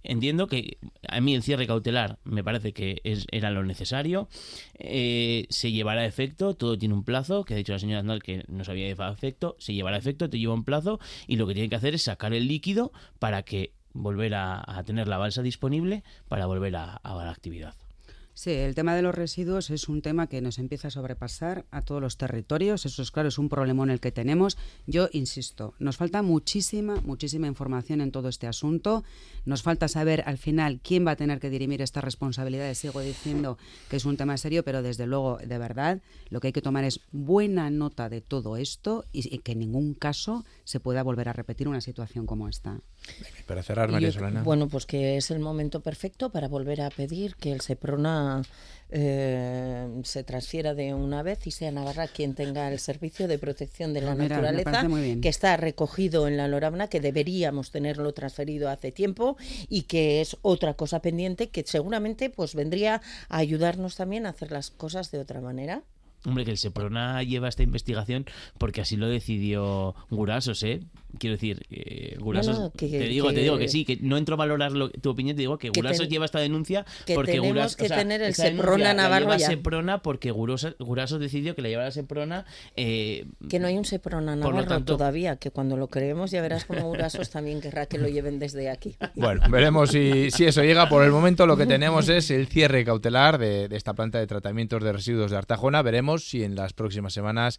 entiendo 0.04 0.48
que 0.48 0.78
a 1.08 1.22
mí 1.22 1.36
el 1.36 1.43
cierre 1.43 1.67
cautelar 1.67 2.19
me 2.24 2.43
parece 2.43 2.74
que 2.74 3.02
es, 3.04 3.26
era 3.32 3.52
lo 3.52 3.63
necesario. 3.63 4.28
Eh, 4.76 5.45
se 5.50 5.72
llevará 5.72 6.02
a 6.02 6.06
efecto, 6.06 6.56
todo 6.56 6.78
tiene 6.78 6.93
un 6.93 7.04
plazo, 7.04 7.43
que 7.43 7.54
ha 7.54 7.58
dicho 7.58 7.74
la 7.74 7.80
señora 7.80 8.00
Aznar 8.00 8.22
que 8.22 8.43
no 8.48 8.63
se 8.63 8.72
había 8.72 8.88
llevado 8.88 9.12
a 9.12 9.13
efecto, 9.13 9.56
se 9.60 9.74
llevará 9.74 9.98
a 9.98 10.00
efecto, 10.00 10.30
te 10.30 10.39
lleva 10.39 10.54
un 10.54 10.63
plazo 10.63 11.00
y 11.28 11.36
lo 11.36 11.48
que 11.48 11.54
tiene 11.54 11.69
que 11.69 11.76
hacer 11.76 11.95
es 11.95 12.04
sacar 12.04 12.34
el 12.34 12.48
líquido 12.48 12.91
para 13.19 13.43
que 13.43 13.74
volver 13.93 14.36
a, 14.36 14.63
a 14.65 14.84
tener 14.84 15.08
la 15.08 15.17
balsa 15.17 15.41
disponible 15.41 16.04
para 16.28 16.45
volver 16.45 16.76
a, 16.76 16.95
a 16.95 17.15
la 17.15 17.32
actividad. 17.32 17.74
Sí, 18.39 18.52
el 18.52 18.73
tema 18.73 18.95
de 18.95 19.02
los 19.02 19.13
residuos 19.13 19.69
es 19.69 19.89
un 19.89 20.02
tema 20.02 20.28
que 20.28 20.39
nos 20.39 20.60
empieza 20.60 20.88
a 20.88 20.91
sobrepasar 20.91 21.65
a 21.71 21.82
todos 21.82 22.02
los 22.02 22.15
territorios. 22.15 22.86
Eso 22.86 23.02
es 23.02 23.12
claro, 23.12 23.28
es 23.28 23.38
un 23.38 23.49
problema 23.49 23.84
en 23.84 23.89
el 23.89 23.99
que 23.99 24.13
tenemos. 24.13 24.58
Yo 24.88 25.10
insisto, 25.12 25.73
nos 25.78 25.97
falta 25.97 26.21
muchísima, 26.21 27.02
muchísima 27.02 27.47
información 27.47 27.99
en 27.99 28.13
todo 28.13 28.30
este 28.30 28.47
asunto. 28.47 29.04
Nos 29.43 29.62
falta 29.62 29.89
saber 29.89 30.23
al 30.25 30.38
final 30.38 30.80
quién 30.82 31.06
va 31.06 31.12
a 31.12 31.15
tener 31.17 31.41
que 31.41 31.49
dirimir 31.49 31.82
estas 31.82 32.02
responsabilidades. 32.02 32.78
Sigo 32.78 33.02
diciendo 33.02 33.58
que 33.89 33.97
es 33.97 34.06
un 34.06 34.15
tema 34.15 34.38
serio, 34.38 34.63
pero 34.63 34.82
desde 34.82 35.06
luego, 35.06 35.38
de 35.45 35.58
verdad, 35.58 36.02
lo 36.30 36.39
que 36.39 36.47
hay 36.47 36.54
que 36.54 36.62
tomar 36.62 36.86
es 36.86 37.02
buena 37.12 37.69
nota 37.69 38.08
de 38.08 38.21
todo 38.21 38.56
esto 38.56 39.04
y, 39.12 39.39
que 39.39 39.52
en 39.52 39.60
ningún 39.60 39.95
caso 39.95 40.45
se 40.63 40.80
pueda 40.80 41.04
volver 41.04 41.28
a 41.28 41.34
repetir 41.34 41.67
una 41.67 41.82
situación 41.82 42.25
como 42.25 42.47
esta. 42.47 42.80
Para 43.45 43.63
cerrar, 43.63 43.89
María 43.89 44.12
Solana. 44.12 44.43
Bueno, 44.43 44.67
pues 44.67 44.85
que 44.85 45.17
es 45.17 45.31
el 45.31 45.39
momento 45.39 45.81
perfecto 45.81 46.29
para 46.29 46.47
volver 46.47 46.81
a 46.81 46.89
pedir 46.89 47.35
que 47.35 47.51
el 47.51 47.62
Seprona 47.62 48.43
eh, 48.91 49.88
se 50.03 50.23
transfiera 50.23 50.73
de 50.73 50.93
una 50.93 51.21
vez 51.21 51.45
y 51.45 51.51
sea 51.51 51.71
Navarra 51.71 52.07
quien 52.07 52.33
tenga 52.33 52.71
el 52.71 52.79
servicio 52.79 53.27
de 53.27 53.38
protección 53.38 53.93
de 53.93 54.01
la 54.01 54.15
mira, 54.15 54.38
naturaleza, 54.38 54.88
que 55.21 55.29
está 55.29 55.57
recogido 55.57 56.27
en 56.27 56.38
la 56.38 56.47
LORABNA, 56.47 56.88
que 56.88 56.99
deberíamos 56.99 57.71
tenerlo 57.71 58.13
transferido 58.13 58.69
hace 58.69 58.91
tiempo 58.91 59.38
y 59.67 59.83
que 59.83 60.21
es 60.21 60.38
otra 60.41 60.73
cosa 60.73 61.01
pendiente 61.01 61.49
que 61.49 61.63
seguramente 61.65 62.29
pues 62.29 62.55
vendría 62.55 63.01
a 63.29 63.38
ayudarnos 63.38 63.95
también 63.95 64.25
a 64.25 64.29
hacer 64.29 64.51
las 64.51 64.71
cosas 64.71 65.12
de 65.12 65.19
otra 65.19 65.41
manera. 65.41 65.83
Hombre, 66.25 66.43
que 66.43 66.51
el 66.51 66.57
Seprona 66.57 67.23
lleva 67.23 67.47
esta 67.47 67.63
investigación 67.63 68.25
porque 68.57 68.81
así 68.81 68.97
lo 68.97 69.07
decidió 69.07 69.95
Gurasos, 70.09 70.63
¿eh? 70.63 70.81
Quiero 71.17 71.36
decir, 71.36 71.65
eh, 71.72 72.15
Gurasos, 72.19 72.60
no, 72.60 72.72
que- 72.72 72.88
te 72.88 73.00
digo, 73.08 73.30
que- 73.30 73.34
te 73.34 73.41
digo 73.41 73.58
que 73.58 73.67
sí, 73.67 73.84
que 73.84 73.98
no 74.02 74.15
entro 74.17 74.36
a 74.36 74.38
valorar 74.38 74.72
lo- 74.72 74.89
tu 74.91 75.10
opinión, 75.10 75.36
te 75.36 75.41
digo 75.41 75.58
que, 75.58 75.72
Que 75.72 75.80
Gurasos 75.80 76.02
ten- 76.02 76.10
lleva 76.12 76.26
esta 76.26 76.39
denuncia 76.39 76.86
que 77.06 77.15
porque 77.15 77.32
tenemos 77.32 77.50
Guras- 77.56 77.76
que 77.76 77.86
o 77.86 77.88
sea, 77.88 77.98
tener 77.98 78.22
el 78.22 78.30
esta 78.30 78.43
Seprona 78.43 78.93
Navarro 78.93 79.26
lleva 79.26 79.38
ya. 79.38 79.48
Seprona 79.48 80.02
porque 80.04 80.30
Gurasos, 80.32 80.76
Gurasos 80.78 81.19
decidió 81.19 81.56
que 81.56 81.63
la 81.63 81.69
llevara 81.69 81.89
Seprona 81.91 82.45
eh, 82.76 83.26
Que 83.50 83.58
no 83.60 83.67
hay 83.67 83.78
un 83.78 83.86
Seprona 83.86 84.36
Navarro 84.36 84.65
tanto- 84.67 84.98
todavía, 84.98 85.38
que 85.38 85.50
cuando 85.50 85.78
lo 85.78 85.88
creemos 85.88 86.30
ya 86.32 86.41
verás 86.43 86.65
como 86.65 86.89
Urasos 86.91 87.30
también 87.32 87.60
querrá 87.60 87.88
que 87.88 87.98
lo 87.98 88.08
lleven 88.08 88.38
desde 88.38 88.69
aquí. 88.69 88.95
Bueno, 89.15 89.41
veremos 89.50 89.89
si, 89.89 90.30
si 90.32 90.45
eso 90.45 90.63
llega. 90.63 90.89
Por 90.89 91.04
el 91.04 91.12
momento 91.12 91.48
lo 91.48 91.58
que 91.58 91.65
tenemos 91.65 92.08
es 92.10 92.30
el 92.32 92.48
cierre 92.48 92.86
cautelar 92.86 93.38
de, 93.39 93.67
de 93.67 93.76
esta 93.78 93.93
planta 93.95 94.19
de 94.19 94.28
tratamientos 94.28 94.84
de 94.84 94.91
residuos 94.93 95.32
de 95.32 95.38
Artajona. 95.38 95.82
Veremos 95.82 96.30
si 96.30 96.43
en 96.43 96.56
las 96.56 96.74
próximas 96.74 97.13
semanas 97.13 97.58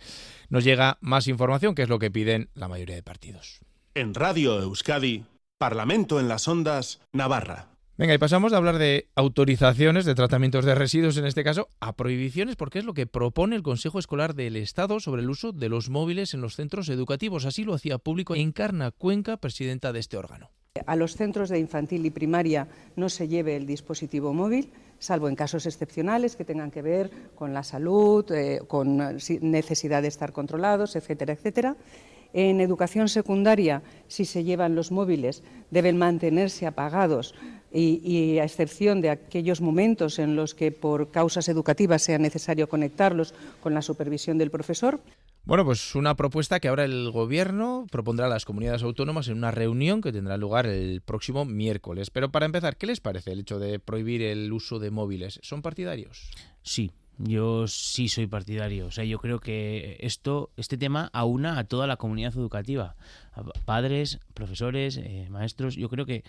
nos 0.49 0.63
llega 0.65 0.99
más 1.01 1.27
información, 1.27 1.75
que 1.75 1.83
es 1.83 1.89
lo 1.89 1.99
que 1.99 2.11
piden 2.11 2.49
la 2.55 2.69
mayoría 2.69 2.95
de 2.95 3.03
partidos. 3.03 3.50
En 3.95 4.15
Radio 4.15 4.61
Euskadi, 4.61 5.25
Parlamento 5.59 6.21
en 6.21 6.29
las 6.29 6.47
Ondas, 6.47 7.01
Navarra. 7.13 7.67
Venga, 7.99 8.15
y 8.15 8.19
pasamos 8.19 8.53
de 8.53 8.57
hablar 8.57 8.79
de 8.79 9.09
autorizaciones 9.17 10.05
de 10.05 10.15
tratamientos 10.15 10.65
de 10.65 10.77
residuos, 10.77 11.17
en 11.17 11.27
este 11.27 11.43
caso, 11.43 11.69
a 11.81 11.97
prohibiciones, 11.97 12.55
porque 12.55 12.79
es 12.79 12.85
lo 12.85 12.95
que 12.95 13.07
propone 13.09 13.57
el 13.57 13.63
Consejo 13.63 13.99
Escolar 13.99 14.35
del 14.35 14.55
Estado 14.57 15.01
sobre 15.01 15.23
el 15.23 15.29
uso 15.29 15.53
de 15.53 15.69
los 15.69 15.91
móviles 15.91 16.33
en 16.35 16.41
los 16.41 16.55
centros 16.55 16.89
educativos. 16.89 17.45
Así 17.45 17.65
lo 17.65 17.75
hacía 17.75 17.99
público 17.99 18.37
Encarna 18.37 18.93
Cuenca, 18.93 19.37
presidenta 19.39 19.93
de 19.93 19.99
este 19.99 20.17
órgano. 20.17 20.51
A 20.87 20.95
los 20.95 21.15
centros 21.17 21.49
de 21.49 21.59
infantil 21.59 22.07
y 22.07 22.11
primaria 22.11 22.69
no 22.95 23.09
se 23.09 23.27
lleve 23.27 23.57
el 23.57 23.67
dispositivo 23.67 24.33
móvil, 24.33 24.71
salvo 25.01 25.29
en 25.29 25.35
casos 25.35 25.67
excepcionales 25.67 26.37
que 26.37 26.45
tengan 26.45 26.71
que 26.71 26.81
ver 26.81 27.11
con 27.35 27.53
la 27.53 27.65
salud, 27.65 28.25
eh, 28.31 28.61
con 28.69 29.01
eh, 29.01 29.21
si- 29.21 29.41
necesidad 29.41 30.01
de 30.01 30.09
estar 30.09 30.33
controlados, 30.33 30.95
etcétera, 30.95 31.33
etcétera. 31.33 31.77
En 32.33 32.61
educación 32.61 33.09
secundaria, 33.09 33.83
si 34.09 34.25
se 34.25 34.45
llevan 34.45 34.75
los 34.75 34.91
móviles, 34.91 35.43
deben 35.71 35.99
mantenerse 35.99 36.67
apagados 36.67 37.35
y, 37.73 38.01
y 38.05 38.39
a 38.39 38.45
excepción 38.45 39.01
de 39.01 39.11
aquellos 39.11 39.61
momentos 39.61 40.19
en 40.19 40.37
los 40.37 40.55
que 40.55 40.73
por 40.73 41.11
causas 41.11 41.49
educativas 41.49 42.03
sea 42.03 42.19
necesario 42.19 42.69
conectarlos 42.69 43.35
con 43.63 43.75
la 43.75 43.83
supervisión 43.83 44.39
del 44.39 44.51
profesor. 44.51 45.01
Bueno, 45.45 45.65
pues 45.65 45.95
una 45.95 46.15
propuesta 46.17 46.61
que 46.61 46.69
ahora 46.69 46.85
el 46.85 47.11
Gobierno 47.11 47.87
propondrá 47.91 48.27
a 48.27 48.29
las 48.29 48.45
comunidades 48.45 48.83
autónomas 48.83 49.29
en 49.29 49.39
una 49.39 49.51
reunión 49.51 50.03
que 50.03 50.13
tendrá 50.13 50.37
lugar 50.37 50.67
el 50.67 51.01
próximo 51.01 51.45
miércoles. 51.45 52.11
Pero 52.11 52.31
para 52.31 52.47
empezar, 52.47 52.77
¿qué 52.77 52.87
les 52.87 53.01
parece 53.01 53.33
el 53.33 53.41
hecho 53.41 53.59
de 53.59 53.79
prohibir 53.79 54.23
el 54.23 54.53
uso 54.53 54.79
de 54.79 54.91
móviles? 54.91 55.41
¿Son 55.43 55.63
partidarios? 55.63 56.31
Sí, 56.63 56.93
yo 57.23 57.67
sí 57.69 58.09
soy 58.09 58.27
partidario. 58.27 58.87
O 58.87 58.91
sea, 58.91 59.05
yo 59.05 59.19
creo 59.19 59.41
que 59.41 59.99
esto, 60.01 60.51
este 60.57 60.77
tema 60.77 61.11
aúna 61.13 61.59
a 61.59 61.65
toda 61.65 61.87
la 61.87 61.97
comunidad 61.97 62.33
educativa, 62.35 62.97
padres, 63.65 64.21
profesores, 64.35 64.97
eh, 64.97 65.27
maestros. 65.31 65.77
Yo 65.77 65.89
creo 65.89 66.07
que 66.07 66.25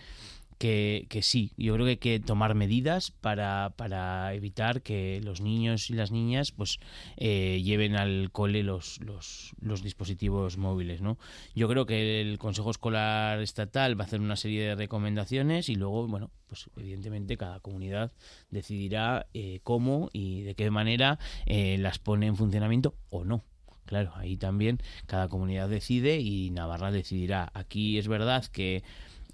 que, 0.58 1.06
que, 1.08 1.22
sí, 1.22 1.52
yo 1.56 1.74
creo 1.74 1.86
que 1.86 1.90
hay 1.90 1.96
que 1.96 2.20
tomar 2.20 2.54
medidas 2.54 3.10
para, 3.10 3.74
para 3.76 4.32
evitar 4.34 4.82
que 4.82 5.20
los 5.22 5.40
niños 5.40 5.90
y 5.90 5.94
las 5.94 6.10
niñas 6.10 6.52
pues 6.52 6.78
eh, 7.16 7.60
lleven 7.64 7.96
al 7.96 8.30
cole 8.32 8.62
los, 8.62 9.00
los, 9.00 9.52
los, 9.60 9.82
dispositivos 9.82 10.56
móviles. 10.56 11.00
¿no? 11.00 11.18
Yo 11.54 11.68
creo 11.68 11.86
que 11.86 12.20
el 12.20 12.38
Consejo 12.38 12.70
Escolar 12.70 13.40
Estatal 13.40 13.98
va 13.98 14.04
a 14.04 14.06
hacer 14.06 14.20
una 14.20 14.36
serie 14.36 14.62
de 14.64 14.74
recomendaciones 14.74 15.68
y 15.68 15.74
luego, 15.74 16.06
bueno, 16.06 16.30
pues 16.46 16.70
evidentemente 16.76 17.36
cada 17.36 17.60
comunidad 17.60 18.12
decidirá 18.50 19.26
eh, 19.34 19.60
cómo 19.64 20.10
y 20.12 20.42
de 20.42 20.54
qué 20.54 20.70
manera 20.70 21.18
eh, 21.46 21.78
las 21.78 21.98
pone 21.98 22.26
en 22.26 22.36
funcionamiento 22.36 22.94
o 23.10 23.24
no. 23.24 23.44
Claro, 23.86 24.12
ahí 24.16 24.36
también 24.36 24.78
cada 25.06 25.28
comunidad 25.28 25.68
decide 25.68 26.20
y 26.20 26.50
Navarra 26.50 26.90
decidirá. 26.90 27.50
Aquí 27.52 27.98
es 27.98 28.08
verdad 28.08 28.44
que 28.46 28.82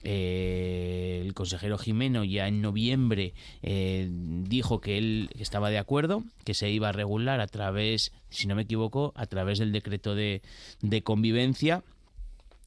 eh, 0.04 1.22
el 1.24 1.34
consejero 1.34 1.76
Jimeno 1.76 2.24
ya 2.24 2.46
en 2.46 2.62
noviembre 2.62 3.34
eh, 3.62 4.08
dijo 4.10 4.80
que 4.80 4.96
él 4.96 5.30
estaba 5.38 5.70
de 5.70 5.78
acuerdo, 5.78 6.24
que 6.44 6.54
se 6.54 6.70
iba 6.70 6.90
a 6.90 6.92
regular 6.92 7.40
a 7.40 7.46
través, 7.46 8.12
si 8.30 8.46
no 8.46 8.54
me 8.54 8.62
equivoco, 8.62 9.12
a 9.16 9.26
través 9.26 9.58
del 9.58 9.72
decreto 9.72 10.14
de, 10.14 10.42
convivencia. 11.02 11.82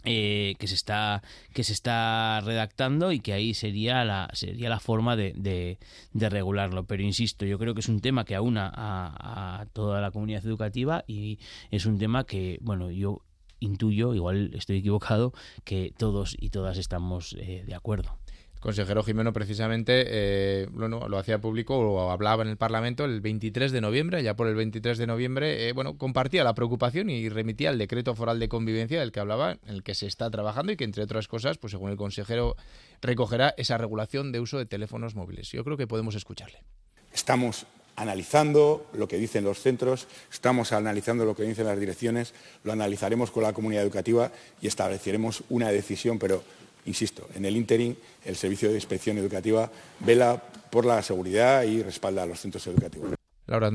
Eh, 0.03 0.55
que 0.57 0.65
se 0.65 0.73
está 0.73 1.21
que 1.53 1.63
se 1.63 1.73
está 1.73 2.41
redactando 2.41 3.11
y 3.11 3.19
que 3.19 3.33
ahí 3.33 3.53
sería 3.53 4.03
la 4.03 4.31
sería 4.33 4.67
la 4.67 4.79
forma 4.79 5.15
de, 5.15 5.31
de, 5.35 6.29
regularlo 6.29 6.85
pero 6.85 7.03
insisto 7.03 7.45
yo 7.45 7.59
creo 7.59 7.75
que 7.75 7.81
es 7.81 7.87
un 7.87 7.99
tema 7.99 8.25
que 8.25 8.33
aúna 8.33 8.65
a, 8.73 9.59
a, 9.61 9.65
toda 9.67 10.01
la 10.01 10.09
comunidad 10.09 10.43
educativa 10.43 11.03
y 11.05 11.37
es 11.69 11.85
un 11.85 11.99
tema 11.99 12.23
que 12.23 12.57
bueno 12.63 12.89
yo 12.89 13.21
intuyo, 13.61 14.13
igual 14.13 14.51
estoy 14.53 14.79
equivocado, 14.79 15.31
que 15.63 15.93
todos 15.97 16.35
y 16.37 16.49
todas 16.49 16.77
estamos 16.77 17.37
eh, 17.39 17.63
de 17.65 17.73
acuerdo 17.73 18.17
consejero 18.61 19.03
Jimeno 19.03 19.33
precisamente 19.33 20.03
eh, 20.07 20.67
bueno, 20.71 21.09
lo 21.09 21.17
hacía 21.17 21.41
público 21.41 21.77
o 21.77 22.11
hablaba 22.11 22.43
en 22.43 22.49
el 22.49 22.57
Parlamento 22.57 23.03
el 23.03 23.19
23 23.19 23.71
de 23.71 23.81
noviembre, 23.81 24.23
ya 24.23 24.35
por 24.35 24.47
el 24.47 24.55
23 24.55 24.97
de 24.97 25.07
noviembre, 25.07 25.67
eh, 25.67 25.73
bueno, 25.73 25.97
compartía 25.97 26.43
la 26.43 26.53
preocupación 26.53 27.09
y 27.09 27.27
remitía 27.27 27.71
el 27.71 27.79
decreto 27.79 28.15
foral 28.15 28.39
de 28.39 28.47
convivencia 28.47 28.99
del 28.99 29.11
que 29.11 29.19
hablaba, 29.19 29.53
en 29.65 29.73
el 29.73 29.83
que 29.83 29.95
se 29.95 30.05
está 30.05 30.29
trabajando 30.29 30.71
y 30.71 30.77
que 30.77 30.83
entre 30.83 31.03
otras 31.03 31.27
cosas, 31.27 31.57
pues 31.57 31.71
según 31.71 31.89
el 31.89 31.97
consejero, 31.97 32.55
recogerá 33.01 33.53
esa 33.57 33.77
regulación 33.79 34.31
de 34.31 34.39
uso 34.39 34.59
de 34.59 34.67
teléfonos 34.67 35.15
móviles. 35.15 35.51
Yo 35.51 35.63
creo 35.63 35.75
que 35.75 35.87
podemos 35.87 36.13
escucharle. 36.13 36.63
Estamos 37.11 37.65
analizando 37.95 38.85
lo 38.93 39.07
que 39.07 39.17
dicen 39.17 39.43
los 39.43 39.59
centros, 39.59 40.07
estamos 40.31 40.71
analizando 40.71 41.25
lo 41.25 41.35
que 41.35 41.43
dicen 41.43 41.65
las 41.65 41.79
direcciones, 41.79 42.33
lo 42.63 42.71
analizaremos 42.71 43.31
con 43.31 43.43
la 43.43 43.53
comunidad 43.53 43.83
educativa 43.83 44.31
y 44.61 44.67
estableceremos 44.67 45.43
una 45.49 45.69
decisión, 45.69 46.19
pero 46.19 46.43
insisto, 46.85 47.27
en 47.35 47.45
el 47.45 47.57
interim 47.57 47.95
el 48.25 48.35
Servicio 48.35 48.69
de 48.69 48.75
Inspección 48.75 49.17
Educativa 49.17 49.69
vela 49.99 50.41
por 50.69 50.85
la 50.85 51.01
seguridad 51.03 51.63
y 51.63 51.83
respalda 51.83 52.23
a 52.23 52.25
los 52.25 52.39
centros 52.39 52.65
educativos. 52.67 53.13
Laura 53.47 53.71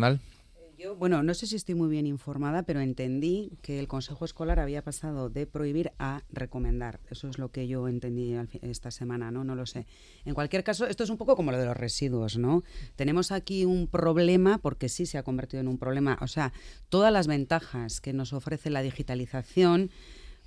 Aznal 0.78 0.96
bueno, 0.98 1.22
no 1.22 1.34
sé 1.34 1.46
si 1.46 1.56
estoy 1.56 1.74
muy 1.74 1.88
bien 1.88 2.06
informada, 2.06 2.62
pero 2.62 2.80
entendí 2.80 3.52
que 3.62 3.78
el 3.78 3.88
Consejo 3.88 4.24
Escolar 4.24 4.60
había 4.60 4.82
pasado 4.82 5.28
de 5.30 5.46
prohibir 5.46 5.92
a 5.98 6.22
recomendar. 6.30 7.00
Eso 7.10 7.28
es 7.28 7.38
lo 7.38 7.50
que 7.50 7.66
yo 7.66 7.88
entendí 7.88 8.34
esta 8.62 8.90
semana, 8.90 9.30
¿no? 9.30 9.44
No 9.44 9.54
lo 9.54 9.66
sé. 9.66 9.86
En 10.24 10.34
cualquier 10.34 10.64
caso, 10.64 10.86
esto 10.86 11.04
es 11.04 11.10
un 11.10 11.16
poco 11.16 11.36
como 11.36 11.50
lo 11.50 11.58
de 11.58 11.66
los 11.66 11.76
residuos, 11.76 12.36
¿no? 12.38 12.62
Tenemos 12.94 13.32
aquí 13.32 13.64
un 13.64 13.86
problema, 13.86 14.58
porque 14.58 14.88
sí 14.88 15.06
se 15.06 15.18
ha 15.18 15.22
convertido 15.22 15.60
en 15.60 15.68
un 15.68 15.78
problema. 15.78 16.18
O 16.20 16.28
sea, 16.28 16.52
todas 16.88 17.12
las 17.12 17.26
ventajas 17.26 18.00
que 18.00 18.12
nos 18.12 18.32
ofrece 18.32 18.70
la 18.70 18.82
digitalización, 18.82 19.90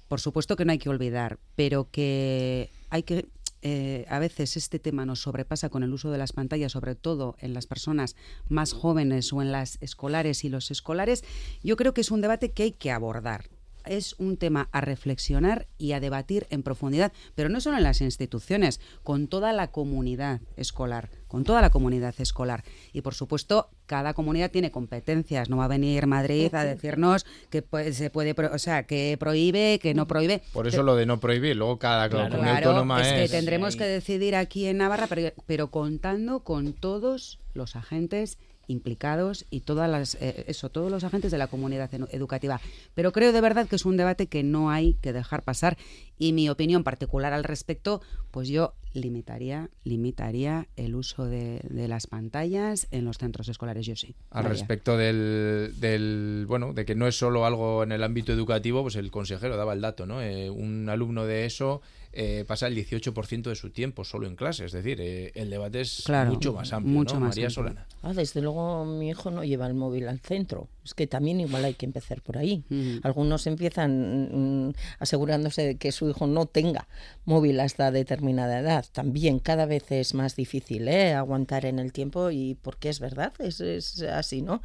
por 0.07 0.19
supuesto 0.19 0.55
que 0.55 0.65
no 0.65 0.71
hay 0.71 0.79
que 0.79 0.89
olvidar, 0.89 1.39
pero 1.55 1.89
que 1.91 2.71
hay 2.89 3.03
que 3.03 3.27
eh, 3.61 4.05
a 4.09 4.19
veces 4.19 4.57
este 4.57 4.79
tema 4.79 5.05
nos 5.05 5.21
sobrepasa 5.21 5.69
con 5.69 5.83
el 5.83 5.93
uso 5.93 6.11
de 6.11 6.17
las 6.17 6.33
pantallas, 6.33 6.71
sobre 6.71 6.95
todo 6.95 7.35
en 7.39 7.53
las 7.53 7.67
personas 7.67 8.15
más 8.47 8.73
jóvenes 8.73 9.33
o 9.33 9.41
en 9.41 9.51
las 9.51 9.77
escolares 9.81 10.43
y 10.43 10.49
los 10.49 10.71
escolares, 10.71 11.23
yo 11.63 11.75
creo 11.75 11.93
que 11.93 12.01
es 12.01 12.11
un 12.11 12.21
debate 12.21 12.51
que 12.51 12.63
hay 12.63 12.71
que 12.71 12.91
abordar 12.91 13.49
es 13.89 14.15
un 14.19 14.37
tema 14.37 14.69
a 14.71 14.81
reflexionar 14.81 15.67
y 15.77 15.91
a 15.91 15.99
debatir 15.99 16.47
en 16.49 16.63
profundidad, 16.63 17.11
pero 17.35 17.49
no 17.49 17.59
solo 17.59 17.77
en 17.77 17.83
las 17.83 18.01
instituciones, 18.01 18.79
con 19.03 19.27
toda 19.27 19.51
la 19.51 19.71
comunidad 19.71 20.41
escolar, 20.55 21.09
con 21.27 21.43
toda 21.43 21.61
la 21.61 21.71
comunidad 21.71 22.13
escolar. 22.19 22.63
Y 22.93 23.01
por 23.01 23.15
supuesto, 23.15 23.69
cada 23.87 24.13
comunidad 24.13 24.51
tiene 24.51 24.71
competencias, 24.71 25.49
no 25.49 25.57
va 25.57 25.65
a 25.65 25.69
venir 25.69 26.07
Madrid 26.07 26.53
a 26.53 26.63
decirnos 26.63 27.25
que 27.49 27.63
se 27.91 28.09
puede, 28.09 28.35
o 28.47 28.59
sea, 28.59 28.83
que 28.83 29.17
prohíbe, 29.19 29.79
que 29.79 29.93
no 29.93 30.07
prohíbe. 30.07 30.43
Por 30.53 30.67
eso 30.67 30.83
lo 30.83 30.95
de 30.95 31.05
no 31.05 31.19
prohibir, 31.19 31.55
luego 31.55 31.79
cada 31.79 32.09
comunidad 32.09 32.57
autónoma 32.57 33.01
es, 33.01 33.31
que 33.31 33.37
tendremos 33.37 33.75
que 33.75 33.85
decidir 33.85 34.35
aquí 34.35 34.67
en 34.67 34.77
Navarra, 34.77 35.07
pero 35.45 35.71
contando 35.71 36.41
con 36.41 36.73
todos 36.73 37.39
los 37.53 37.75
agentes 37.75 38.37
implicados 38.69 39.45
y 39.49 39.61
todas 39.61 39.89
las, 39.89 40.15
eh, 40.21 40.45
eso, 40.47 40.69
todos 40.69 40.91
los 40.91 41.03
agentes 41.03 41.31
de 41.31 41.37
la 41.37 41.47
comunidad 41.47 41.89
educativa. 42.11 42.61
Pero 42.93 43.11
creo 43.11 43.33
de 43.33 43.41
verdad 43.41 43.67
que 43.67 43.75
es 43.75 43.85
un 43.85 43.97
debate 43.97 44.27
que 44.27 44.43
no 44.43 44.69
hay 44.69 44.93
que 44.95 45.11
dejar 45.11 45.43
pasar 45.43 45.77
y 46.17 46.33
mi 46.33 46.49
opinión 46.49 46.83
particular 46.83 47.33
al 47.33 47.43
respecto, 47.43 48.01
pues 48.31 48.47
yo 48.47 48.73
limitaría, 48.93 49.69
limitaría 49.83 50.67
el 50.75 50.95
uso 50.95 51.25
de, 51.25 51.61
las 51.87 52.07
pantallas 52.07 52.87
en 52.91 53.05
los 53.05 53.17
centros 53.17 53.49
escolares, 53.49 53.85
yo 53.85 53.95
sí. 53.95 54.15
Al 54.29 54.45
respecto 54.45 54.97
del, 54.97 55.73
del, 55.77 56.45
bueno, 56.47 56.73
de 56.73 56.85
que 56.85 56.95
no 56.95 57.07
es 57.07 57.17
solo 57.17 57.45
algo 57.45 57.83
en 57.83 57.91
el 57.91 58.03
ámbito 58.03 58.33
educativo, 58.33 58.83
pues 58.83 58.95
el 58.95 59.11
consejero 59.11 59.57
daba 59.57 59.73
el 59.73 59.81
dato, 59.81 60.05
¿no? 60.05 60.21
Eh, 60.21 60.49
un 60.49 60.89
alumno 60.89 61.25
de 61.25 61.45
eso 61.45 61.81
eh, 62.11 62.43
pasa 62.47 62.67
el 62.67 62.75
18% 62.75 63.43
de 63.43 63.55
su 63.55 63.69
tiempo 63.69 64.03
solo 64.03 64.27
en 64.27 64.35
clase. 64.35 64.65
Es 64.65 64.71
decir, 64.71 64.99
eh, 64.99 65.31
el 65.35 65.49
debate 65.49 65.81
es 65.81 66.03
mucho 66.27 66.53
más 66.53 66.73
amplio. 66.73 66.93
Mucho 66.93 67.19
más 67.19 67.35
María 67.35 67.49
Solana. 67.49 67.85
Ah, 68.01 68.13
desde 68.13 68.41
luego, 68.41 68.85
mi 68.85 69.09
hijo 69.09 69.29
no 69.29 69.43
lleva 69.43 69.67
el 69.67 69.73
móvil 69.73 70.07
al 70.07 70.19
centro. 70.19 70.69
Es 70.83 70.93
que 70.95 71.05
también 71.05 71.39
igual 71.39 71.65
hay 71.65 71.75
que 71.75 71.85
empezar 71.85 72.21
por 72.21 72.37
ahí. 72.37 72.63
Algunos 73.03 73.45
empiezan 73.45 74.69
mm, 74.69 74.73
asegurándose 74.97 75.61
de 75.61 75.75
que 75.75 75.91
su 75.91 76.09
hijo 76.09 76.25
no 76.25 76.47
tenga 76.47 76.87
móvil 77.25 77.59
hasta 77.59 77.91
determinada 77.91 78.59
edad. 78.59 78.85
También 78.91 79.37
cada 79.37 79.67
vez 79.67 79.91
es 79.91 80.15
más 80.15 80.35
difícil 80.35 80.87
¿eh? 80.87 81.13
aguantar 81.13 81.65
en 81.65 81.77
el 81.77 81.91
tiempo 81.93 82.31
y 82.31 82.57
porque 82.61 82.89
es 82.89 82.99
verdad, 82.99 83.33
es, 83.37 83.61
es 83.61 84.01
así, 84.01 84.41
¿no? 84.41 84.63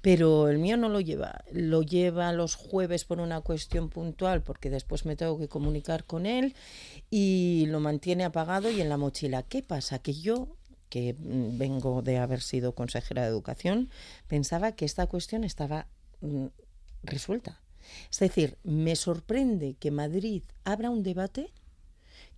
Pero 0.00 0.48
el 0.48 0.58
mío 0.58 0.78
no 0.78 0.88
lo 0.88 1.00
lleva. 1.00 1.44
Lo 1.52 1.82
lleva 1.82 2.32
los 2.32 2.54
jueves 2.54 3.04
por 3.04 3.20
una 3.20 3.42
cuestión 3.42 3.90
puntual 3.90 4.42
porque 4.42 4.70
después 4.70 5.04
me 5.04 5.16
tengo 5.16 5.38
que 5.38 5.48
comunicar 5.48 6.04
con 6.04 6.24
él 6.24 6.54
y 7.10 7.64
lo 7.68 7.80
mantiene 7.80 8.24
apagado 8.24 8.70
y 8.70 8.80
en 8.80 8.88
la 8.88 8.96
mochila. 8.96 9.42
¿Qué 9.42 9.62
pasa? 9.62 9.98
Que 9.98 10.14
yo 10.14 10.48
que 10.88 11.14
mm, 11.14 11.58
vengo 11.58 12.02
de 12.02 12.18
haber 12.18 12.40
sido 12.40 12.74
consejera 12.74 13.22
de 13.22 13.28
educación, 13.28 13.90
pensaba 14.28 14.72
que 14.72 14.84
esta 14.84 15.06
cuestión 15.06 15.44
estaba 15.44 15.86
mm, 16.20 16.46
resuelta. 17.02 17.60
Es 18.10 18.18
decir, 18.18 18.58
me 18.64 18.96
sorprende 18.96 19.74
que 19.74 19.90
Madrid 19.90 20.42
abra 20.64 20.90
un 20.90 21.02
debate 21.02 21.52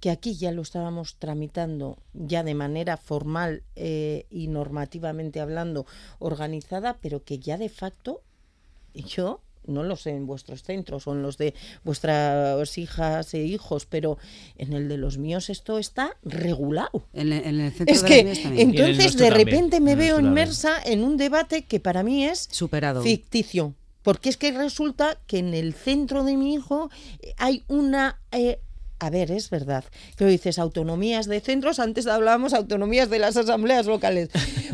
que 0.00 0.10
aquí 0.10 0.36
ya 0.36 0.52
lo 0.52 0.62
estábamos 0.62 1.16
tramitando 1.18 1.98
ya 2.12 2.42
de 2.44 2.54
manera 2.54 2.96
formal 2.96 3.64
eh, 3.74 4.26
y 4.30 4.46
normativamente 4.48 5.40
hablando 5.40 5.86
organizada, 6.18 6.98
pero 7.00 7.24
que 7.24 7.38
ya 7.38 7.58
de 7.58 7.68
facto 7.68 8.22
yo 8.94 9.40
no 9.68 9.82
lo 9.82 9.96
sé 9.96 10.10
en 10.10 10.26
vuestros 10.26 10.62
centros 10.62 11.06
o 11.06 11.12
en 11.12 11.22
los 11.22 11.38
de 11.38 11.54
vuestras 11.84 12.78
hijas 12.78 13.34
e 13.34 13.44
hijos, 13.44 13.86
pero 13.86 14.18
en 14.56 14.72
el 14.72 14.88
de 14.88 14.96
los 14.96 15.18
míos 15.18 15.50
esto 15.50 15.78
está 15.78 16.16
regulado. 16.22 17.04
En, 17.12 17.32
el 17.32 17.72
centro 17.72 17.94
es 17.94 18.02
que 18.02 18.20
entonces 18.56 19.16
de 19.16 19.30
repente 19.30 19.80
me 19.80 19.94
veo 19.94 20.18
inmersa 20.18 20.80
en 20.84 21.04
un 21.04 21.16
debate 21.16 21.62
que 21.62 21.80
para 21.80 22.02
mí 22.02 22.24
es 22.24 22.48
superado 22.50 23.02
ficticio. 23.02 23.74
Porque 24.02 24.30
es 24.30 24.38
que 24.38 24.52
resulta 24.52 25.18
que 25.26 25.38
en 25.38 25.52
el 25.52 25.74
centro 25.74 26.24
de 26.24 26.36
mi 26.36 26.54
hijo 26.54 26.88
hay 27.36 27.64
una 27.68 28.18
eh, 28.32 28.58
a 28.98 29.10
ver, 29.10 29.30
es 29.30 29.50
verdad. 29.50 29.84
Que 30.16 30.26
dices 30.26 30.58
autonomías 30.58 31.26
de 31.26 31.40
centros, 31.40 31.78
antes 31.78 32.06
hablábamos 32.06 32.52
autonomías 32.52 33.10
de 33.10 33.18
las 33.18 33.36
asambleas 33.36 33.86
locales. 33.86 34.30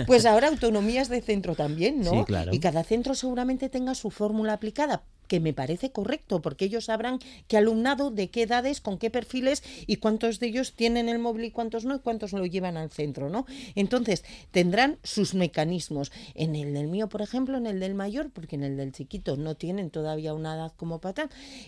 Pues 0.07 0.27
ahora 0.27 0.49
autonomías 0.49 1.09
de 1.09 1.21
centro 1.21 1.55
también, 1.55 2.01
¿no? 2.01 2.11
Sí, 2.11 2.25
claro. 2.25 2.53
Y 2.55 2.61
cada 2.61 2.85
centro 2.85 3.15
seguramente 3.15 3.69
tenga 3.69 3.95
su 3.95 4.11
fórmula 4.11 4.55
aplicada 4.55 5.03
que 5.27 5.41
me 5.41 5.55
parece 5.55 5.91
correcto, 5.91 6.43
porque 6.43 6.67
ellos 6.67 6.87
sabrán 6.87 7.19
qué 7.49 7.57
alumnado, 7.57 8.11
de 8.11 8.29
qué 8.29 8.43
edades, 8.43 8.81
con 8.81 8.99
qué 8.99 9.11
perfiles 9.11 9.63
y 9.87 9.97
cuántos 9.97 10.41
de 10.41 10.49
ellos 10.49 10.75
tienen 10.75 11.09
el 11.09 11.19
móvil 11.19 11.47
y 11.47 11.51
cuántos 11.51 11.85
no, 11.85 11.97
y 11.97 12.01
cuántos 12.01 12.33
lo 12.33 12.45
llevan 12.45 12.77
al 12.77 12.91
centro, 12.91 13.31
¿no? 13.31 13.47
Entonces, 13.75 14.25
tendrán 14.51 14.99
sus 15.03 15.35
mecanismos. 15.35 16.13
En 16.35 16.55
el 16.55 16.75
del 16.75 16.89
mío, 16.89 17.09
por 17.09 17.23
ejemplo, 17.23 17.57
en 17.57 17.67
el 17.67 17.81
del 17.81 17.95
mayor, 17.95 18.31
porque 18.31 18.57
en 18.57 18.65
el 18.65 18.77
del 18.77 18.93
chiquito 18.93 19.37
no 19.37 19.55
tienen 19.55 19.91
todavía 19.91 20.35
una 20.35 20.55
edad 20.55 20.73
como 20.77 21.01
para 21.01 21.15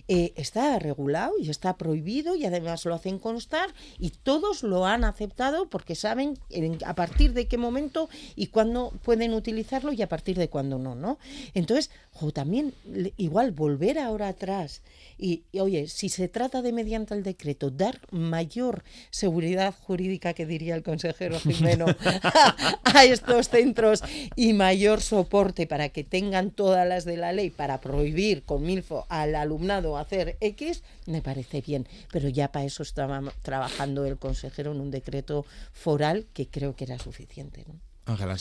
eh, 0.08 0.32
está 0.36 0.78
regulado 0.78 1.34
y 1.38 1.50
está 1.50 1.76
prohibido 1.76 2.34
y 2.34 2.44
además 2.44 2.84
lo 2.84 2.94
hacen 2.94 3.18
constar 3.18 3.70
y 3.98 4.10
todos 4.10 4.62
lo 4.62 4.86
han 4.86 5.04
aceptado 5.04 5.68
porque 5.68 5.94
saben 5.94 6.38
a 6.84 6.94
partir 6.94 7.32
de 7.32 7.46
qué 7.46 7.58
momento 7.58 8.08
y 8.34 8.48
cuándo 8.48 8.92
pueden 9.02 9.34
utilizarlo 9.34 9.92
y 9.92 10.02
a 10.02 10.08
partir 10.08 10.36
de 10.36 10.48
cuándo 10.48 10.78
no, 10.78 10.94
¿no? 10.94 11.18
Entonces, 11.54 11.90
jo, 12.16 12.32
también 12.32 12.72
igual 13.16 13.52
volver 13.52 13.98
ahora 13.98 14.28
atrás 14.28 14.82
y, 15.18 15.44
oye, 15.58 15.88
si 15.88 16.08
se 16.08 16.28
trata 16.28 16.60
de 16.62 16.72
mediante 16.72 17.14
el 17.14 17.22
decreto 17.22 17.70
dar 17.70 18.00
mayor 18.10 18.84
seguridad 19.10 19.74
jurídica, 19.74 20.34
que 20.34 20.46
diría 20.46 20.74
el 20.74 20.82
consejero 20.82 21.38
Jimeno, 21.40 21.86
a, 22.84 23.04
estos 23.04 23.48
centros 23.48 24.02
y 24.34 24.52
mayor 24.52 25.00
soporte 25.00 25.66
para 25.66 25.88
que 25.88 26.04
tengan 26.04 26.50
todas 26.50 26.86
las 26.86 27.04
de 27.04 27.16
la 27.16 27.32
ley 27.32 27.50
para 27.50 27.80
prohibir 27.80 28.42
con 28.44 28.62
Milfo 28.62 29.06
al 29.08 29.34
alumnado 29.34 29.96
hacer 29.96 30.36
X, 30.40 30.82
me 31.06 31.22
parece 31.22 31.60
bien. 31.60 31.86
Pero 32.12 32.28
ya 32.28 32.52
para 32.52 32.66
eso 32.66 32.82
estaba 32.82 33.22
trabajando 33.42 34.04
el 34.04 34.18
consejero 34.18 34.72
en 34.72 34.80
un 34.80 34.90
decreto 34.90 35.46
foral 35.72 36.26
que 36.34 36.46
creo 36.46 36.76
que 36.76 36.84
era 36.84 36.98
suficiente. 36.98 37.64
¿no? 37.66 37.74
Ángela 38.06 38.36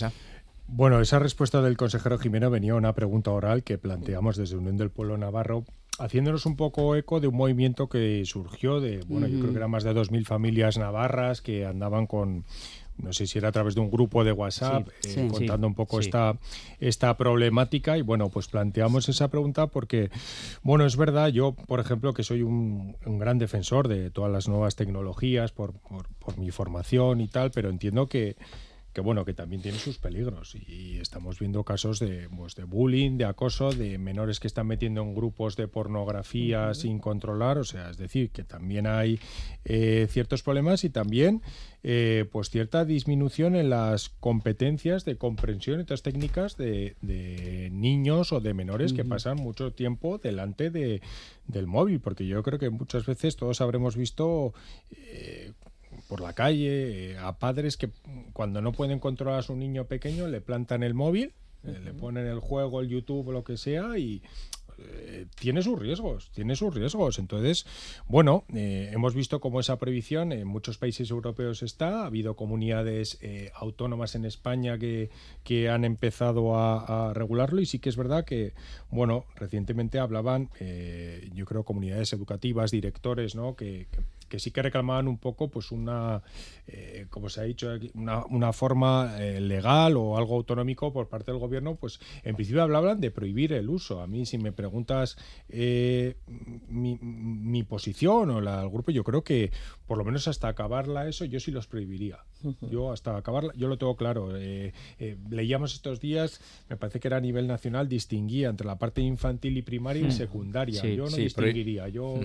bueno, 0.67 0.99
esa 1.01 1.19
respuesta 1.19 1.61
del 1.61 1.77
consejero 1.77 2.17
Jimeno 2.17 2.49
venía 2.49 2.73
a 2.73 2.75
una 2.75 2.93
pregunta 2.93 3.31
oral 3.31 3.63
que 3.63 3.77
planteamos 3.77 4.35
desde 4.35 4.57
Unión 4.57 4.77
del 4.77 4.89
Pueblo 4.89 5.17
Navarro, 5.17 5.63
haciéndonos 5.99 6.45
un 6.45 6.55
poco 6.55 6.95
eco 6.95 7.19
de 7.19 7.27
un 7.27 7.35
movimiento 7.35 7.87
que 7.87 8.23
surgió 8.25 8.79
de, 8.79 9.03
bueno, 9.07 9.27
yo 9.27 9.39
creo 9.39 9.51
que 9.51 9.57
eran 9.57 9.71
más 9.71 9.83
de 9.83 9.93
2.000 9.93 10.25
familias 10.25 10.77
navarras 10.77 11.41
que 11.41 11.65
andaban 11.65 12.07
con 12.07 12.45
no 12.97 13.11
sé 13.11 13.27
si 13.27 13.37
era 13.37 13.49
a 13.49 13.51
través 13.51 13.75
de 13.75 13.81
un 13.81 13.91
grupo 13.91 14.23
de 14.23 14.31
WhatsApp 14.31 14.87
eh, 15.03 15.27
contando 15.29 15.67
un 15.67 15.75
poco 15.75 15.99
esta, 15.99 16.37
esta 16.79 17.15
problemática. 17.17 17.97
Y 17.97 18.01
bueno, 18.01 18.29
pues 18.29 18.47
planteamos 18.47 19.09
esa 19.09 19.27
pregunta 19.27 19.67
porque, 19.67 20.09
bueno, 20.63 20.85
es 20.85 20.95
verdad, 20.95 21.27
yo, 21.27 21.53
por 21.53 21.79
ejemplo, 21.81 22.13
que 22.13 22.23
soy 22.23 22.41
un, 22.41 22.95
gran 23.05 23.37
defensor 23.37 23.89
de 23.89 24.11
todas 24.11 24.31
las 24.31 24.47
nuevas 24.47 24.77
tecnologías 24.77 25.51
por, 25.51 25.73
por 25.73 26.37
mi 26.37 26.51
formación 26.51 27.19
y 27.19 27.27
tal, 27.27 27.51
pero 27.51 27.69
entiendo 27.69 28.07
que 28.07 28.37
que 28.95 29.01
bueno, 29.01 29.25
que 29.25 29.33
también 29.33 29.61
tiene 29.61 29.77
sus 29.77 29.97
peligros. 29.97 30.55
Y 30.55 30.99
estamos 30.99 31.37
viendo 31.37 31.65
casos 31.65 31.99
de, 31.99 32.29
pues, 32.29 32.55
de 32.55 32.63
bullying, 32.63 33.17
de 33.17 33.25
acoso, 33.25 33.73
de 33.73 33.97
menores 33.97 34.39
que 34.39 34.47
están 34.47 34.67
metiendo 34.67 35.01
en 35.01 35.13
grupos 35.13 35.57
de 35.57 35.67
pornografía 35.67 36.73
sin 36.73 36.99
controlar, 36.99 37.57
o 37.57 37.65
sea, 37.65 37.89
es 37.89 37.97
decir, 37.97 38.29
que 38.29 38.45
también 38.45 38.87
hay 38.87 39.19
eh, 39.65 40.07
ciertos 40.09 40.43
problemas 40.43 40.85
y 40.85 40.89
también 40.89 41.41
eh, 41.83 42.25
pues 42.31 42.49
cierta 42.49 42.85
disminución 42.85 43.57
en 43.57 43.69
las 43.69 44.09
competencias 44.09 45.03
de 45.03 45.17
comprensión 45.17 45.79
y 45.79 45.83
otras 45.83 46.01
técnicas 46.01 46.55
de, 46.55 46.95
niños 47.71 48.31
o 48.31 48.39
de 48.39 48.53
menores 48.53 48.93
que 48.93 49.03
pasan 49.03 49.37
mucho 49.37 49.73
tiempo 49.73 50.19
delante 50.19 50.71
de, 50.71 51.01
del 51.47 51.67
móvil, 51.67 51.99
porque 51.99 52.25
yo 52.25 52.41
creo 52.43 52.59
que 52.59 52.69
muchas 52.69 53.05
veces 53.05 53.35
todos 53.35 53.59
habremos 53.59 53.97
visto 53.97 54.53
eh, 54.91 55.51
por 56.07 56.21
la 56.21 56.33
calle, 56.33 57.11
eh, 57.11 57.17
a 57.17 57.37
padres 57.37 57.77
que 57.77 57.89
cuando 58.33 58.61
no 58.61 58.71
pueden 58.71 58.99
controlar 58.99 59.39
a 59.39 59.43
su 59.43 59.55
niño 59.55 59.85
pequeño 59.85 60.27
le 60.27 60.41
plantan 60.41 60.83
el 60.83 60.93
móvil, 60.93 61.33
eh, 61.63 61.79
le 61.83 61.93
ponen 61.93 62.27
el 62.27 62.39
juego, 62.39 62.81
el 62.81 62.89
YouTube 62.89 63.31
lo 63.31 63.43
que 63.43 63.57
sea 63.57 63.97
y 63.97 64.21
eh, 64.77 65.25
tiene 65.39 65.63
sus 65.63 65.79
riesgos, 65.79 66.29
tiene 66.31 66.55
sus 66.55 66.75
riesgos. 66.75 67.17
Entonces, 67.17 67.65
bueno, 68.07 68.43
hemos 68.49 69.15
visto 69.15 69.39
cómo 69.39 69.61
esa 69.61 69.79
prohibición 69.79 70.31
en 70.31 70.47
muchos 70.47 70.77
países 70.77 71.09
europeos 71.09 71.63
está. 71.63 72.03
Ha 72.03 72.05
habido 72.07 72.35
comunidades 72.35 73.17
autónomas 73.55 74.15
en 74.15 74.25
España 74.25 74.77
que, 74.77 75.09
que 75.43 75.69
han 75.69 75.85
empezado 75.85 76.55
a, 76.55 77.13
regularlo 77.15 77.61
y 77.61 77.65
sí 77.65 77.79
que 77.79 77.89
es 77.89 77.95
verdad 77.95 78.25
que, 78.25 78.53
bueno, 78.91 79.25
recientemente 79.35 79.97
hablaban, 79.97 80.49
yo 81.33 81.45
creo, 81.45 81.63
comunidades 81.63 82.11
educativas, 82.13 82.69
directores, 82.69 83.33
¿no? 83.33 83.55
que 83.55 83.87
que 84.24 84.24
sí 84.37 84.51
que 84.51 84.61
reclamaban 84.61 85.07
un 85.07 85.17
poco, 85.17 85.49
pues 85.49 85.71
una, 85.71 86.21
eh, 86.67 87.07
como 87.09 87.29
se 87.29 87.41
ha 87.41 87.43
dicho, 87.43 87.69
una, 87.93 88.25
una 88.25 88.53
forma 88.53 89.15
eh, 89.19 89.39
legal 89.39 89.97
o 89.97 90.17
algo 90.17 90.35
autonómico 90.35 90.91
por 90.91 91.07
parte 91.07 91.31
del 91.31 91.39
gobierno, 91.39 91.75
pues 91.75 91.99
en 92.23 92.35
principio 92.35 92.63
hablaban 92.63 92.99
de 93.01 93.11
prohibir 93.11 93.53
el 93.53 93.69
uso. 93.69 94.01
A 94.01 94.07
mí, 94.07 94.25
si 94.25 94.37
me 94.37 94.51
preguntas 94.51 95.17
eh, 95.49 96.15
mi, 96.67 96.97
mi, 96.97 97.63
posición 97.63 98.29
o 98.29 98.41
la 98.41 98.61
del 98.61 98.69
grupo, 98.69 98.91
yo 98.91 99.03
creo 99.03 99.23
que 99.23 99.51
por 99.87 99.97
lo 99.97 100.03
menos 100.03 100.27
hasta 100.27 100.47
acabarla 100.47 101.07
eso, 101.07 101.25
yo 101.25 101.39
sí 101.39 101.51
los 101.51 101.67
prohibiría. 101.67 102.19
Yo 102.69 102.91
hasta 102.91 103.17
acabarla, 103.17 103.53
yo 103.55 103.67
lo 103.67 103.77
tengo 103.77 103.95
claro. 103.95 104.33
leíamos 105.29 105.73
estos 105.73 105.99
días, 105.99 106.41
me 106.69 106.77
parece 106.77 106.99
que 106.99 107.07
era 107.07 107.17
a 107.17 107.21
nivel 107.21 107.47
nacional, 107.47 107.87
distinguía 107.87 108.49
entre 108.49 108.67
la 108.67 108.77
parte 108.77 109.01
infantil 109.01 109.57
y 109.57 109.61
primaria 109.61 110.07
y 110.07 110.11
secundaria. 110.11 110.83
yo 110.83 111.09
no 111.09 111.15
distinguiría. 111.15 111.87
Yo, 111.89 112.19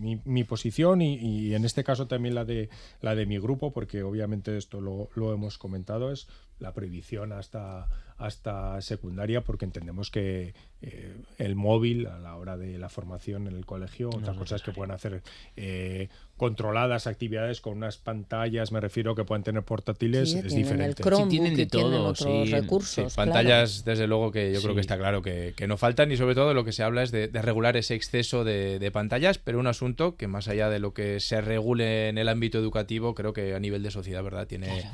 mi, 0.00 0.20
mi 0.24 0.44
posición 0.44 1.02
y, 1.02 1.54
en 1.54 1.64
este 1.64 1.84
caso 1.84 2.06
también 2.06 2.34
la 2.34 2.44
de, 2.44 2.68
la 3.00 3.14
de 3.14 3.26
mi 3.26 3.38
grupo, 3.38 3.72
porque 3.72 4.02
obviamente 4.02 4.56
esto 4.56 4.80
lo, 4.80 5.10
lo 5.14 5.32
hemos 5.32 5.58
comentado, 5.58 6.12
es 6.12 6.28
la 6.62 6.72
prohibición 6.72 7.32
hasta, 7.32 7.88
hasta 8.16 8.80
secundaria, 8.80 9.42
porque 9.42 9.64
entendemos 9.64 10.10
que 10.10 10.54
eh, 10.80 11.12
el 11.38 11.56
móvil 11.56 12.06
a 12.06 12.18
la 12.18 12.36
hora 12.36 12.56
de 12.56 12.78
la 12.78 12.88
formación 12.88 13.48
en 13.48 13.56
el 13.56 13.66
colegio, 13.66 14.10
otras 14.10 14.36
cosas 14.36 14.62
que 14.62 14.72
pueden 14.72 14.92
hacer 14.92 15.22
eh, 15.56 16.08
controladas 16.36 17.06
actividades 17.06 17.60
con 17.60 17.76
unas 17.76 17.98
pantallas, 17.98 18.72
me 18.72 18.80
refiero 18.80 19.14
que 19.14 19.24
pueden 19.24 19.42
tener 19.42 19.62
portátiles, 19.64 20.34
es 20.34 20.54
diferente. 20.54 21.02
El 21.02 21.28
tienen 21.28 21.56
de 21.56 21.66
todo, 21.66 22.14
sí, 22.14 22.44
recursos. 22.50 23.14
pantallas, 23.14 23.84
desde 23.84 24.06
luego 24.06 24.32
que 24.32 24.52
yo 24.52 24.62
creo 24.62 24.74
que 24.74 24.80
está 24.80 24.98
claro 24.98 25.22
que, 25.22 25.54
no 25.66 25.76
faltan 25.76 26.10
y 26.10 26.16
sobre 26.16 26.34
todo 26.34 26.54
lo 26.54 26.64
que 26.64 26.72
se 26.72 26.82
habla 26.82 27.02
es 27.02 27.12
de, 27.12 27.28
regular 27.28 27.76
ese 27.76 27.94
exceso 27.94 28.44
de, 28.44 28.90
pantallas, 28.92 29.38
pero 29.38 29.58
un 29.58 29.66
asunto 29.66 30.16
que 30.16 30.26
más 30.26 30.48
allá 30.48 30.68
de 30.68 30.78
lo 30.78 30.94
que 30.94 31.20
se 31.20 31.40
regule 31.40 32.08
en 32.08 32.18
el 32.18 32.28
ámbito 32.28 32.58
educativo, 32.58 33.14
creo 33.14 33.32
que 33.32 33.54
a 33.54 33.60
nivel 33.60 33.82
de 33.82 33.90
sociedad, 33.90 34.22
¿verdad? 34.22 34.46
Tiene 34.46 34.84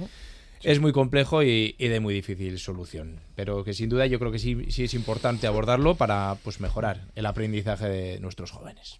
es 0.62 0.80
muy 0.80 0.92
complejo 0.92 1.42
y, 1.42 1.72
de 1.78 2.00
muy 2.00 2.14
difícil 2.14 2.58
solución. 2.58 3.20
Pero 3.34 3.64
que 3.64 3.74
sin 3.74 3.88
duda 3.88 4.06
yo 4.06 4.18
creo 4.18 4.32
que 4.32 4.38
sí, 4.38 4.70
sí 4.70 4.84
es 4.84 4.94
importante 4.94 5.46
abordarlo 5.46 5.94
para 5.94 6.36
pues, 6.42 6.60
mejorar 6.60 7.06
el 7.14 7.26
aprendizaje 7.26 7.88
de 7.88 8.20
nuestros 8.20 8.50
jóvenes. 8.50 8.98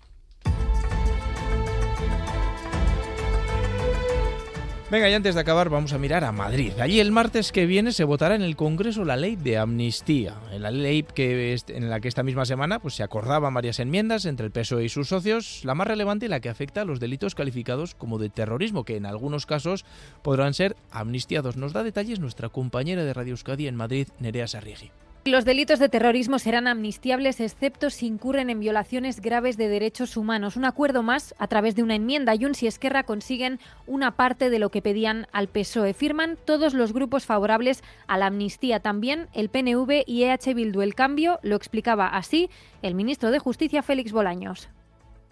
Venga, 4.91 5.11
y 5.11 5.13
antes 5.13 5.35
de 5.35 5.43
acabar 5.43 5.69
vamos 5.69 5.93
a 5.93 5.99
mirar 5.99 6.25
a 6.25 6.33
Madrid. 6.33 6.73
Allí 6.81 6.99
el 6.99 7.13
martes 7.13 7.53
que 7.53 7.67
viene 7.67 7.93
se 7.93 8.05
votará 8.05 8.35
en 8.37 8.41
el 8.41 8.57
Congreso 8.57 9.05
la 9.05 9.17
ley 9.17 9.37
de 9.37 9.59
amnistía, 9.59 10.37
la 10.59 10.71
ley 10.71 11.03
que 11.03 11.55
en 11.69 11.91
la 11.91 12.01
que 12.01 12.09
esta 12.09 12.23
misma 12.23 12.47
semana 12.47 12.79
pues, 12.79 12.95
se 12.95 13.03
acordaban 13.03 13.53
varias 13.53 13.81
enmiendas 13.81 14.25
entre 14.25 14.47
el 14.47 14.53
PSOE 14.53 14.87
y 14.87 14.89
sus 14.89 15.09
socios, 15.09 15.63
la 15.67 15.75
más 15.75 15.89
relevante 15.89 16.31
la 16.31 16.41
que 16.41 16.49
afecta 16.49 16.81
a 16.81 16.85
los 16.87 17.01
delitos 17.01 17.35
calificados 17.35 17.95
como 17.95 18.19
de 18.19 18.31
terrorismo, 18.31 18.85
que 18.85 18.97
en 18.97 19.05
algunos 19.05 19.45
casos 19.45 19.85
podrán 20.23 20.55
ser 20.55 20.75
amnistiados. 20.91 21.59
Nos 21.59 21.75
da 21.75 21.83
detalles 21.83 22.19
nuestra 22.19 22.49
compañera 22.49 23.05
de 23.05 23.13
Radio 23.13 23.33
Euskadi 23.33 23.67
en 23.67 23.77
Madrid, 23.77 24.09
Nerea 24.21 24.49
Sarriegi. 24.49 24.91
Los 25.29 25.45
delitos 25.45 25.79
de 25.79 25.91
terrorismo 25.91 26.39
serán 26.39 26.67
amnistiables 26.67 27.39
excepto 27.41 27.91
si 27.91 28.07
incurren 28.07 28.49
en 28.49 28.61
violaciones 28.61 29.21
graves 29.21 29.59
de 29.59 29.69
derechos 29.69 30.17
humanos. 30.17 30.57
Un 30.57 30.65
acuerdo 30.65 31.03
más 31.03 31.35
a 31.39 31.49
través 31.49 31.77
de 31.77 31.83
una 31.83 31.97
enmienda. 31.97 32.35
Y 32.35 32.47
Esquerra 32.67 33.03
consiguen 33.03 33.61
una 33.87 34.13
parte 34.13 34.49
de 34.49 34.59
lo 34.59 34.71
que 34.71 34.81
pedían 34.81 35.27
al 35.33 35.49
PSOE. 35.49 35.93
Firman 35.93 36.39
todos 36.47 36.73
los 36.73 36.95
grupos 36.95 37.27
favorables 37.27 37.85
a 38.07 38.17
la 38.17 38.29
amnistía, 38.29 38.81
también 38.81 39.29
el 39.35 39.51
PNV 39.51 40.03
y 40.07 40.23
EH 40.23 40.55
Bildu. 40.55 40.81
El 40.81 40.95
cambio 40.95 41.41
lo 41.43 41.57
explicaba 41.57 42.07
así 42.07 42.49
el 42.81 42.95
ministro 42.95 43.31
de 43.31 43.39
Justicia 43.39 43.83
Félix 43.83 44.13
Bolaños. 44.13 44.71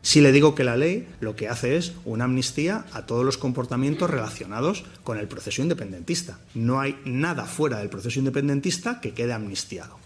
Si 0.07 0.21
le 0.21 0.31
digo 0.31 0.55
que 0.55 0.63
la 0.63 0.77
ley 0.77 1.09
lo 1.19 1.35
que 1.35 1.49
hace 1.49 1.77
es 1.77 1.93
una 2.05 2.27
amnistía 2.27 2.85
a 2.93 3.07
todos 3.07 3.25
los 3.25 3.39
comportamientos 3.39 4.09
relacionados 4.09 4.85
con 5.03 5.19
el 5.19 5.27
proceso 5.27 5.63
independentista. 5.63 6.39
No 6.55 6.79
hay 6.79 6.97
nada 7.05 7.45
fuera 7.45 7.79
del 7.81 7.89
proceso 7.89 8.21
independentista 8.21 9.01
que 9.01 9.15
quede 9.15 9.33
amnistiado. 9.33 10.06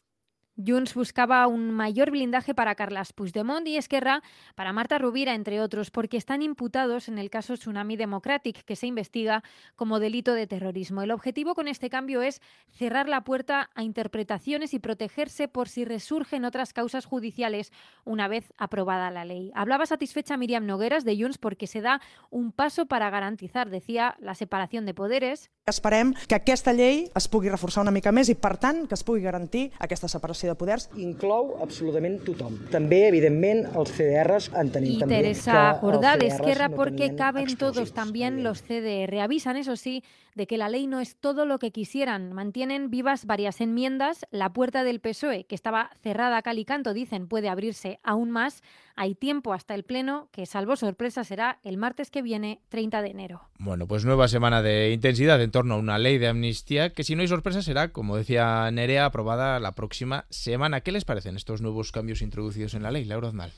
Junts 0.66 0.94
buscaba 0.94 1.46
un 1.46 1.70
mayor 1.70 2.11
blindaje 2.11 2.54
para 2.54 2.74
Carlas 2.74 3.12
Puigdemont 3.12 3.66
y 3.66 3.76
Esquerra 3.76 4.22
para 4.54 4.72
Marta 4.72 4.98
Rubira, 4.98 5.34
entre 5.34 5.61
otros, 5.61 5.90
porque 5.90 6.16
están 6.16 6.42
imputados 6.42 7.08
en 7.08 7.18
el 7.18 7.30
caso 7.30 7.54
Tsunami 7.54 7.96
Democratic, 7.96 8.64
que 8.64 8.76
se 8.76 8.86
investiga 8.86 9.42
como 9.76 10.00
delito 10.00 10.34
de 10.34 10.46
terrorismo. 10.46 11.02
El 11.02 11.11
objetivo 11.11 11.54
con 11.54 11.68
este 11.68 11.90
cambio 11.90 12.22
es 12.22 12.40
cerrar 12.70 13.08
la 13.08 13.24
puerta 13.24 13.70
a 13.74 13.82
interpretaciones 13.82 14.74
y 14.74 14.78
protegerse 14.78 15.48
por 15.48 15.68
si 15.68 15.84
resurgen 15.84 16.44
otras 16.44 16.72
causas 16.72 17.04
judiciales 17.04 17.72
una 18.04 18.28
vez 18.28 18.52
aprobada 18.56 19.11
la 19.11 19.24
ley. 19.24 19.52
Hablaba 19.54 19.86
satisfecha 19.86 20.36
Miriam 20.36 20.66
Nogueras 20.66 21.04
de 21.04 21.16
Junts 21.16 21.38
porque 21.38 21.66
se 21.66 21.80
da 21.80 22.00
un 22.30 22.52
paso 22.52 22.86
para 22.86 23.11
garantizar, 23.11 23.70
decía, 23.70 24.16
la 24.20 24.34
separación 24.34 24.86
de 24.86 24.94
poderes. 24.94 25.50
Esperem 25.70 26.14
que 26.26 26.34
aquesta 26.34 26.72
llei 26.74 27.04
es 27.14 27.28
pugui 27.30 27.50
reforçar 27.52 27.84
una 27.84 27.94
mica 27.94 28.11
més 28.11 28.30
i, 28.32 28.34
per 28.34 28.56
tant, 28.58 28.86
que 28.90 28.96
es 28.96 29.04
pugui 29.06 29.22
garantir 29.22 29.68
aquesta 29.78 30.08
separació 30.11 30.49
de 30.51 30.59
poders. 30.59 30.88
Inclou 31.01 31.57
absolutament 31.64 32.20
tothom. 32.26 32.59
També, 32.74 33.05
evidentment, 33.09 33.64
els 33.78 33.94
CDRs 33.94 34.51
entenem 34.59 34.96
y 34.96 35.01
també 35.01 35.20
Teresa 35.20 35.78
Jordá 35.80 36.16
de 36.20 36.28
Esquerra 36.28 36.68
no 36.68 36.76
porque 36.76 37.14
caben 37.16 37.57
todos 37.57 37.92
también 37.92 38.42
los 38.42 38.62
CDR. 38.62 39.20
Avisan, 39.20 39.57
eso 39.57 39.76
sí, 39.76 40.03
de 40.34 40.46
que 40.46 40.59
la 40.59 40.68
ley 40.68 40.86
no 40.86 41.01
es 41.01 41.16
todo 41.16 41.44
lo 41.44 41.59
que 41.59 41.70
quisieran. 41.70 42.32
Mantienen 42.32 42.90
vivas 42.90 43.26
varias 43.26 43.61
enmiendas. 43.61 44.26
La 44.30 44.53
puerta 44.53 44.84
del 44.84 45.01
PSOE, 45.01 45.44
que 45.44 45.55
estaba 45.55 45.90
cerrada 46.03 46.38
a 46.38 46.42
cal 46.42 46.59
y 46.59 46.64
canto, 46.64 46.94
dicen, 46.94 47.28
puede 47.28 47.48
abrirse 47.48 48.01
aún 48.03 48.30
más. 48.30 48.62
Hay 48.96 49.14
tiempo 49.14 49.53
hasta 49.53 49.74
el 49.74 49.84
Pleno, 49.84 50.28
que 50.30 50.46
salvo 50.46 50.76
sorpresa 50.76 51.24
será 51.24 51.59
el 51.64 51.76
martes 51.76 52.11
que 52.11 52.22
viene, 52.22 52.61
30 52.68 53.03
de 53.03 53.09
enero. 53.11 53.48
Bueno, 53.59 53.86
pues 53.86 54.05
nueva 54.05 54.28
semana 54.28 54.62
de 54.62 54.92
intensidad 54.92 55.40
en 55.40 55.51
torno 55.51 55.74
a 55.74 55.78
una 55.78 55.98
ley 55.98 56.18
de 56.18 56.28
amnistía 56.28 56.92
que 56.92 57.05
si 57.05 57.14
no 57.14 57.22
hay 57.22 57.28
sorpresa 57.28 57.62
será, 57.62 57.92
como 57.92 58.16
decía 58.16 58.70
Nerea, 58.70 59.07
aprobada 59.07 59.59
la 59.59 59.74
próxima 59.74 60.26
semana. 60.31 60.81
¿Qué 60.81 60.93
les 60.93 61.05
parecen 61.05 61.37
estos 61.37 61.61
nuevos 61.61 61.93
cambios 61.93 62.22
introducidos 62.22 62.74
en 62.74 62.83
la 62.83 62.91
ley, 62.91 63.05
Laura 63.05 63.28
Aznal? 63.28 63.53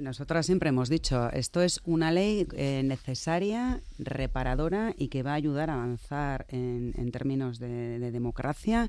Nosotras 0.00 0.46
siempre 0.46 0.68
hemos 0.68 0.88
dicho, 0.88 1.30
esto 1.30 1.62
es 1.62 1.80
una 1.84 2.10
ley 2.10 2.46
eh, 2.52 2.82
necesaria, 2.84 3.80
reparadora 3.98 4.94
y 4.98 5.08
que 5.08 5.22
va 5.22 5.32
a 5.32 5.34
ayudar 5.34 5.70
a 5.70 5.74
avanzar 5.74 6.46
en, 6.48 7.10
términos 7.12 7.58
de, 7.58 7.98
de 7.98 8.10
democracia. 8.10 8.88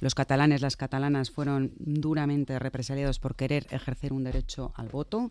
Los 0.00 0.16
catalanes, 0.16 0.62
las 0.62 0.76
catalanas 0.76 1.30
fueron 1.30 1.72
duramente 1.78 2.58
represaliados 2.58 3.20
por 3.20 3.36
querer 3.36 3.66
ejercer 3.70 4.12
un 4.12 4.24
derecho 4.24 4.72
al 4.74 4.88
voto. 4.88 5.30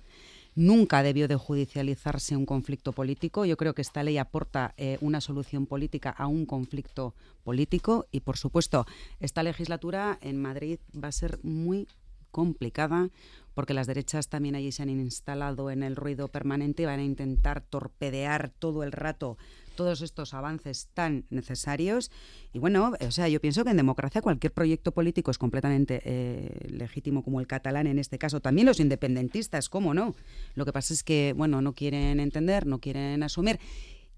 Nunca 0.55 1.01
debió 1.01 1.27
de 1.27 1.37
judicializarse 1.37 2.35
un 2.35 2.45
conflicto 2.45 2.91
político. 2.91 3.45
Yo 3.45 3.55
creo 3.55 3.73
que 3.73 3.81
esta 3.81 4.03
ley 4.03 4.17
aporta 4.17 4.73
eh, 4.77 4.97
una 5.01 5.21
solución 5.21 5.65
política 5.65 6.09
a 6.09 6.27
un 6.27 6.45
conflicto 6.45 7.15
político 7.43 8.07
y, 8.11 8.19
por 8.19 8.37
supuesto, 8.37 8.85
esta 9.19 9.43
legislatura 9.43 10.17
en 10.21 10.41
Madrid 10.41 10.79
va 10.93 11.07
a 11.07 11.13
ser 11.13 11.39
muy 11.43 11.87
complicada 12.31 13.09
porque 13.53 13.73
las 13.73 13.87
derechas 13.87 14.29
también 14.29 14.55
allí 14.55 14.71
se 14.71 14.83
han 14.83 14.89
instalado 14.89 15.69
en 15.69 15.83
el 15.83 15.95
ruido 15.95 16.27
permanente 16.29 16.83
y 16.83 16.85
van 16.85 16.99
a 16.99 17.03
intentar 17.03 17.61
torpedear 17.61 18.49
todo 18.49 18.83
el 18.83 18.91
rato 18.91 19.37
todos 19.75 20.01
estos 20.01 20.33
avances 20.33 20.89
tan 20.93 21.25
necesarios. 21.29 22.11
Y 22.53 22.59
bueno, 22.59 22.93
o 22.99 23.11
sea, 23.11 23.27
yo 23.27 23.39
pienso 23.39 23.63
que 23.63 23.71
en 23.71 23.77
democracia 23.77 24.21
cualquier 24.21 24.53
proyecto 24.53 24.91
político 24.91 25.31
es 25.31 25.37
completamente 25.37 26.01
eh, 26.05 26.67
legítimo, 26.69 27.23
como 27.23 27.39
el 27.39 27.47
catalán 27.47 27.87
en 27.87 27.99
este 27.99 28.17
caso. 28.17 28.39
También 28.41 28.67
los 28.67 28.79
independentistas, 28.79 29.69
¿cómo 29.69 29.93
no? 29.93 30.15
Lo 30.55 30.65
que 30.65 30.73
pasa 30.73 30.93
es 30.93 31.03
que, 31.03 31.33
bueno, 31.35 31.61
no 31.61 31.73
quieren 31.73 32.19
entender, 32.19 32.65
no 32.65 32.79
quieren 32.79 33.23
asumir. 33.23 33.59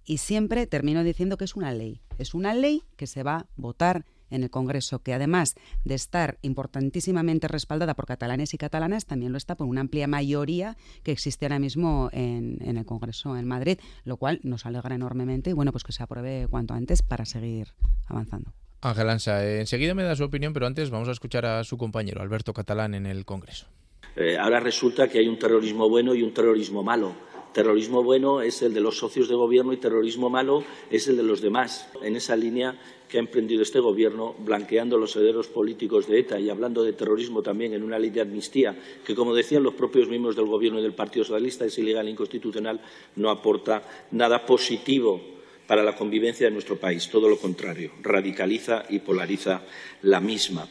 Y 0.06 0.18
siempre 0.18 0.68
termino 0.68 1.04
diciendo 1.04 1.38
que 1.38 1.46
es 1.46 1.56
una 1.56 1.72
ley. 1.72 2.02
Es 2.18 2.34
una 2.34 2.54
ley 2.54 2.84
que 2.98 3.08
se 3.08 3.24
va 3.24 3.36
a 3.36 3.48
votar 3.56 4.06
en 4.34 4.44
el 4.44 4.50
Congreso, 4.50 5.00
que 5.00 5.14
además 5.14 5.56
de 5.86 5.96
estar 5.96 6.38
importantísimamente 6.42 7.48
respaldada 7.48 7.94
por 7.94 8.06
catalanes 8.06 8.54
y 8.54 8.58
catalanas, 8.58 9.06
también 9.06 9.32
lo 9.32 9.38
está 9.38 9.56
por 9.56 9.68
una 9.68 9.82
amplia 9.82 10.08
mayoría 10.08 10.76
que 11.04 11.12
existe 11.12 11.46
ahora 11.46 11.60
mismo 11.60 12.10
en, 12.12 12.58
el 12.62 12.86
Congreso 12.86 13.38
en 13.38 13.48
Madrid, 13.48 13.80
lo 14.04 14.18
cual 14.18 14.40
nos 14.44 14.66
alegra 14.66 14.96
enormemente 14.96 15.52
y 15.52 15.54
bueno, 15.54 15.72
pues 15.72 15.84
que 15.84 15.92
se 15.92 16.04
apruebe 16.04 16.48
cuanto 16.50 16.74
antes 16.74 17.02
para 17.02 17.26
seguir 17.26 17.68
avanzando. 18.08 18.54
Ángel 18.82 19.10
Ansa, 19.10 19.46
eh, 19.46 19.62
enseguida 19.62 19.94
me 19.94 20.04
da 20.04 20.16
su 20.16 20.24
opinión, 20.24 20.52
pero 20.52 20.68
antes 20.68 20.90
vamos 20.90 21.08
a 21.08 21.14
escuchar 21.14 21.46
a 21.46 21.64
su 21.64 21.78
compañero 21.78 22.22
Alberto 22.22 22.54
Catalán 22.54 22.94
en 22.96 23.06
el 23.06 23.24
Congreso. 23.24 23.68
Eh, 24.16 24.38
ahora 24.38 24.60
resulta 24.60 25.08
que 25.08 25.20
hay 25.20 25.28
un 25.28 25.40
terrorismo 25.40 25.90
bueno 25.90 26.14
y 26.14 26.22
un 26.22 26.34
terrorismo 26.34 26.84
malo. 26.84 27.16
Terrorismo 27.54 28.02
bueno 28.02 28.42
es 28.42 28.64
el 28.64 28.74
de 28.74 28.82
los 28.82 28.98
socios 28.98 29.30
de 29.30 29.36
gobierno 29.36 29.74
y 29.74 29.78
terrorismo 29.78 30.30
malo 30.30 30.64
es 30.90 31.08
el 31.08 31.18
de 31.18 31.24
los 31.24 31.40
demás. 31.40 31.88
En 32.02 32.16
esa 32.16 32.36
línea 32.36 32.80
que 33.08 33.18
ha 33.18 33.20
emprendido 33.20 33.62
este 33.62 33.80
Gobierno, 33.80 34.34
blanqueando 34.40 34.98
los 34.98 35.16
herederos 35.16 35.48
políticos 35.48 36.08
de 36.08 36.20
ETA 36.20 36.40
y 36.40 36.50
hablando 36.50 36.84
de 36.84 36.94
terrorismo 36.94 37.44
también 37.44 37.74
en 37.74 37.84
una 37.84 38.00
ley 38.00 38.10
de 38.10 38.22
amnistía 38.22 38.76
que, 39.06 39.14
como 39.14 39.36
decían 39.36 39.62
los 39.62 39.76
propios 39.76 40.10
miembros 40.10 40.36
del 40.36 40.48
Gobierno 40.48 40.80
y 40.80 40.82
del 40.82 40.96
Partido 40.96 41.24
Socialista, 41.24 41.64
es 41.64 41.78
ilegal 41.78 42.08
e 42.08 42.10
inconstitucional, 42.10 42.82
no 43.18 43.30
aporta 43.30 43.84
nada 44.10 44.44
positivo 44.44 45.22
para 45.68 45.84
la 45.84 45.96
convivencia 45.96 46.48
de 46.48 46.54
nuestro 46.54 46.78
país. 46.78 47.08
Todo 47.08 47.30
lo 47.30 47.38
contrario, 47.38 47.92
radicaliza 48.02 48.86
y 48.90 48.98
polariza 48.98 49.62
la 50.02 50.20
misma. 50.20 50.68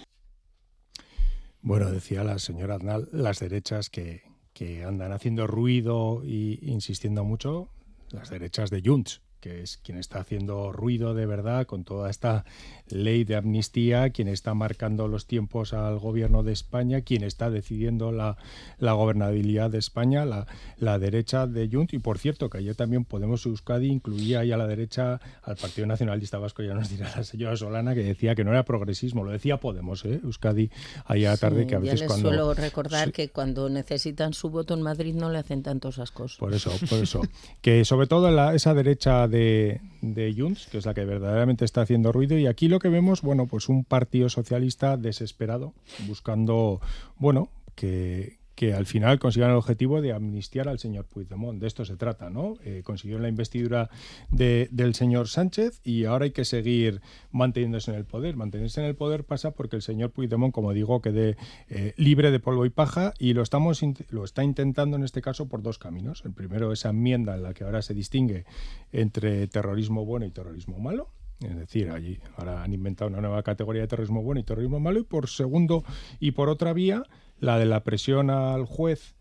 Bueno, 1.61 1.93
decía 1.93 2.25
la 2.25 2.41
señora 2.41 2.75
Aznal, 2.75 3.09
las 3.13 3.39
derechas 3.39 3.89
que, 3.89 4.23
que 4.63 4.85
andan 4.85 5.11
haciendo 5.11 5.49
ruido 5.49 6.23
e 6.25 6.59
insistiendo 6.63 7.25
mucho, 7.25 7.69
las 8.11 8.31
derechas 8.31 8.71
de 8.71 8.81
Junts 8.85 9.21
que 9.43 9.63
es 9.63 9.77
quien 9.77 9.99
está 9.99 10.21
haciendo 10.21 10.73
ruido 10.73 11.15
de 11.15 11.27
verdad 11.27 11.67
con 11.67 11.83
toda 11.83 12.09
esta 12.09 12.45
ley 12.89 13.25
de 13.25 13.35
amnistía, 13.35 14.11
quien 14.11 14.29
está 14.29 14.55
marcando 14.55 15.09
los 15.09 15.27
tiempos 15.27 15.73
al 15.73 15.99
gobierno 15.99 16.45
de 16.45 16.53
España, 16.53 17.01
quien 17.01 17.25
está 17.25 17.51
decidiendo 17.51 18.13
la, 18.13 18.37
la 18.79 18.93
gobernabilidad 18.93 19.69
de 19.69 19.79
España, 19.79 20.25
la, 20.25 20.47
la 20.79 20.99
derecha 21.01 21.47
de 21.49 21.69
Junts. 21.71 21.93
Y 21.93 21.99
por 21.99 22.19
cierto, 22.19 22.49
que 22.49 22.59
ayer 22.59 22.77
también 22.77 23.05
Podemos 23.05 23.45
Euskadi 23.45 23.89
incluía 23.89 24.41
ahí 24.41 24.53
a 24.53 24.57
la 24.57 24.69
derecha 24.69 25.21
al 25.43 25.57
Partido 25.57 25.89
Nacionalista 25.89 26.39
Vasco, 26.39 26.63
ya 26.63 26.75
nos 26.75 26.89
dirá 26.89 27.11
la 27.17 27.25
señora 27.25 27.57
Solana, 27.57 27.95
que 27.95 28.05
decía 28.05 28.37
que 28.37 28.45
no 28.45 28.53
era 28.53 28.65
progresismo, 28.65 29.25
lo 29.25 29.33
decía 29.33 29.57
Podemos, 29.59 30.05
¿eh? 30.05 30.21
Euskadi, 30.23 30.71
ahí 31.07 31.25
a 31.25 31.37
tarde, 31.37 31.67
que 31.67 31.75
a 31.75 31.81
veces 31.81 31.99
ya 31.99 32.05
les 32.05 32.13
cuando... 32.13 32.29
suelo 32.29 32.55
recordar 32.55 33.13
que 33.13 33.31
cuando 33.31 33.69
necesitan 33.69 34.35
su 34.35 34.51
voto 34.51 34.75
en 34.75 34.83
Madrid 34.83 35.15
no 35.17 35.31
le 35.31 35.39
hacen 35.39 35.65
tanto 35.65 35.89
esas 35.89 36.13
cosas. 36.13 36.39
Por 36.39 36.55
eso, 36.55 36.71
por 36.89 37.01
eso. 37.01 37.23
que 37.61 37.85
sobre 37.85 38.07
todo 38.07 38.31
la, 38.31 38.55
esa 38.55 38.73
derecha 38.73 39.27
de, 39.33 39.81
de 40.03 40.35
Junts, 40.37 40.69
que 40.69 40.79
es 40.79 40.87
la 40.87 40.95
que 40.95 41.05
verdaderamente 41.05 41.65
está 41.65 41.81
haciendo 41.81 42.13
ruido. 42.13 42.39
Y 42.39 42.47
aquí 42.47 42.69
lo 42.69 42.79
que 42.79 42.89
vemos, 42.89 43.23
bueno, 43.23 43.47
pues 43.47 43.69
un 43.69 43.85
partido 43.85 44.29
socialista 44.29 44.97
desesperado, 44.97 45.73
buscando, 46.07 46.81
bueno, 47.17 47.49
que, 47.75 48.42
que 48.63 48.75
al 48.75 48.87
final 48.87 49.19
consigan 49.19 49.51
el 49.51 49.57
objetivo 49.57 50.01
de 50.01 50.13
amnistiar 50.13 50.69
al 50.69 50.79
señor 50.79 51.07
Puigdemont. 51.07 51.61
De 51.61 51.67
esto 51.67 51.85
se 51.85 51.97
trata, 51.97 52.31
¿no? 52.31 52.55
Eh, 52.63 52.83
consiguieron 52.85 53.23
la 53.23 53.29
investidura 53.29 53.91
del 54.31 54.95
señor 54.95 55.27
Sánchez 55.27 55.81
y 55.83 56.05
ahora 56.05 56.27
hay 56.27 56.31
que 56.31 56.45
seguir 56.45 57.01
manteniéndose 57.33 57.91
en 57.91 57.97
el 57.97 58.05
poder. 58.05 58.37
Mantenerse 58.37 58.81
en 58.81 58.87
el 58.87 58.95
poder 58.95 59.25
pasa 59.25 59.51
porque 59.51 59.75
el 59.75 59.83
señor 59.83 60.13
Puigdemont, 60.13 60.55
como 60.55 60.73
digo, 60.73 61.03
quede 61.03 61.37
eh, 61.71 61.93
libre 61.97 62.31
de 62.31 62.39
polvo 62.39 62.65
y 62.65 62.71
paja 62.71 63.15
y 63.19 63.35
lo, 63.35 63.43
estamos, 63.43 63.83
lo 64.11 64.23
está 64.23 64.45
intentando 64.45 64.97
en 64.97 65.03
este 65.03 65.23
caso 65.23 65.49
por 65.49 65.61
dos 65.61 65.81
caminos. 65.81 66.23
El 66.25 66.33
primero, 66.33 66.71
esa 66.71 66.91
enmienda 66.91 67.35
en 67.35 67.43
la 67.43 67.55
que 67.55 67.65
ahora 67.65 67.83
se 67.83 67.95
distingue 67.95 68.45
entre 68.93 69.49
terrorismo 69.49 70.05
bueno 70.05 70.25
y 70.25 70.31
terrorismo 70.31 70.79
malo. 70.79 71.09
Es 71.41 71.57
decir, 71.57 71.91
allí 71.91 72.21
ahora 72.37 72.63
han 72.63 72.73
inventado 72.73 73.11
una 73.11 73.21
nueva 73.21 73.43
categoría 73.43 73.83
de 73.83 73.89
terrorismo 73.89 74.23
bueno 74.23 74.41
y 74.41 74.45
terrorismo 74.45 74.79
malo. 74.79 75.01
Y 75.01 75.03
por 75.03 75.29
segundo, 75.29 75.83
y 76.21 76.31
por 76.31 76.49
otra 76.49 76.73
vía, 76.73 77.03
la 77.43 77.59
de 77.59 77.67
la 77.67 77.83
presión 77.83 78.31
al 78.31 78.67
juez 78.67 79.17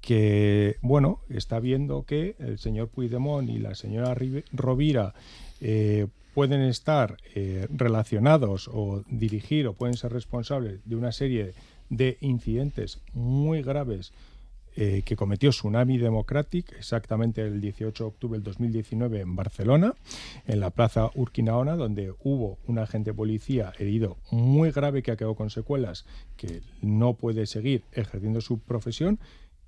que, 0.00 0.76
bueno, 0.82 1.20
está 1.28 1.60
viendo 1.60 2.02
que 2.02 2.34
el 2.40 2.58
señor 2.58 2.88
Puigdemont 2.88 3.48
y 3.48 3.60
la 3.60 3.76
señora 3.76 4.16
Rovira 4.52 5.14
eh, 5.60 6.08
pueden 6.34 6.62
estar 6.62 7.18
eh, 7.36 7.68
relacionados 7.70 8.68
o 8.72 9.04
dirigir 9.08 9.68
o 9.68 9.74
pueden 9.74 9.96
ser 9.96 10.12
responsables 10.12 10.80
de 10.84 10.96
una 10.96 11.12
serie 11.12 11.52
de 11.90 12.18
incidentes 12.20 13.00
muy 13.12 13.62
graves 13.62 14.12
eh, 14.82 15.02
que 15.04 15.14
cometió 15.14 15.50
Tsunami 15.50 15.98
Democratic 15.98 16.72
exactamente 16.72 17.42
el 17.42 17.60
18 17.60 18.02
de 18.02 18.08
octubre 18.08 18.38
del 18.38 18.44
2019 18.44 19.20
en 19.20 19.36
Barcelona, 19.36 19.94
en 20.46 20.58
la 20.58 20.70
plaza 20.70 21.10
Urquinaona, 21.14 21.76
donde 21.76 22.14
hubo 22.24 22.56
un 22.66 22.78
agente 22.78 23.12
policía 23.12 23.74
herido 23.78 24.16
muy 24.30 24.70
grave 24.70 25.02
que 25.02 25.14
quedado 25.18 25.34
con 25.34 25.50
secuelas, 25.50 26.06
que 26.38 26.62
no 26.80 27.12
puede 27.12 27.44
seguir 27.44 27.84
ejerciendo 27.92 28.40
su 28.40 28.58
profesión, 28.60 29.18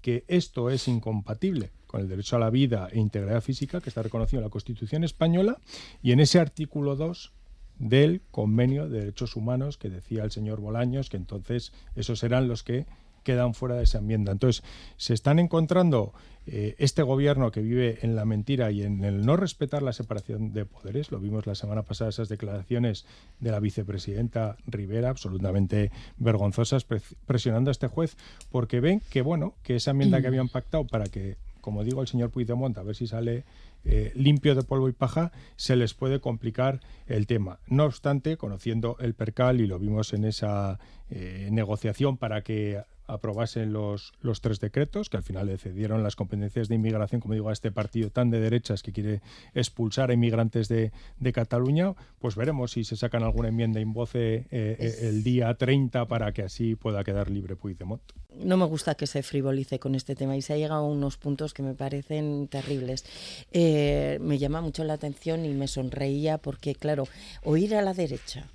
que 0.01 0.25
esto 0.29 0.71
es 0.71 0.89
incompatible 0.89 1.73
con 1.87 2.01
el 2.01 2.09
derecho 2.09 2.37
a 2.37 2.39
la 2.39 2.49
vida 2.49 2.89
e 2.91 2.99
integridad 2.99 3.43
física 3.43 3.83
que 3.83 3.91
está 3.91 4.03
reconocido 4.03 4.39
en 4.39 4.45
la 4.45 4.51
Constitución 4.51 5.05
española 5.05 5.59
y 6.03 6.13
en 6.13 6.21
ese 6.21 6.39
artículo 6.39 6.97
2 6.97 7.35
del 7.79 8.23
convenio 8.31 8.89
de 8.89 9.01
derechos 9.01 9.37
humanos 9.37 9.77
que 9.77 9.91
decía 9.91 10.25
el 10.25 10.31
señor 10.31 10.61
Bolaños 10.61 11.11
que 11.11 11.19
entonces 11.19 11.75
esos 11.97 12.19
serán 12.19 12.49
los 12.49 12.63
que 12.63 12.87
quedan 13.23 13.55
fuera 13.55 13.77
de 13.77 13.85
esa 13.85 13.99
enmienda. 13.99 14.33
Entonces, 14.33 14.63
se 14.97 15.15
están 15.15 15.39
encontrando 15.39 16.13
eh, 16.47 16.75
este 16.79 17.03
gobierno 17.03 17.53
que 17.53 17.61
vive 17.61 18.01
en 18.03 18.17
la 18.17 18.25
mentira 18.25 18.71
y 18.73 18.83
en 18.83 19.05
el 19.05 19.25
no 19.25 19.37
respetar 19.37 19.83
la 19.83 19.93
separación 19.93 20.53
de 20.53 20.65
poderes. 20.65 21.13
Lo 21.13 21.21
vimos 21.21 21.47
la 21.47 21.55
semana 21.55 21.83
pasada, 21.83 22.11
esas 22.11 22.29
declaraciones 22.29 23.07
de 23.39 23.51
la 23.51 23.61
vicepresidenta 23.61 24.57
Rivera, 24.67 25.11
absolutamente 25.11 25.91
vergonzosas, 26.17 26.85
presionando 27.27 27.71
a 27.71 27.73
este 27.73 27.87
juez, 27.87 28.17
porque 28.51 28.81
ven 28.81 29.01
que, 29.11 29.23
bueno, 29.23 29.55
que 29.63 29.77
esa 29.77 29.93
enmienda 29.93 30.21
que 30.21 30.27
habían 30.27 30.49
pactado 30.49 30.85
para 30.85 31.05
que 31.05 31.37
como 31.63 31.85
digo, 31.85 32.03
el 32.03 32.09
señor 32.09 32.31
Puigdemont, 32.31 32.77
a 32.77 32.83
ver 32.83 32.97
si 32.97 33.07
sale 33.07 33.45
eh, 33.85 34.13
limpio 34.15 34.55
de 34.55 34.65
polvo 34.65 34.89
y 34.89 34.93
paja, 34.93 35.33
se 35.57 35.77
les 35.77 35.95
puede 35.95 36.21
complicar 36.21 36.81
el 37.07 37.27
tema. 37.27 37.61
No 37.69 37.85
obstante, 37.85 38.37
conociendo 38.37 38.97
el 39.01 39.15
percal, 39.15 39.61
y 39.61 39.67
lo 39.67 39.79
vimos 39.79 40.13
en 40.13 40.25
esa 40.25 40.79
eh, 41.15 41.49
negociación 41.51 42.17
para 42.17 42.43
que 42.43 42.83
aprobasen 43.07 43.73
los, 43.73 44.13
los 44.21 44.41
tres 44.41 44.61
decretos, 44.61 45.11
que 45.11 45.17
al 45.17 45.23
final 45.23 45.47
le 45.47 45.59
cedieron 45.59 46.03
las 46.03 46.17
competencias 46.17 46.69
de 46.69 46.77
inmigración, 46.77 47.21
como 47.21 47.35
digo, 47.35 47.49
a 47.49 47.53
este 47.53 47.71
partido 47.71 48.11
tan 48.11 48.31
de 48.31 48.41
derechas 48.41 48.83
que 48.83 48.93
quiere 48.93 49.21
expulsar 49.55 50.11
a 50.11 50.15
inmigrantes 50.15 50.69
de, 50.69 50.93
de 51.19 51.33
Cataluña, 51.33 51.95
pues 52.19 52.37
veremos 52.37 52.73
si 52.73 52.85
se 52.85 52.97
sacan 52.97 53.23
alguna 53.23 53.49
enmienda 53.49 53.81
en 53.81 53.93
voce 53.93 54.35
eh, 54.35 54.47
eh, 54.51 54.99
el 55.03 55.23
día 55.23 55.53
30 55.55 56.07
para 56.07 56.33
que 56.33 56.43
así 56.43 56.75
pueda 56.75 57.05
quedar 57.05 57.31
libre 57.31 57.57
Puigdemont. 57.57 58.03
No 58.39 58.57
me 58.57 58.65
gusta 58.65 58.95
que 58.95 59.07
se 59.07 59.23
frivolice 59.23 59.79
con 59.79 59.95
este 59.95 60.15
tema 60.15 60.37
y 60.37 60.43
se 60.43 60.55
ha 60.55 60.57
llegado 60.57 60.85
a 60.85 60.89
unos 60.89 61.19
puntos 61.19 61.53
que 61.53 61.63
me 61.63 61.75
parecen 61.75 62.49
terribles. 62.49 63.05
Eh, 63.53 64.19
me 64.23 64.39
llama 64.39 64.63
mucho 64.63 64.85
la 64.85 64.95
atención 64.95 65.45
y 65.45 65.51
me 65.51 65.69
sonreía 65.69 66.39
porque, 66.39 66.75
claro, 66.75 67.07
oír 67.43 67.75
a 67.75 67.83
la 67.83 67.93
derecha 67.93 68.49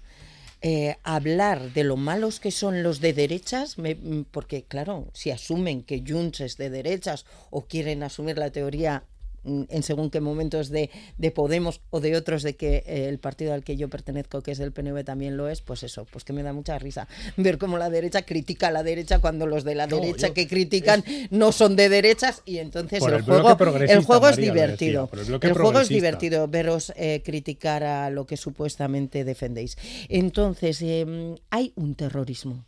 eh, 0.61 0.97
hablar 1.03 1.73
de 1.73 1.83
lo 1.83 1.97
malos 1.97 2.39
que 2.39 2.51
son 2.51 2.81
los 2.81 2.99
de 2.99 3.13
derechas, 3.13 3.77
mm, 3.77 4.21
porque 4.31 4.63
claro, 4.63 5.07
si 5.13 5.29
asumen 5.29 5.83
que 5.83 6.03
Junts 6.05 6.41
es 6.41 6.57
de 6.57 6.69
derechas 6.69 7.25
o 7.51 7.67
quieren 7.67 8.03
asumir 8.03 8.37
la 8.37 8.51
teoría 8.51 9.03
en 9.47 9.83
según 9.83 10.09
qué 10.09 10.21
momentos 10.21 10.69
de, 10.69 10.89
de 11.17 11.31
Podemos 11.31 11.81
o 11.89 11.99
de 11.99 12.15
otros 12.15 12.43
de 12.43 12.55
que 12.55 12.83
eh, 12.85 13.07
el 13.09 13.19
partido 13.19 13.53
al 13.53 13.63
que 13.63 13.77
yo 13.77 13.89
pertenezco, 13.89 14.41
que 14.41 14.51
es 14.51 14.59
el 14.59 14.71
PNV, 14.71 15.03
también 15.03 15.37
lo 15.37 15.47
es, 15.49 15.61
pues 15.61 15.83
eso, 15.83 16.05
pues 16.11 16.23
que 16.23 16.33
me 16.33 16.43
da 16.43 16.53
mucha 16.53 16.77
risa 16.79 17.07
ver 17.37 17.57
cómo 17.57 17.77
la 17.77 17.89
derecha 17.89 18.23
critica 18.23 18.67
a 18.67 18.71
la 18.71 18.83
derecha 18.83 19.19
cuando 19.19 19.47
los 19.47 19.63
de 19.63 19.75
la 19.75 19.87
derecha 19.87 20.33
que 20.33 20.47
critican 20.47 21.03
no 21.29 21.51
son 21.51 21.75
de 21.75 21.89
derechas 21.89 22.41
y 22.45 22.57
entonces 22.57 23.03
el, 23.03 23.21
juego, 23.21 23.57
el 23.79 24.03
juego 24.03 24.29
es 24.29 24.37
divertido. 24.37 25.09
el, 25.41 25.53
juego 25.53 25.79
es 25.79 25.89
divertido 25.89 26.47
veros 26.47 26.93
eh, 26.95 27.21
criticar 27.23 27.83
a 27.83 28.09
lo 28.09 28.25
que 28.25 28.37
supuestamente 28.37 29.23
defendéis. 29.23 29.77
Entonces, 30.09 30.81
em, 30.81 31.35
hay 31.49 31.73
un 31.75 31.95
terrorismo. 31.95 32.66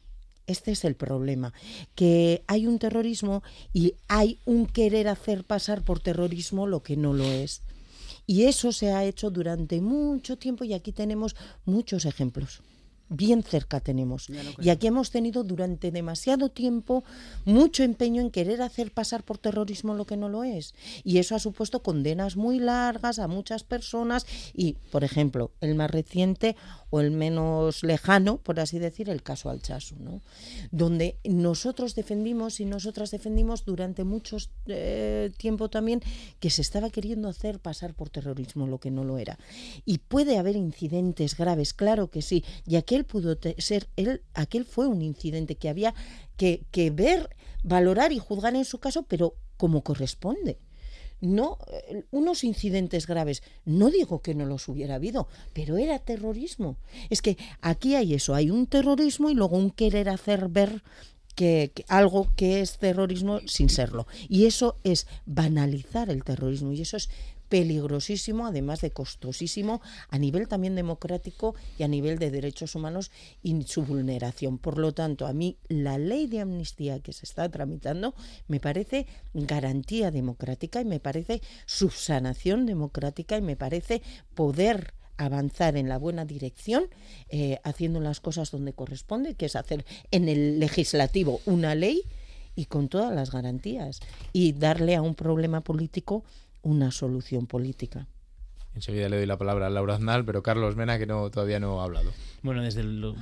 Este 0.49 0.71
es 0.71 0.83
el 0.83 0.95
problema, 0.95 1.53
que 1.93 2.43
hay 2.47 2.65
un 2.65 2.79
terrorismo 2.79 3.43
y 3.71 3.93
hay 4.07 4.39
un 4.45 4.65
querer 4.65 5.07
hacer 5.07 5.43
pasar 5.43 5.83
por 5.83 5.99
terrorismo 5.99 6.65
lo 6.65 6.81
que 6.81 6.97
no 6.97 7.13
lo 7.13 7.23
es. 7.23 7.61
Y 8.25 8.43
eso 8.43 8.71
se 8.71 8.91
ha 8.91 9.05
hecho 9.05 9.29
durante 9.29 9.79
mucho 9.79 10.37
tiempo 10.37 10.63
y 10.63 10.73
aquí 10.73 10.91
tenemos 10.91 11.35
muchos 11.65 12.05
ejemplos 12.05 12.61
bien 13.09 13.43
cerca 13.43 13.79
tenemos. 13.79 14.27
Y 14.61 14.69
aquí 14.69 14.87
hemos 14.87 15.11
tenido 15.11 15.43
durante 15.43 15.91
demasiado 15.91 16.49
tiempo 16.49 17.03
mucho 17.45 17.83
empeño 17.83 18.21
en 18.21 18.31
querer 18.31 18.61
hacer 18.61 18.91
pasar 18.91 19.23
por 19.23 19.37
terrorismo 19.37 19.95
lo 19.95 20.05
que 20.05 20.17
no 20.17 20.29
lo 20.29 20.43
es. 20.43 20.73
Y 21.03 21.17
eso 21.17 21.35
ha 21.35 21.39
supuesto 21.39 21.81
condenas 21.81 22.35
muy 22.35 22.59
largas 22.59 23.19
a 23.19 23.27
muchas 23.27 23.63
personas 23.63 24.25
y, 24.53 24.73
por 24.91 25.03
ejemplo, 25.03 25.51
el 25.61 25.75
más 25.75 25.91
reciente 25.91 26.55
o 26.91 27.01
el 27.01 27.11
menos 27.11 27.83
lejano, 27.83 28.37
por 28.37 28.59
así 28.59 28.79
decir, 28.79 29.09
el 29.09 29.21
caso 29.21 29.49
Alchazu, 29.49 29.95
¿no? 29.99 30.21
donde 30.71 31.17
nosotros 31.23 31.95
defendimos 31.95 32.59
y 32.59 32.65
nosotras 32.65 33.11
defendimos 33.11 33.65
durante 33.65 34.03
mucho 34.03 34.37
eh, 34.67 35.31
tiempo 35.37 35.69
también 35.69 36.01
que 36.39 36.49
se 36.49 36.61
estaba 36.61 36.89
queriendo 36.89 37.27
hacer 37.27 37.59
pasar 37.59 37.93
por 37.93 38.09
terrorismo 38.09 38.67
lo 38.67 38.79
que 38.79 38.91
no 38.91 39.03
lo 39.03 39.17
era. 39.17 39.37
Y 39.85 39.99
puede 39.99 40.37
haber 40.37 40.55
incidentes 40.55 41.35
graves, 41.35 41.73
claro 41.73 42.09
que 42.09 42.21
sí, 42.21 42.43
y 42.67 42.75
pudo 43.03 43.37
ser, 43.57 43.87
él, 43.95 44.21
aquel 44.33 44.65
fue 44.65 44.87
un 44.87 45.01
incidente 45.01 45.55
que 45.55 45.69
había 45.69 45.93
que, 46.37 46.65
que 46.71 46.89
ver, 46.91 47.35
valorar 47.63 48.11
y 48.11 48.19
juzgar 48.19 48.55
en 48.55 48.65
su 48.65 48.79
caso, 48.79 49.03
pero 49.03 49.35
como 49.57 49.83
corresponde 49.83 50.59
no 51.21 51.57
eh, 51.71 52.05
unos 52.11 52.43
incidentes 52.43 53.07
graves. 53.07 53.43
No 53.65 53.89
digo 53.89 54.21
que 54.21 54.35
no 54.35 54.45
los 54.45 54.67
hubiera 54.67 54.95
habido, 54.95 55.27
pero 55.53 55.77
era 55.77 55.99
terrorismo. 55.99 56.77
Es 57.09 57.21
que 57.21 57.37
aquí 57.61 57.95
hay 57.95 58.13
eso, 58.13 58.35
hay 58.35 58.49
un 58.49 58.67
terrorismo 58.67 59.29
y 59.29 59.35
luego 59.35 59.57
un 59.57 59.71
querer 59.71 60.09
hacer 60.09 60.47
ver 60.49 60.83
que, 61.35 61.71
algo 61.87 62.29
que 62.35 62.61
es 62.61 62.77
terrorismo 62.77 63.39
sin 63.45 63.69
serlo. 63.69 64.07
Y 64.27 64.45
eso 64.45 64.75
es 64.83 65.07
banalizar 65.25 66.09
el 66.09 66.23
terrorismo 66.23 66.73
y 66.73 66.81
eso 66.81 66.97
es 66.97 67.09
peligrosísimo, 67.49 68.47
además 68.47 68.81
de 68.81 68.91
costosísimo 68.91 69.81
a 70.09 70.17
nivel 70.17 70.47
también 70.47 70.75
democrático 70.75 71.55
y 71.77 71.83
a 71.83 71.87
nivel 71.87 72.19
de 72.19 72.31
derechos 72.31 72.75
humanos 72.75 73.11
y 73.43 73.63
su 73.63 73.83
vulneración. 73.83 74.57
Por 74.59 74.77
lo 74.77 74.93
tanto, 74.93 75.27
a 75.27 75.33
mí 75.33 75.57
la 75.67 75.97
ley 75.97 76.27
de 76.27 76.41
amnistía 76.41 76.99
que 76.99 77.11
se 77.11 77.25
está 77.25 77.49
tramitando 77.49 78.13
me 78.47 78.59
parece 78.59 79.07
garantía 79.33 80.11
democrática 80.11 80.79
y 80.79 80.85
me 80.85 80.99
parece 80.99 81.41
subsanación 81.65 82.65
democrática 82.65 83.37
y 83.37 83.41
me 83.41 83.55
parece 83.55 84.01
poder 84.35 84.93
avanzar 85.17 85.75
en 85.75 85.89
la 85.89 85.97
buena 85.97 86.23
dirección, 86.23 86.85
eh, 87.29 87.59
haciendo 87.63 87.99
las 87.99 88.21
cosas 88.21 88.51
donde 88.51 88.73
corresponde, 88.73 89.33
que 89.33 89.47
es 89.47 89.55
hacer 89.57 89.85
en 90.11 90.29
el 90.29 90.59
legislativo 90.59 91.41
una 91.45 91.75
ley 91.75 92.03
y 92.55 92.65
con 92.65 92.87
todas 92.87 93.13
las 93.13 93.31
garantías 93.31 93.99
y 94.31 94.53
darle 94.53 94.95
a 94.95 95.01
un 95.01 95.15
problema 95.15 95.61
político 95.61 96.23
una 96.61 96.91
solución 96.91 97.47
política. 97.47 98.07
Enseguida 98.75 99.09
le 99.09 99.17
doy 99.17 99.25
la 99.25 99.37
palabra 99.37 99.67
a 99.67 99.69
Laura 99.69 99.95
Aznal, 99.95 100.23
pero 100.25 100.43
Carlos 100.43 100.75
Mena, 100.75 100.99
que 100.99 101.05
no 101.05 101.29
todavía 101.31 101.59
no 101.59 101.81
ha 101.81 101.85
hablado. 101.85 102.11
Bueno, 102.43 102.61
desde 102.61 102.81
el, 102.81 103.15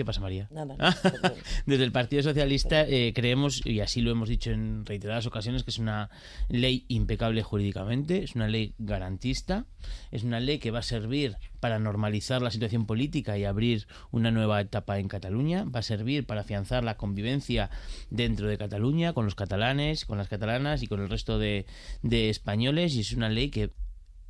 ¿Qué 0.00 0.04
pasa, 0.06 0.22
María? 0.22 0.48
Nada. 0.50 0.76
Desde 1.66 1.84
el 1.84 1.92
Partido 1.92 2.22
Socialista 2.22 2.88
eh, 2.88 3.12
creemos, 3.14 3.60
y 3.66 3.80
así 3.80 4.00
lo 4.00 4.10
hemos 4.10 4.30
dicho 4.30 4.50
en 4.50 4.86
reiteradas 4.86 5.26
ocasiones, 5.26 5.62
que 5.62 5.68
es 5.68 5.78
una 5.78 6.08
ley 6.48 6.86
impecable 6.88 7.42
jurídicamente, 7.42 8.22
es 8.22 8.34
una 8.34 8.48
ley 8.48 8.72
garantista, 8.78 9.66
es 10.10 10.24
una 10.24 10.40
ley 10.40 10.58
que 10.58 10.70
va 10.70 10.78
a 10.78 10.82
servir 10.82 11.36
para 11.60 11.78
normalizar 11.78 12.40
la 12.40 12.50
situación 12.50 12.86
política 12.86 13.36
y 13.36 13.44
abrir 13.44 13.88
una 14.10 14.30
nueva 14.30 14.62
etapa 14.62 14.98
en 14.98 15.08
Cataluña, 15.08 15.64
va 15.64 15.80
a 15.80 15.82
servir 15.82 16.24
para 16.24 16.40
afianzar 16.40 16.82
la 16.82 16.96
convivencia 16.96 17.68
dentro 18.08 18.48
de 18.48 18.56
Cataluña 18.56 19.12
con 19.12 19.26
los 19.26 19.34
catalanes, 19.34 20.06
con 20.06 20.16
las 20.16 20.28
catalanas 20.28 20.82
y 20.82 20.86
con 20.86 21.00
el 21.02 21.10
resto 21.10 21.38
de, 21.38 21.66
de 22.00 22.30
españoles, 22.30 22.94
y 22.94 23.00
es 23.00 23.12
una 23.12 23.28
ley 23.28 23.50
que 23.50 23.70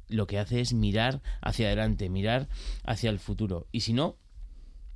lo 0.08 0.26
que 0.26 0.40
hace 0.40 0.60
es 0.60 0.72
mirar 0.72 1.22
hacia 1.40 1.68
adelante, 1.68 2.10
mirar 2.10 2.48
hacia 2.82 3.08
el 3.10 3.20
futuro. 3.20 3.68
Y 3.70 3.82
si 3.82 3.92
no, 3.92 4.16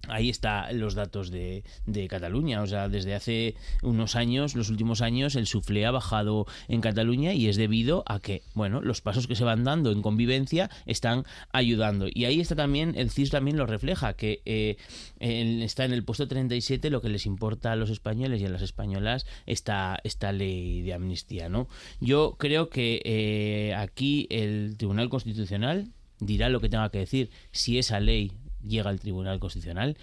Ahí 0.09 0.31
están 0.31 0.79
los 0.79 0.95
datos 0.95 1.31
de, 1.31 1.65
de, 1.87 2.09
Cataluña. 2.09 2.63
O 2.63 2.67
sea, 2.67 2.89
desde 2.89 3.15
hace 3.15 3.55
unos 3.83 4.17
años, 4.17 4.55
los 4.55 4.71
últimos 4.71 5.01
años, 5.01 5.37
el 5.37 5.47
suflé 5.47 5.87
ha 5.87 5.91
bajado 5.91 6.47
en 6.69 6.81
Cataluña 6.81 7.33
y 7.33 7.49
es 7.49 7.57
debido 7.57 8.05
a 8.07 8.21
que, 8.21 8.43
bueno, 8.55 8.81
los 8.81 9.01
pasos 9.01 9.27
que 9.27 9.37
se 9.37 9.45
van 9.45 9.65
dando 9.65 9.93
en 9.93 10.03
convivencia 10.03 10.71
están 10.87 11.25
ayudando. 11.53 12.07
Y 12.13 12.25
ahí 12.25 12.41
está 12.41 12.57
también, 12.57 12.95
el 12.97 13.11
CIS 13.11 13.31
también 13.31 13.57
lo 13.57 13.67
refleja, 13.67 14.15
que 14.15 14.43
eh, 14.45 14.77
está 15.19 15.85
en 15.85 15.93
el 15.93 16.05
puesto 16.05 16.29
37 16.29 16.91
lo 16.91 17.01
que 17.01 17.09
les 17.09 17.27
importa 17.27 17.73
a 17.73 17.77
los 17.77 17.91
españoles 17.91 18.41
y 18.41 18.47
a 18.47 18.51
las 18.51 18.63
españolas 18.63 19.27
esta, 19.47 19.99
esta 20.05 20.33
ley 20.33 20.83
de 20.83 20.95
amnistía, 20.95 21.49
¿no? 21.49 21.69
Yo 22.01 22.37
creo 22.39 22.69
que 22.69 23.03
eh, 23.05 23.75
aquí 23.75 24.27
el 24.31 24.77
Tribunal 24.77 25.09
Constitucional 25.09 25.93
dirá 26.21 26.49
lo 26.49 26.61
que 26.61 26.69
tenga 26.69 26.91
que 26.91 26.99
decir 26.99 27.31
si 27.53 27.79
esa 27.79 28.01
ley 28.01 28.33
llega 28.67 28.91
al 28.91 29.01
Tribunal 29.01 29.39
Constitucional, 29.39 29.97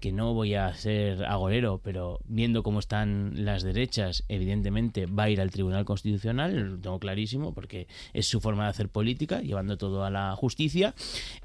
que 0.00 0.12
no 0.12 0.34
voy 0.34 0.54
a 0.54 0.74
ser 0.74 1.24
agorero, 1.24 1.80
pero 1.82 2.20
viendo 2.24 2.62
cómo 2.62 2.78
están 2.78 3.44
las 3.44 3.62
derechas, 3.62 4.24
evidentemente 4.28 5.06
va 5.06 5.24
a 5.24 5.30
ir 5.30 5.40
al 5.40 5.50
Tribunal 5.50 5.84
Constitucional, 5.84 6.54
lo 6.54 6.78
tengo 6.78 6.98
clarísimo, 6.98 7.54
porque 7.54 7.86
es 8.12 8.26
su 8.26 8.40
forma 8.40 8.64
de 8.64 8.70
hacer 8.70 8.88
política, 8.88 9.40
llevando 9.40 9.78
todo 9.78 10.04
a 10.04 10.10
la 10.10 10.36
justicia, 10.36 10.94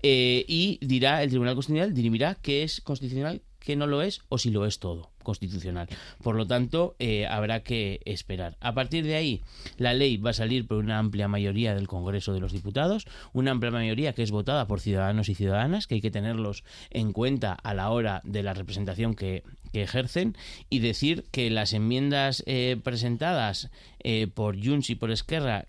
eh, 0.03 0.45
y 0.47 0.79
dirá 0.81 1.23
el 1.23 1.29
Tribunal 1.29 1.55
Constitucional, 1.55 1.93
dirimirá 1.93 2.35
qué 2.35 2.63
es 2.63 2.81
constitucional, 2.81 3.41
qué 3.63 3.75
no 3.75 3.87
lo 3.87 4.01
es, 4.01 4.21
o 4.29 4.37
si 4.37 4.49
lo 4.49 4.65
es 4.65 4.79
todo 4.79 5.11
constitucional. 5.21 5.87
Por 6.23 6.35
lo 6.35 6.47
tanto, 6.47 6.95
eh, 6.99 7.27
habrá 7.27 7.61
que 7.61 8.01
esperar. 8.05 8.57
A 8.59 8.73
partir 8.73 9.05
de 9.05 9.15
ahí, 9.15 9.41
la 9.77 9.93
ley 9.93 10.17
va 10.17 10.31
a 10.31 10.33
salir 10.33 10.67
por 10.67 10.77
una 10.77 10.97
amplia 10.97 11.27
mayoría 11.27 11.75
del 11.75 11.87
Congreso 11.87 12.33
de 12.33 12.39
los 12.39 12.51
Diputados, 12.51 13.05
una 13.33 13.51
amplia 13.51 13.71
mayoría 13.71 14.13
que 14.13 14.23
es 14.23 14.31
votada 14.31 14.67
por 14.67 14.81
ciudadanos 14.81 15.29
y 15.29 15.35
ciudadanas, 15.35 15.87
que 15.87 15.95
hay 15.95 16.01
que 16.01 16.11
tenerlos 16.11 16.63
en 16.89 17.13
cuenta 17.13 17.53
a 17.53 17.73
la 17.73 17.91
hora 17.91 18.21
de 18.23 18.43
la 18.43 18.53
representación 18.53 19.13
que, 19.15 19.43
ejercen, 19.73 20.35
y 20.69 20.79
decir 20.79 21.23
que 21.31 21.49
las 21.49 21.71
enmiendas 21.71 22.43
eh, 22.45 22.77
presentadas 22.83 23.69
eh, 24.03 24.27
por 24.27 24.61
Junts 24.61 24.89
y 24.89 24.95
por 24.95 25.11
Esquerra 25.11 25.65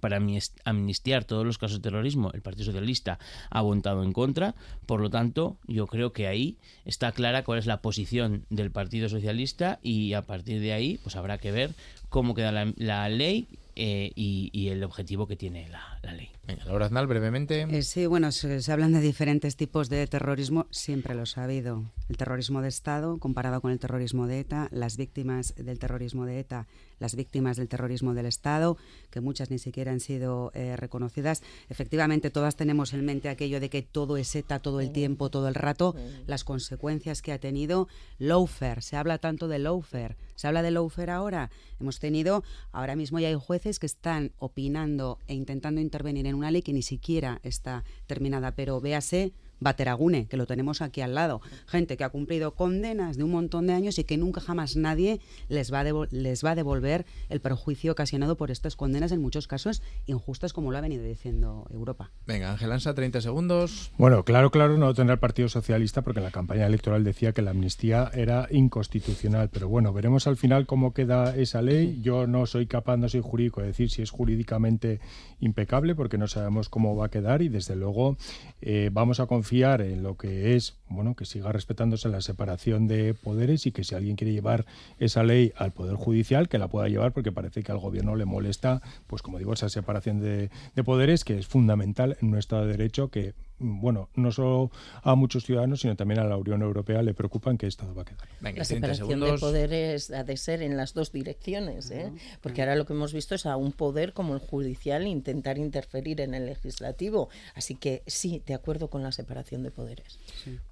para 0.00 0.20
amnistiar 0.64 1.24
todos 1.24 1.44
los 1.44 1.58
casos 1.58 1.78
de 1.78 1.82
terrorismo, 1.82 2.30
el 2.34 2.42
Partido 2.42 2.66
Socialista 2.66 3.18
ha 3.50 3.62
votado 3.62 4.02
en 4.02 4.12
contra. 4.12 4.54
Por 4.86 5.00
lo 5.00 5.10
tanto, 5.10 5.58
yo 5.66 5.86
creo 5.86 6.12
que 6.12 6.26
ahí 6.26 6.56
está 6.84 7.12
clara 7.12 7.44
cuál 7.44 7.58
es 7.58 7.66
la 7.66 7.80
posición 7.80 8.44
del 8.50 8.70
Partido 8.70 9.08
Socialista 9.08 9.78
y 9.82 10.12
a 10.12 10.22
partir 10.22 10.60
de 10.60 10.72
ahí, 10.72 10.98
pues 11.02 11.16
habrá 11.16 11.38
que 11.38 11.52
ver 11.52 11.74
cómo 12.08 12.34
queda 12.34 12.52
la, 12.52 13.08
ley 13.08 13.48
eh, 13.76 14.12
y, 14.14 14.68
el 14.68 14.82
objetivo 14.82 15.26
que 15.26 15.36
tiene 15.36 15.68
la, 15.68 16.12
ley. 16.12 16.30
Laura 16.66 16.86
Aznal, 16.86 17.06
brevemente. 17.06 17.66
Eh, 17.70 17.82
sí, 17.82 18.06
bueno, 18.06 18.32
se, 18.32 18.62
se, 18.62 18.72
hablan 18.72 18.92
de 18.92 19.00
diferentes 19.00 19.56
tipos 19.56 19.88
de 19.88 20.06
terrorismo, 20.06 20.66
siempre 20.70 21.14
los 21.14 21.36
ha 21.36 21.44
habido. 21.44 21.84
El 22.08 22.16
terrorismo 22.16 22.62
de 22.62 22.68
Estado 22.68 23.18
comparado 23.18 23.60
con 23.60 23.70
el 23.70 23.78
terrorismo 23.78 24.26
de 24.26 24.40
ETA, 24.40 24.68
las 24.70 24.96
víctimas 24.96 25.54
del 25.56 25.78
terrorismo 25.78 26.24
de 26.24 26.40
ETA 26.40 26.66
las 26.98 27.14
víctimas 27.14 27.56
del 27.56 27.68
terrorismo 27.68 28.14
del 28.14 28.26
Estado, 28.26 28.76
que 29.10 29.20
muchas 29.20 29.50
ni 29.50 29.58
siquiera 29.58 29.92
han 29.92 30.00
sido 30.00 30.50
eh, 30.54 30.76
reconocidas. 30.76 31.42
Efectivamente, 31.68 32.30
todas 32.30 32.56
tenemos 32.56 32.92
en 32.92 33.04
mente 33.04 33.28
aquello 33.28 33.60
de 33.60 33.70
que 33.70 33.82
todo 33.82 34.16
es 34.16 34.34
ETA 34.34 34.58
todo 34.58 34.80
el 34.80 34.92
tiempo, 34.92 35.30
todo 35.30 35.48
el 35.48 35.54
rato, 35.54 35.94
las 36.26 36.44
consecuencias 36.44 37.22
que 37.22 37.32
ha 37.32 37.38
tenido. 37.38 37.88
Lawfare, 38.18 38.82
se 38.82 38.96
habla 38.96 39.18
tanto 39.18 39.48
de 39.48 39.58
lawfare, 39.58 40.16
se 40.34 40.46
habla 40.46 40.62
de 40.62 40.70
lawfare 40.70 41.12
ahora. 41.12 41.50
Hemos 41.80 41.98
tenido, 41.98 42.42
ahora 42.72 42.96
mismo 42.96 43.18
ya 43.18 43.28
hay 43.28 43.34
jueces 43.34 43.78
que 43.78 43.86
están 43.86 44.32
opinando 44.38 45.18
e 45.26 45.34
intentando 45.34 45.80
intervenir 45.80 46.26
en 46.26 46.34
una 46.34 46.50
ley 46.50 46.62
que 46.62 46.72
ni 46.72 46.82
siquiera 46.82 47.40
está 47.42 47.84
terminada, 48.06 48.52
pero 48.52 48.80
véase 48.80 49.32
Bateragune, 49.60 50.26
que 50.26 50.36
lo 50.36 50.46
tenemos 50.46 50.82
aquí 50.82 51.00
al 51.00 51.14
lado, 51.14 51.40
gente 51.66 51.96
que 51.96 52.04
ha 52.04 52.08
cumplido 52.10 52.54
condenas 52.54 53.16
de 53.16 53.24
un 53.24 53.30
montón 53.30 53.66
de 53.66 53.72
años 53.72 53.98
y 53.98 54.04
que 54.04 54.16
nunca 54.16 54.40
jamás 54.40 54.76
nadie 54.76 55.20
les 55.48 55.72
va 55.72 55.80
a, 55.80 55.84
les 56.10 56.44
va 56.44 56.52
a 56.52 56.54
devolver 56.54 57.06
el 57.28 57.40
perjuicio 57.40 57.92
ocasionado 57.92 58.36
por 58.36 58.50
estas 58.50 58.76
condenas, 58.76 59.12
en 59.12 59.20
muchos 59.20 59.48
casos 59.48 59.82
injustas, 60.06 60.52
como 60.52 60.70
lo 60.70 60.78
ha 60.78 60.80
venido 60.80 61.04
diciendo 61.04 61.66
Europa. 61.70 62.10
Venga, 62.26 62.52
Ángel 62.52 62.72
Ansa, 62.72 62.94
30 62.94 63.20
segundos. 63.20 63.92
Bueno, 63.98 64.24
claro, 64.24 64.50
claro, 64.50 64.78
no 64.78 64.94
tendrá 64.94 65.14
el 65.14 65.20
Partido 65.20 65.48
Socialista 65.48 66.02
porque 66.02 66.20
en 66.20 66.24
la 66.24 66.30
campaña 66.30 66.66
electoral 66.66 67.04
decía 67.04 67.32
que 67.32 67.42
la 67.42 67.50
amnistía 67.50 68.10
era 68.14 68.46
inconstitucional, 68.50 69.50
pero 69.50 69.68
bueno, 69.68 69.92
veremos 69.92 70.26
al 70.26 70.36
final 70.36 70.66
cómo 70.66 70.94
queda 70.94 71.36
esa 71.36 71.62
ley. 71.62 72.00
Yo 72.02 72.26
no 72.26 72.46
soy 72.46 72.66
capaz, 72.66 72.96
no 72.96 73.08
soy 73.08 73.22
jurídico, 73.22 73.60
de 73.60 73.68
decir 73.68 73.90
si 73.90 74.02
es 74.02 74.10
jurídicamente 74.10 75.00
impecable 75.40 75.94
porque 75.94 76.18
no 76.18 76.28
sabemos 76.28 76.68
cómo 76.68 76.96
va 76.96 77.06
a 77.06 77.10
quedar 77.10 77.42
y 77.42 77.48
desde 77.48 77.76
luego 77.76 78.16
eh, 78.60 78.90
vamos 78.92 79.20
a 79.20 79.26
confiar 79.26 79.47
en 79.50 80.02
lo 80.02 80.16
que 80.16 80.56
es, 80.56 80.76
bueno, 80.88 81.14
que 81.14 81.24
siga 81.24 81.50
respetándose 81.52 82.08
la 82.08 82.20
separación 82.20 82.86
de 82.86 83.14
poderes 83.14 83.66
y 83.66 83.72
que 83.72 83.82
si 83.82 83.94
alguien 83.94 84.16
quiere 84.16 84.32
llevar 84.32 84.66
esa 84.98 85.22
ley 85.22 85.52
al 85.56 85.72
Poder 85.72 85.96
Judicial, 85.96 86.48
que 86.48 86.58
la 86.58 86.68
pueda 86.68 86.88
llevar 86.88 87.12
porque 87.12 87.32
parece 87.32 87.62
que 87.62 87.72
al 87.72 87.78
gobierno 87.78 88.14
le 88.14 88.26
molesta, 88.26 88.82
pues 89.06 89.22
como 89.22 89.38
digo, 89.38 89.54
esa 89.54 89.70
separación 89.70 90.20
de, 90.20 90.50
de 90.74 90.84
poderes 90.84 91.24
que 91.24 91.38
es 91.38 91.46
fundamental 91.46 92.18
en 92.20 92.28
un 92.28 92.38
Estado 92.38 92.66
de 92.66 92.72
Derecho 92.72 93.08
que 93.08 93.32
bueno, 93.58 94.08
no 94.14 94.30
solo 94.32 94.70
a 95.02 95.14
muchos 95.14 95.44
ciudadanos, 95.44 95.80
sino 95.80 95.96
también 95.96 96.20
a 96.20 96.24
la 96.24 96.36
Unión 96.36 96.62
Europea 96.62 97.02
le 97.02 97.14
preocupa 97.14 97.50
en 97.50 97.58
qué 97.58 97.66
estado 97.66 97.94
va 97.94 98.02
a 98.02 98.04
quedar. 98.04 98.28
la 98.40 98.64
separación 98.64 99.20
de 99.20 99.38
poderes 99.38 100.10
ha 100.10 100.24
de 100.24 100.36
ser 100.36 100.62
en 100.62 100.76
las 100.76 100.94
dos 100.94 101.12
direcciones, 101.12 101.90
¿eh? 101.90 102.12
porque 102.40 102.62
ahora 102.62 102.76
lo 102.76 102.86
que 102.86 102.92
hemos 102.92 103.12
visto 103.12 103.34
es 103.34 103.46
a 103.46 103.56
un 103.56 103.72
poder 103.72 104.12
como 104.12 104.34
el 104.34 104.40
judicial 104.40 105.06
intentar 105.06 105.58
interferir 105.58 106.20
en 106.20 106.34
el 106.34 106.46
legislativo. 106.46 107.28
Así 107.54 107.74
que 107.74 108.02
sí, 108.06 108.42
de 108.46 108.54
acuerdo 108.54 108.88
con 108.88 109.02
la 109.02 109.12
separación 109.12 109.62
de 109.62 109.70
poderes. 109.70 110.18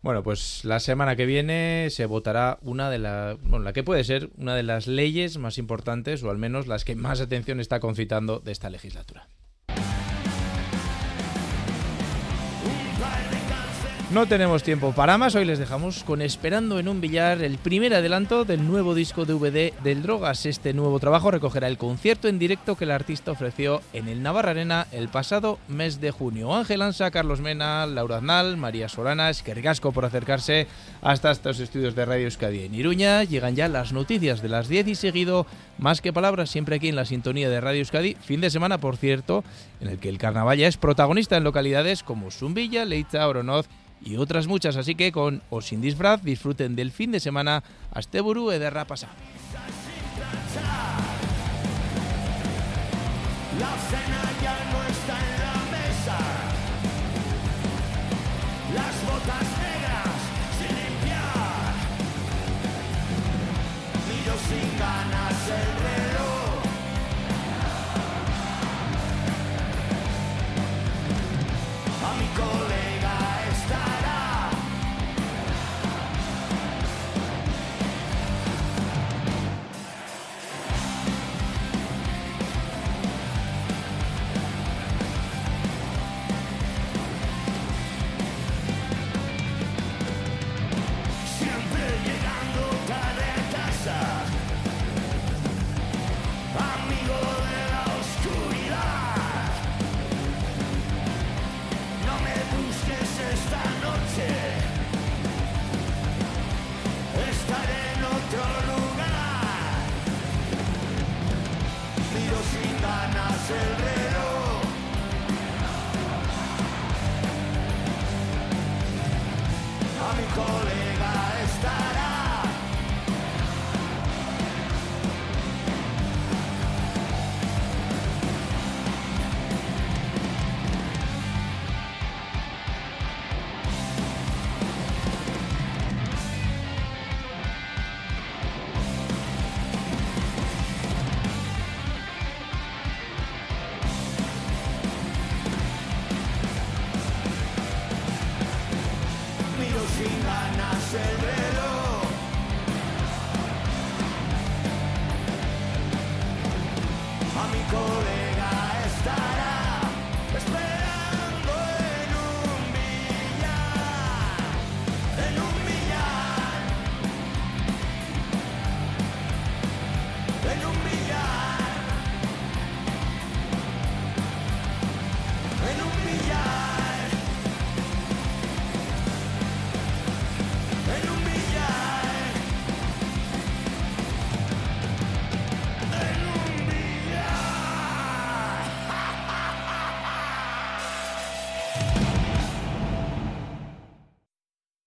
Bueno, 0.03 0.23
pues 0.23 0.65
la 0.65 0.81
semana 0.81 1.17
que 1.17 1.27
viene 1.27 1.89
se 1.91 2.07
votará 2.07 2.59
una 2.63 2.91
de 2.91 2.99
las, 2.99 3.41
bueno, 3.43 3.61
la 3.61 3.73
que 3.73 3.83
puede 3.83 4.05
ser 4.05 4.31
una 4.37 4.55
de 4.55 4.63
las 4.63 4.87
leyes 4.87 5.39
más 5.39 5.59
importantes, 5.59 6.23
o 6.23 6.31
al 6.31 6.39
menos 6.39 6.67
las 6.67 6.85
que 6.85 6.95
más 6.95 7.21
atención 7.21 7.61
está 7.61 7.81
concitando 7.81 8.41
de 8.41 8.53
esta 8.53 8.71
legislatura. 8.71 9.29
No 14.13 14.25
tenemos 14.27 14.63
tiempo 14.63 14.93
para 14.93 15.19
más, 15.19 15.35
hoy 15.35 15.45
les 15.45 15.59
dejamos 15.59 16.05
con 16.05 16.23
Esperando 16.23 16.79
en 16.79 16.87
un 16.87 17.01
billar, 17.01 17.43
el 17.43 17.59
primer 17.59 17.93
adelanto 17.93 18.45
del 18.45 18.65
nuevo 18.65 18.95
disco 18.95 19.25
DVD 19.25 19.73
del 19.83 20.03
Drogas. 20.05 20.47
Este 20.47 20.73
nuevo 20.73 21.01
trabajo 21.01 21.33
recogerá 21.33 21.67
el 21.67 21.77
concierto 21.77 22.29
en 22.29 22.39
directo 22.39 22.77
que 22.77 22.85
el 22.85 22.93
artista 22.93 23.33
ofreció 23.33 23.83
en 23.93 24.07
el 24.07 24.23
Navarra 24.23 24.53
Arena 24.53 24.87
el 24.93 25.09
pasado 25.09 25.59
mes 25.67 26.01
de 26.01 26.13
junio. 26.13 26.55
Ángel 26.55 26.83
Ansa, 26.83 27.11
Carlos 27.11 27.41
Mena, 27.41 27.85
Laura 27.85 28.19
Aznal, 28.19 28.57
María 28.57 28.89
Solana, 28.89 29.29
Esquergasco 29.29 29.91
por 29.91 30.05
acercarse 30.05 30.69
hasta 31.03 31.33
estos 31.33 31.59
estudios 31.59 31.97
de 31.97 32.05
Radio 32.05 32.27
Euskadi 32.27 32.63
en 32.63 32.77
Iruña. 32.77 33.25
Llegan 33.25 33.57
ya 33.57 33.67
las 33.67 33.93
noticias 33.93 34.41
de 34.41 34.49
las 34.49 34.69
10 34.69 34.87
y 34.87 34.95
seguido, 34.95 35.47
más 35.79 36.01
que 36.01 36.13
palabras, 36.13 36.49
siempre 36.49 36.77
aquí 36.77 36.89
en 36.89 36.97
la 36.97 37.07
sintonía 37.07 37.51
de 37.51 37.61
Radio 37.61 37.81
Euskadi. 37.81 38.15
Fin 38.15 38.41
de 38.41 38.51
semana, 38.51 38.79
por 38.79 38.97
cierto, 38.97 39.43
en 39.81 39.89
el 39.89 39.99
que 39.99 40.09
el 40.09 40.19
carnaval 40.19 40.59
ya 40.59 40.69
es 40.69 40.77
protagonista 40.77 41.37
en 41.37 41.43
localidades 41.43 42.05
como 42.05 42.31
Zumbilla, 42.31 42.85
Leitza, 42.85 43.27
Oronoz 43.27 43.67
y 44.05 44.17
otras 44.17 44.47
muchas. 44.47 44.77
Así 44.77 44.95
que 44.95 45.13
con 45.13 45.43
o 45.51 45.61
sin 45.61 45.81
disfraz 45.81 46.23
disfruten 46.23 46.77
del 46.77 46.93
fin 46.93 47.13
de 47.13 47.21
semana 47.21 47.63
Asteburu 47.93 48.51
ederra 48.51 48.87
pasa. 48.87 49.09
La 53.59 54.26